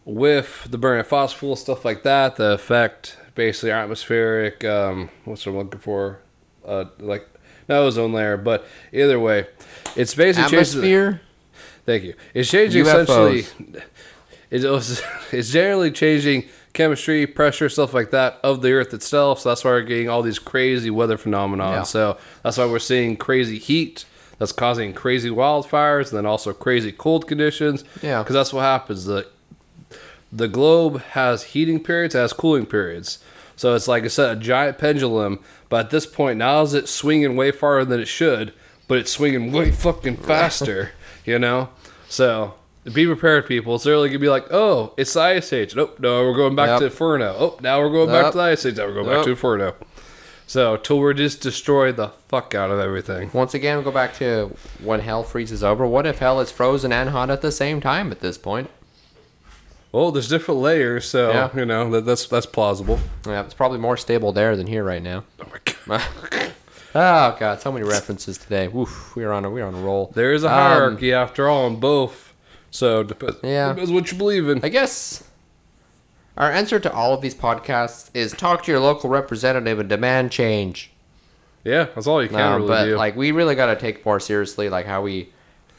with 0.06 0.68
the 0.70 0.78
burning 0.78 1.02
of 1.02 1.08
fossil 1.08 1.38
fuel 1.38 1.56
stuff 1.56 1.84
like 1.86 2.04
that, 2.04 2.36
the 2.38 2.54
effect 2.54 3.18
basically 3.36 3.72
atmospheric. 3.72 4.64
Um, 4.64 5.10
what's 5.26 5.46
I'm 5.46 5.58
looking 5.58 5.80
for? 5.80 6.20
Uh, 6.66 6.86
like 7.00 7.28
no 7.68 7.84
ozone 7.86 8.14
layer, 8.14 8.38
but 8.38 8.66
either 8.94 9.20
way, 9.20 9.48
it's 9.96 10.16
basically 10.16 10.52
changing 10.52 10.82
the- 10.82 10.88
Atmosphere. 10.88 11.22
Thank 11.86 12.04
you. 12.04 12.14
It's 12.34 12.50
changing 12.50 12.84
UFOs. 12.86 13.04
essentially. 13.04 13.82
It's, 14.52 15.02
it's 15.32 15.52
generally 15.52 15.92
changing 15.92 16.46
chemistry, 16.76 17.26
pressure, 17.26 17.70
stuff 17.70 17.94
like 17.94 18.12
that 18.12 18.40
of 18.44 18.62
the 18.62 18.72
Earth 18.74 18.94
itself. 18.94 19.40
So 19.40 19.50
that's 19.50 19.64
why 19.64 19.72
we're 19.72 19.82
getting 19.82 20.10
all 20.10 20.22
these 20.22 20.38
crazy 20.38 20.92
weather 20.92 21.18
phenomena. 21.18 21.64
Yeah. 21.64 21.84
So 21.84 22.18
that's 22.44 22.58
why 22.58 22.66
we're 22.68 22.80
seeing 22.80 23.18
crazy 23.18 23.58
heat 23.58 24.06
that's 24.38 24.52
causing 24.52 24.94
crazy 24.94 25.30
wildfires, 25.30 26.10
and 26.10 26.18
then 26.18 26.26
also 26.26 26.54
crazy 26.54 26.92
cold 26.92 27.28
conditions. 27.28 27.84
Yeah. 28.04 28.22
because 28.22 28.36
that's 28.36 28.54
what 28.54 28.62
happens. 28.62 29.06
The 29.06 29.28
the 30.32 30.48
globe 30.48 31.02
has 31.12 31.44
heating 31.44 31.82
periods, 31.82 32.14
it 32.14 32.20
has 32.20 32.34
cooling 32.34 32.66
periods. 32.66 33.20
So 33.56 33.74
it's 33.74 33.88
like 33.88 34.04
I 34.04 34.08
said, 34.08 34.38
a 34.38 34.40
giant 34.40 34.78
pendulum. 34.78 35.40
But 35.70 35.86
at 35.86 35.90
this 35.92 36.06
point, 36.06 36.38
now 36.38 36.62
is 36.62 36.74
it 36.74 36.90
swinging 36.90 37.36
way 37.36 37.52
farther 37.52 37.86
than 37.86 38.02
it 38.02 38.08
should, 38.08 38.54
but 38.88 38.98
it's 38.98 39.12
swinging 39.12 39.52
way 39.52 39.72
fucking 39.72 40.18
faster. 40.18 40.92
you 41.26 41.40
know, 41.40 41.70
so 42.10 42.56
be 42.94 43.06
prepared, 43.06 43.48
people. 43.48 43.76
It's 43.76 43.88
early 43.88 44.10
gonna 44.10 44.20
be 44.20 44.30
like, 44.30 44.46
oh, 44.52 44.94
it's 44.98 45.14
the 45.14 45.22
ice 45.22 45.52
age. 45.54 45.76
Nope, 45.76 46.00
no, 46.00 46.24
we're 46.24 46.36
going 46.36 46.56
back 46.56 46.68
Yep. 46.70 46.80
to 46.80 46.86
Inferno. 46.86 47.36
Oh, 47.38 47.58
now 47.62 47.80
we're 47.80 47.90
going 47.90 48.10
back 48.10 48.32
to 48.32 48.38
the 48.38 48.44
ice 48.44 48.66
age. 48.66 48.78
Now 48.78 48.86
we're 48.88 48.94
going 48.94 49.06
back 49.08 49.16
Yep. 49.18 49.24
to 49.26 49.30
Inferno. 49.32 49.74
So 50.48 50.78
till 50.78 51.00
we're 51.00 51.14
just 51.14 51.42
destroy 51.42 51.92
the 51.92 52.10
fuck 52.28 52.54
out 52.54 52.70
of 52.70 52.80
everything. 52.80 53.32
Once 53.34 53.56
again, 53.56 53.78
we'll 53.78 53.86
go 53.86 53.92
back 53.92 54.14
to 54.18 54.56
when 54.84 55.00
hell 55.00 55.24
freezes 55.24 55.64
over. 55.64 55.88
What 55.88 56.06
if 56.06 56.20
hell 56.20 56.40
is 56.40 56.52
frozen 56.52 56.92
and 56.94 57.10
hot 57.10 57.32
at 57.32 57.42
the 57.42 57.52
same 57.52 57.82
time 57.82 58.12
at 58.12 58.20
this 58.20 58.38
point? 58.38 58.70
Well, 59.92 60.12
there's 60.12 60.28
different 60.28 60.60
layers, 60.60 61.10
so 61.10 61.32
Yeah. 61.32 61.50
you 61.56 61.66
know 61.66 61.90
that, 61.92 62.06
that's 62.06 62.28
that's 62.28 62.46
plausible. 62.46 63.00
Yeah, 63.26 63.42
it's 63.42 63.54
probably 63.54 63.80
more 63.80 63.98
stable 63.98 64.32
there 64.34 64.56
than 64.56 64.68
here 64.68 64.84
right 64.84 65.02
now. 65.02 65.24
Oh 65.42 65.46
my 65.52 65.98
god. 65.98 66.02
Oh 66.98 67.36
god, 67.38 67.60
so 67.60 67.74
many 67.74 67.84
references 67.86 68.38
today. 68.38 68.70
Woof, 68.70 69.18
we're 69.18 69.34
on 69.34 69.44
a 69.44 69.50
we're 69.50 69.66
on 69.66 69.76
a 69.76 69.80
roll. 69.80 70.14
There 70.16 70.32
is 70.32 70.44
a 70.46 70.48
Um, 70.48 70.54
hierarchy 70.54 71.12
after 71.12 71.50
all 71.50 71.68
in 71.68 71.76
both. 71.78 72.32
So 72.76 73.04
depends, 73.04 73.38
Yeah. 73.42 73.70
depends 73.70 73.92
what 73.92 74.12
you 74.12 74.18
believe 74.18 74.50
in. 74.50 74.60
I 74.64 74.70
guess 74.70 75.24
our 76.38 76.52
answer 76.52 76.80
to 76.80 76.92
all 76.94 77.14
of 77.14 77.22
these 77.22 77.34
podcasts 77.36 78.10
is 78.14 78.34
talk 78.34 78.64
to 78.66 78.72
your 78.72 78.82
local 78.82 79.10
representative 79.10 79.80
and 79.80 79.88
demand 79.88 80.32
change. 80.32 80.92
Yeah, 81.64 81.86
that's 81.96 82.06
all 82.06 82.22
you 82.22 82.28
can 82.30 82.40
Um, 82.40 82.56
really 82.64 82.68
but 82.68 82.86
do. 82.86 82.98
like 82.98 83.16
we 83.16 83.32
really 83.32 83.56
got 83.56 83.68
to 83.68 83.76
take 83.76 84.06
more 84.06 84.20
seriously 84.20 84.70
like 84.70 84.86
how 84.86 85.02
we 85.02 85.30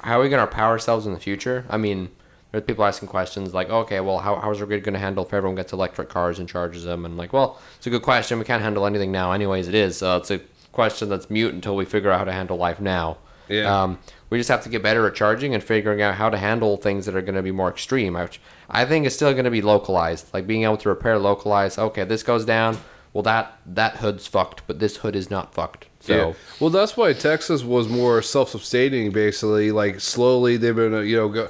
how 0.01 0.19
are 0.19 0.23
we 0.23 0.29
gonna 0.29 0.47
power 0.47 0.71
ourselves 0.71 1.07
in 1.07 1.13
the 1.15 1.21
future. 1.21 1.65
I 1.69 1.77
mean, 1.77 2.09
there's 2.53 2.65
people 2.65 2.85
asking 2.85 3.09
questions 3.09 3.53
like, 3.55 3.69
okay, 3.71 4.01
well, 4.01 4.19
how 4.19 4.37
how's 4.37 4.61
our 4.61 4.67
grid 4.67 4.83
gonna 4.85 4.99
handle 4.99 5.25
if 5.25 5.33
everyone 5.35 5.57
gets 5.57 5.73
electric 5.73 6.09
cars 6.09 6.39
and 6.39 6.49
charges 6.49 6.85
them? 6.85 7.05
And 7.05 7.17
like, 7.19 7.33
well, 7.33 7.59
it's 7.77 7.87
a 7.87 7.91
good 7.91 8.03
question. 8.03 8.39
We 8.39 8.45
can't 8.45 8.63
handle 8.63 8.87
anything 8.87 9.13
now, 9.13 9.33
anyways. 9.33 9.69
It 9.69 9.75
is. 9.75 9.99
So 9.99 10.17
it's 10.17 10.31
a 10.31 10.41
question 10.73 11.09
that's 11.09 11.29
mute 11.31 11.53
until 11.55 11.77
we 11.77 11.85
figure 11.85 12.11
out 12.11 12.19
how 12.19 12.25
to 12.25 12.33
handle 12.33 12.57
life 12.57 12.81
now. 12.81 13.19
Yeah. 13.49 13.83
Um, 13.83 13.99
we 14.31 14.39
just 14.39 14.49
have 14.49 14.63
to 14.65 14.69
get 14.69 14.83
better 14.83 15.07
at 15.07 15.15
charging 15.15 15.55
and 15.55 15.63
figuring 15.63 16.03
out 16.03 16.15
how 16.17 16.29
to 16.31 16.37
handle 16.37 16.77
things 16.77 17.07
that 17.07 17.15
are 17.15 17.23
going 17.23 17.35
to 17.37 17.43
be 17.43 17.53
more 17.53 17.69
extreme, 17.69 18.15
which 18.15 18.41
I 18.69 18.85
think 18.85 19.07
is 19.07 19.15
still 19.15 19.33
going 19.33 19.45
to 19.45 19.51
be 19.51 19.63
localized. 19.63 20.27
Like 20.35 20.47
being 20.47 20.65
able 20.65 20.77
to 20.79 20.89
repair 20.89 21.19
localized. 21.19 21.79
Okay, 21.79 22.05
this 22.05 22.23
goes 22.23 22.45
down. 22.45 22.79
Well, 23.13 23.23
that 23.23 23.59
that 23.67 23.97
hood's 23.97 24.27
fucked, 24.27 24.63
but 24.67 24.79
this 24.79 24.99
hood 24.99 25.17
is 25.17 25.31
not 25.31 25.55
fucked. 25.55 25.87
So 26.01 26.15
yeah. 26.29 26.33
Well, 26.61 26.71
that's 26.71 26.97
why 26.97 27.13
Texas 27.15 27.63
was 27.65 27.89
more 27.89 28.21
self-sustaining. 28.21 29.13
Basically, 29.13 29.71
like 29.73 30.01
slowly 30.01 30.57
they've 30.57 30.77
been 30.77 30.93
you 31.07 31.17
know 31.17 31.29
go, 31.29 31.49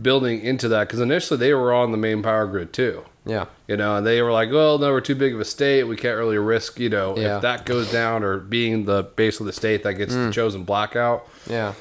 building 0.00 0.40
into 0.40 0.68
that 0.68 0.88
because 0.88 1.00
initially 1.00 1.38
they 1.38 1.52
were 1.52 1.72
on 1.72 1.90
the 1.90 1.98
main 1.98 2.22
power 2.22 2.46
grid 2.46 2.72
too. 2.72 3.04
yeah, 3.26 3.44
You 3.68 3.76
know, 3.76 3.96
and 3.96 4.06
they 4.06 4.20
were 4.22 4.32
like, 4.32 4.50
"Well, 4.50 4.78
no, 4.78 4.90
we're 4.90 5.00
too 5.02 5.14
big 5.14 5.34
of 5.34 5.38
a 5.40 5.44
state. 5.44 5.84
We 5.84 5.96
can't 5.96 6.16
really 6.16 6.38
risk, 6.38 6.80
you 6.80 6.88
know, 6.88 7.16
Yeah. 7.16 7.36
if 7.36 7.42
that 7.42 7.66
goes 7.66 7.92
down 7.92 8.24
or 8.24 8.38
being 8.38 8.84
the 8.86 9.02
base 9.04 9.38
of 9.38 9.46
the 9.46 9.52
state 9.52 9.82
that 9.84 9.94
gets 9.94 10.14
Mm. 10.14 10.26
the 10.28 10.32
chosen 10.32 10.64
blackout. 10.64 11.28
yeah, 11.48 11.74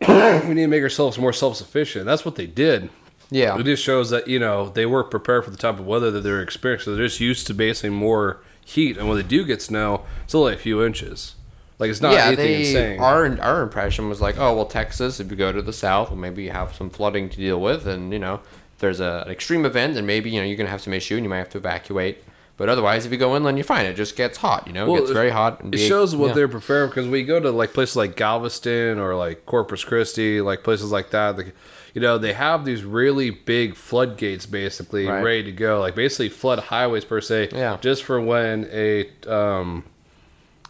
We 0.08 0.54
need 0.54 0.62
to 0.62 0.66
make 0.68 0.82
ourselves 0.82 1.18
more 1.18 1.32
self-sufficient." 1.32 2.04
That's 2.06 2.24
what 2.24 2.36
they 2.36 2.46
did. 2.46 2.90
yeah. 3.30 3.58
It 3.58 3.64
just 3.64 3.82
shows 3.82 4.10
that 4.10 4.28
you 4.28 4.38
know 4.38 4.68
they 4.70 4.86
were 4.86 5.04
prepared 5.04 5.44
for 5.44 5.50
the 5.50 5.56
type 5.56 5.78
of 5.78 5.86
weather 5.86 6.10
that 6.10 6.20
they're 6.20 6.42
experiencing. 6.42 6.84
So 6.86 6.96
they're 6.96 7.06
just 7.06 7.20
used 7.20 7.46
to 7.48 7.54
basically 7.54 7.90
more 7.90 8.40
heat, 8.64 8.96
and 8.98 9.08
when 9.08 9.16
they 9.16 9.22
do 9.22 9.44
get 9.44 9.62
snow, 9.62 10.04
it's 10.24 10.34
only 10.34 10.54
a 10.54 10.58
few 10.58 10.84
inches. 10.84 11.34
Like 11.78 11.90
it's 11.90 12.00
not 12.00 12.12
yeah, 12.12 12.26
anything 12.26 12.46
they 12.46 12.58
insane. 12.60 13.00
our 13.00 13.40
our 13.40 13.62
impression 13.62 14.08
was 14.08 14.20
like, 14.20 14.36
oh 14.38 14.54
well, 14.54 14.66
Texas. 14.66 15.20
If 15.20 15.30
you 15.30 15.36
go 15.36 15.52
to 15.52 15.62
the 15.62 15.72
south, 15.72 16.08
well, 16.10 16.18
maybe 16.18 16.42
you 16.42 16.50
have 16.50 16.74
some 16.74 16.90
flooding 16.90 17.28
to 17.30 17.36
deal 17.36 17.60
with, 17.60 17.86
and 17.86 18.12
you 18.12 18.18
know, 18.18 18.34
if 18.74 18.78
there's 18.80 19.00
a, 19.00 19.22
an 19.26 19.32
extreme 19.32 19.64
event, 19.64 19.96
and 19.96 20.06
maybe 20.06 20.28
you 20.30 20.40
know 20.40 20.46
you're 20.46 20.56
gonna 20.56 20.70
have 20.70 20.80
some 20.80 20.92
issue, 20.92 21.14
and 21.16 21.24
you 21.24 21.30
might 21.30 21.38
have 21.38 21.50
to 21.50 21.58
evacuate. 21.58 22.24
But 22.58 22.68
otherwise, 22.68 23.06
if 23.06 23.12
you 23.12 23.16
go 23.18 23.34
inland, 23.36 23.56
you're 23.56 23.64
fine. 23.64 23.86
It 23.86 23.94
just 23.94 24.16
gets 24.16 24.36
hot. 24.38 24.66
You 24.66 24.72
know, 24.74 24.84
it 24.84 24.88
Well, 24.90 25.00
gets 25.00 25.12
very 25.12 25.30
hot. 25.30 25.62
And 25.62 25.74
It 25.74 25.78
shows 25.78 26.14
what 26.14 26.28
yeah. 26.28 26.34
they're 26.34 26.48
preparing 26.48 26.90
because 26.90 27.06
we 27.08 27.22
go 27.22 27.38
to 27.40 27.50
like 27.50 27.72
places 27.72 27.94
like 27.96 28.16
Galveston 28.16 28.98
or 28.98 29.14
like 29.14 29.46
Corpus 29.46 29.84
Christi, 29.84 30.40
like 30.42 30.62
places 30.64 30.90
like 30.92 31.08
that. 31.10 31.36
Like, 31.38 31.54
you 31.94 32.00
know, 32.02 32.18
they 32.18 32.32
have 32.34 32.64
these 32.64 32.84
really 32.84 33.30
big 33.30 33.74
floodgates 33.76 34.44
basically 34.44 35.06
Right. 35.06 35.22
ready 35.22 35.44
to 35.44 35.52
go, 35.52 35.80
like 35.80 35.94
basically 35.94 36.28
flood 36.28 36.58
highways 36.58 37.04
per 37.04 37.20
se. 37.20 37.50
Yeah. 37.52 37.78
Just 37.80 38.02
for 38.02 38.20
when 38.20 38.68
a 38.72 39.08
um, 39.28 39.84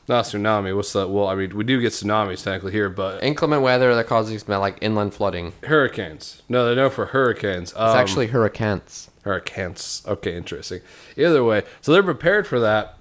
not 0.09 0.25
tsunami. 0.25 0.75
What's 0.75 0.93
the? 0.93 1.07
Well, 1.07 1.27
I 1.29 1.35
mean, 1.35 1.57
we 1.57 1.65
do 1.65 1.81
get 1.81 1.93
tsunamis 1.93 2.43
technically 2.45 2.73
here, 2.73 2.89
but 2.89 3.23
inclement 3.23 3.63
weather 3.63 3.95
that 3.95 4.07
causes 4.07 4.47
like 4.49 4.79
inland 4.81 5.15
flooding. 5.15 5.53
hurricanes. 5.65 6.43
No, 6.49 6.65
they're 6.67 6.77
known 6.77 6.91
for 6.91 7.07
hurricanes. 7.07 7.71
It's 7.73 7.79
Um, 7.81 7.97
actually 7.97 8.29
hurricanes. 8.29 9.11
Hurricanes. 9.29 10.03
Okay, 10.07 10.37
interesting. 10.37 10.81
Either 11.17 11.45
way, 11.45 11.63
so 11.81 11.93
they're 11.93 12.03
prepared 12.03 12.47
for 12.47 12.59
that. 12.61 12.95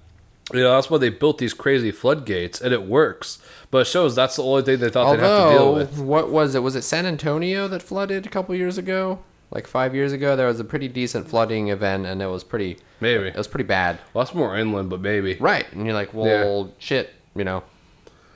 You 0.54 0.62
know, 0.62 0.72
that's 0.76 0.90
why 0.90 0.98
they 0.98 1.10
built 1.10 1.40
these 1.40 1.54
crazy 1.54 1.92
floodgates, 1.92 2.62
and 2.62 2.74
it 2.74 2.84
works. 2.84 3.40
But 3.70 3.80
it 3.80 3.86
shows 3.88 4.16
that's 4.16 4.38
the 4.38 4.44
only 4.44 4.62
thing 4.62 4.80
they 4.80 4.90
thought 4.90 5.12
they'd 5.16 5.22
have 5.24 5.50
to 5.50 5.54
deal 5.58 5.74
with. 5.74 6.00
what 6.00 6.30
was 6.30 6.56
it? 6.56 6.60
Was 6.63 6.76
it 6.78 6.84
San 6.84 7.06
Antonio 7.06 7.68
that 7.68 7.82
flooded 7.82 8.26
a 8.26 8.30
couple 8.30 8.56
years 8.56 8.78
ago? 8.78 9.20
Like 9.52 9.68
five 9.68 9.94
years 9.96 10.12
ago, 10.13 10.36
there 10.36 10.48
was 10.48 10.60
a 10.60 10.63
pretty 10.66 10.88
decent 10.90 11.28
flooding 11.30 11.68
event, 11.70 12.06
and 12.06 12.22
it 12.22 12.28
was 12.28 12.44
pretty. 12.46 12.78
Maybe. 13.02 13.28
It 13.28 13.36
was 13.36 13.48
pretty 13.48 13.63
bad. 13.68 14.00
Well, 14.13 14.24
that's 14.24 14.36
more 14.36 14.58
inland, 14.58 14.90
but 14.90 15.02
maybe. 15.02 15.36
Right, 15.36 15.66
and 15.74 15.86
you're 15.86 15.94
like, 15.96 16.13
well, 16.13 16.72
shit, 16.80 17.13
you 17.36 17.44
know, 17.44 17.63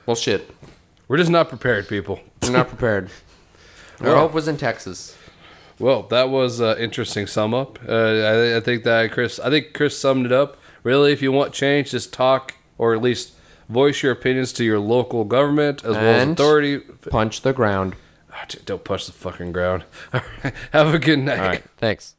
well, 0.06 0.14
shit. 0.16 0.50
We're 1.08 1.18
just 1.18 1.30
not 1.30 1.48
prepared, 1.48 1.88
people. 1.88 2.20
We're 2.42 2.50
not 2.52 2.68
prepared. 2.68 3.10
Our 4.00 4.06
Well- 4.08 4.18
hope 4.20 4.32
was 4.34 4.48
in 4.48 4.56
Texas. 4.56 5.16
Well, 5.82 6.04
that 6.04 6.30
was 6.30 6.60
an 6.60 6.78
interesting 6.78 7.26
sum 7.26 7.52
up. 7.52 7.78
Uh, 7.88 7.92
I, 7.92 8.56
I 8.58 8.60
think 8.60 8.84
that 8.84 9.10
Chris, 9.10 9.40
I 9.40 9.50
think 9.50 9.74
Chris 9.74 9.98
summed 9.98 10.26
it 10.26 10.32
up. 10.32 10.56
Really, 10.84 11.12
if 11.12 11.20
you 11.20 11.32
want 11.32 11.52
change, 11.52 11.90
just 11.90 12.12
talk 12.12 12.54
or 12.78 12.94
at 12.94 13.02
least 13.02 13.32
voice 13.68 14.00
your 14.02 14.12
opinions 14.12 14.52
to 14.54 14.64
your 14.64 14.78
local 14.78 15.24
government 15.24 15.84
as 15.84 15.96
well 15.96 16.20
as 16.20 16.28
authority. 16.28 16.78
Punch 16.78 17.42
the 17.42 17.52
ground. 17.52 17.96
Dude, 18.48 18.64
Don't 18.64 18.84
punch 18.84 19.06
the 19.06 19.12
fucking 19.12 19.50
ground. 19.50 19.84
All 20.14 20.20
right. 20.44 20.54
Have 20.72 20.94
a 20.94 20.98
good 21.00 21.18
night. 21.18 21.40
Right, 21.40 21.64
thanks. 21.78 22.14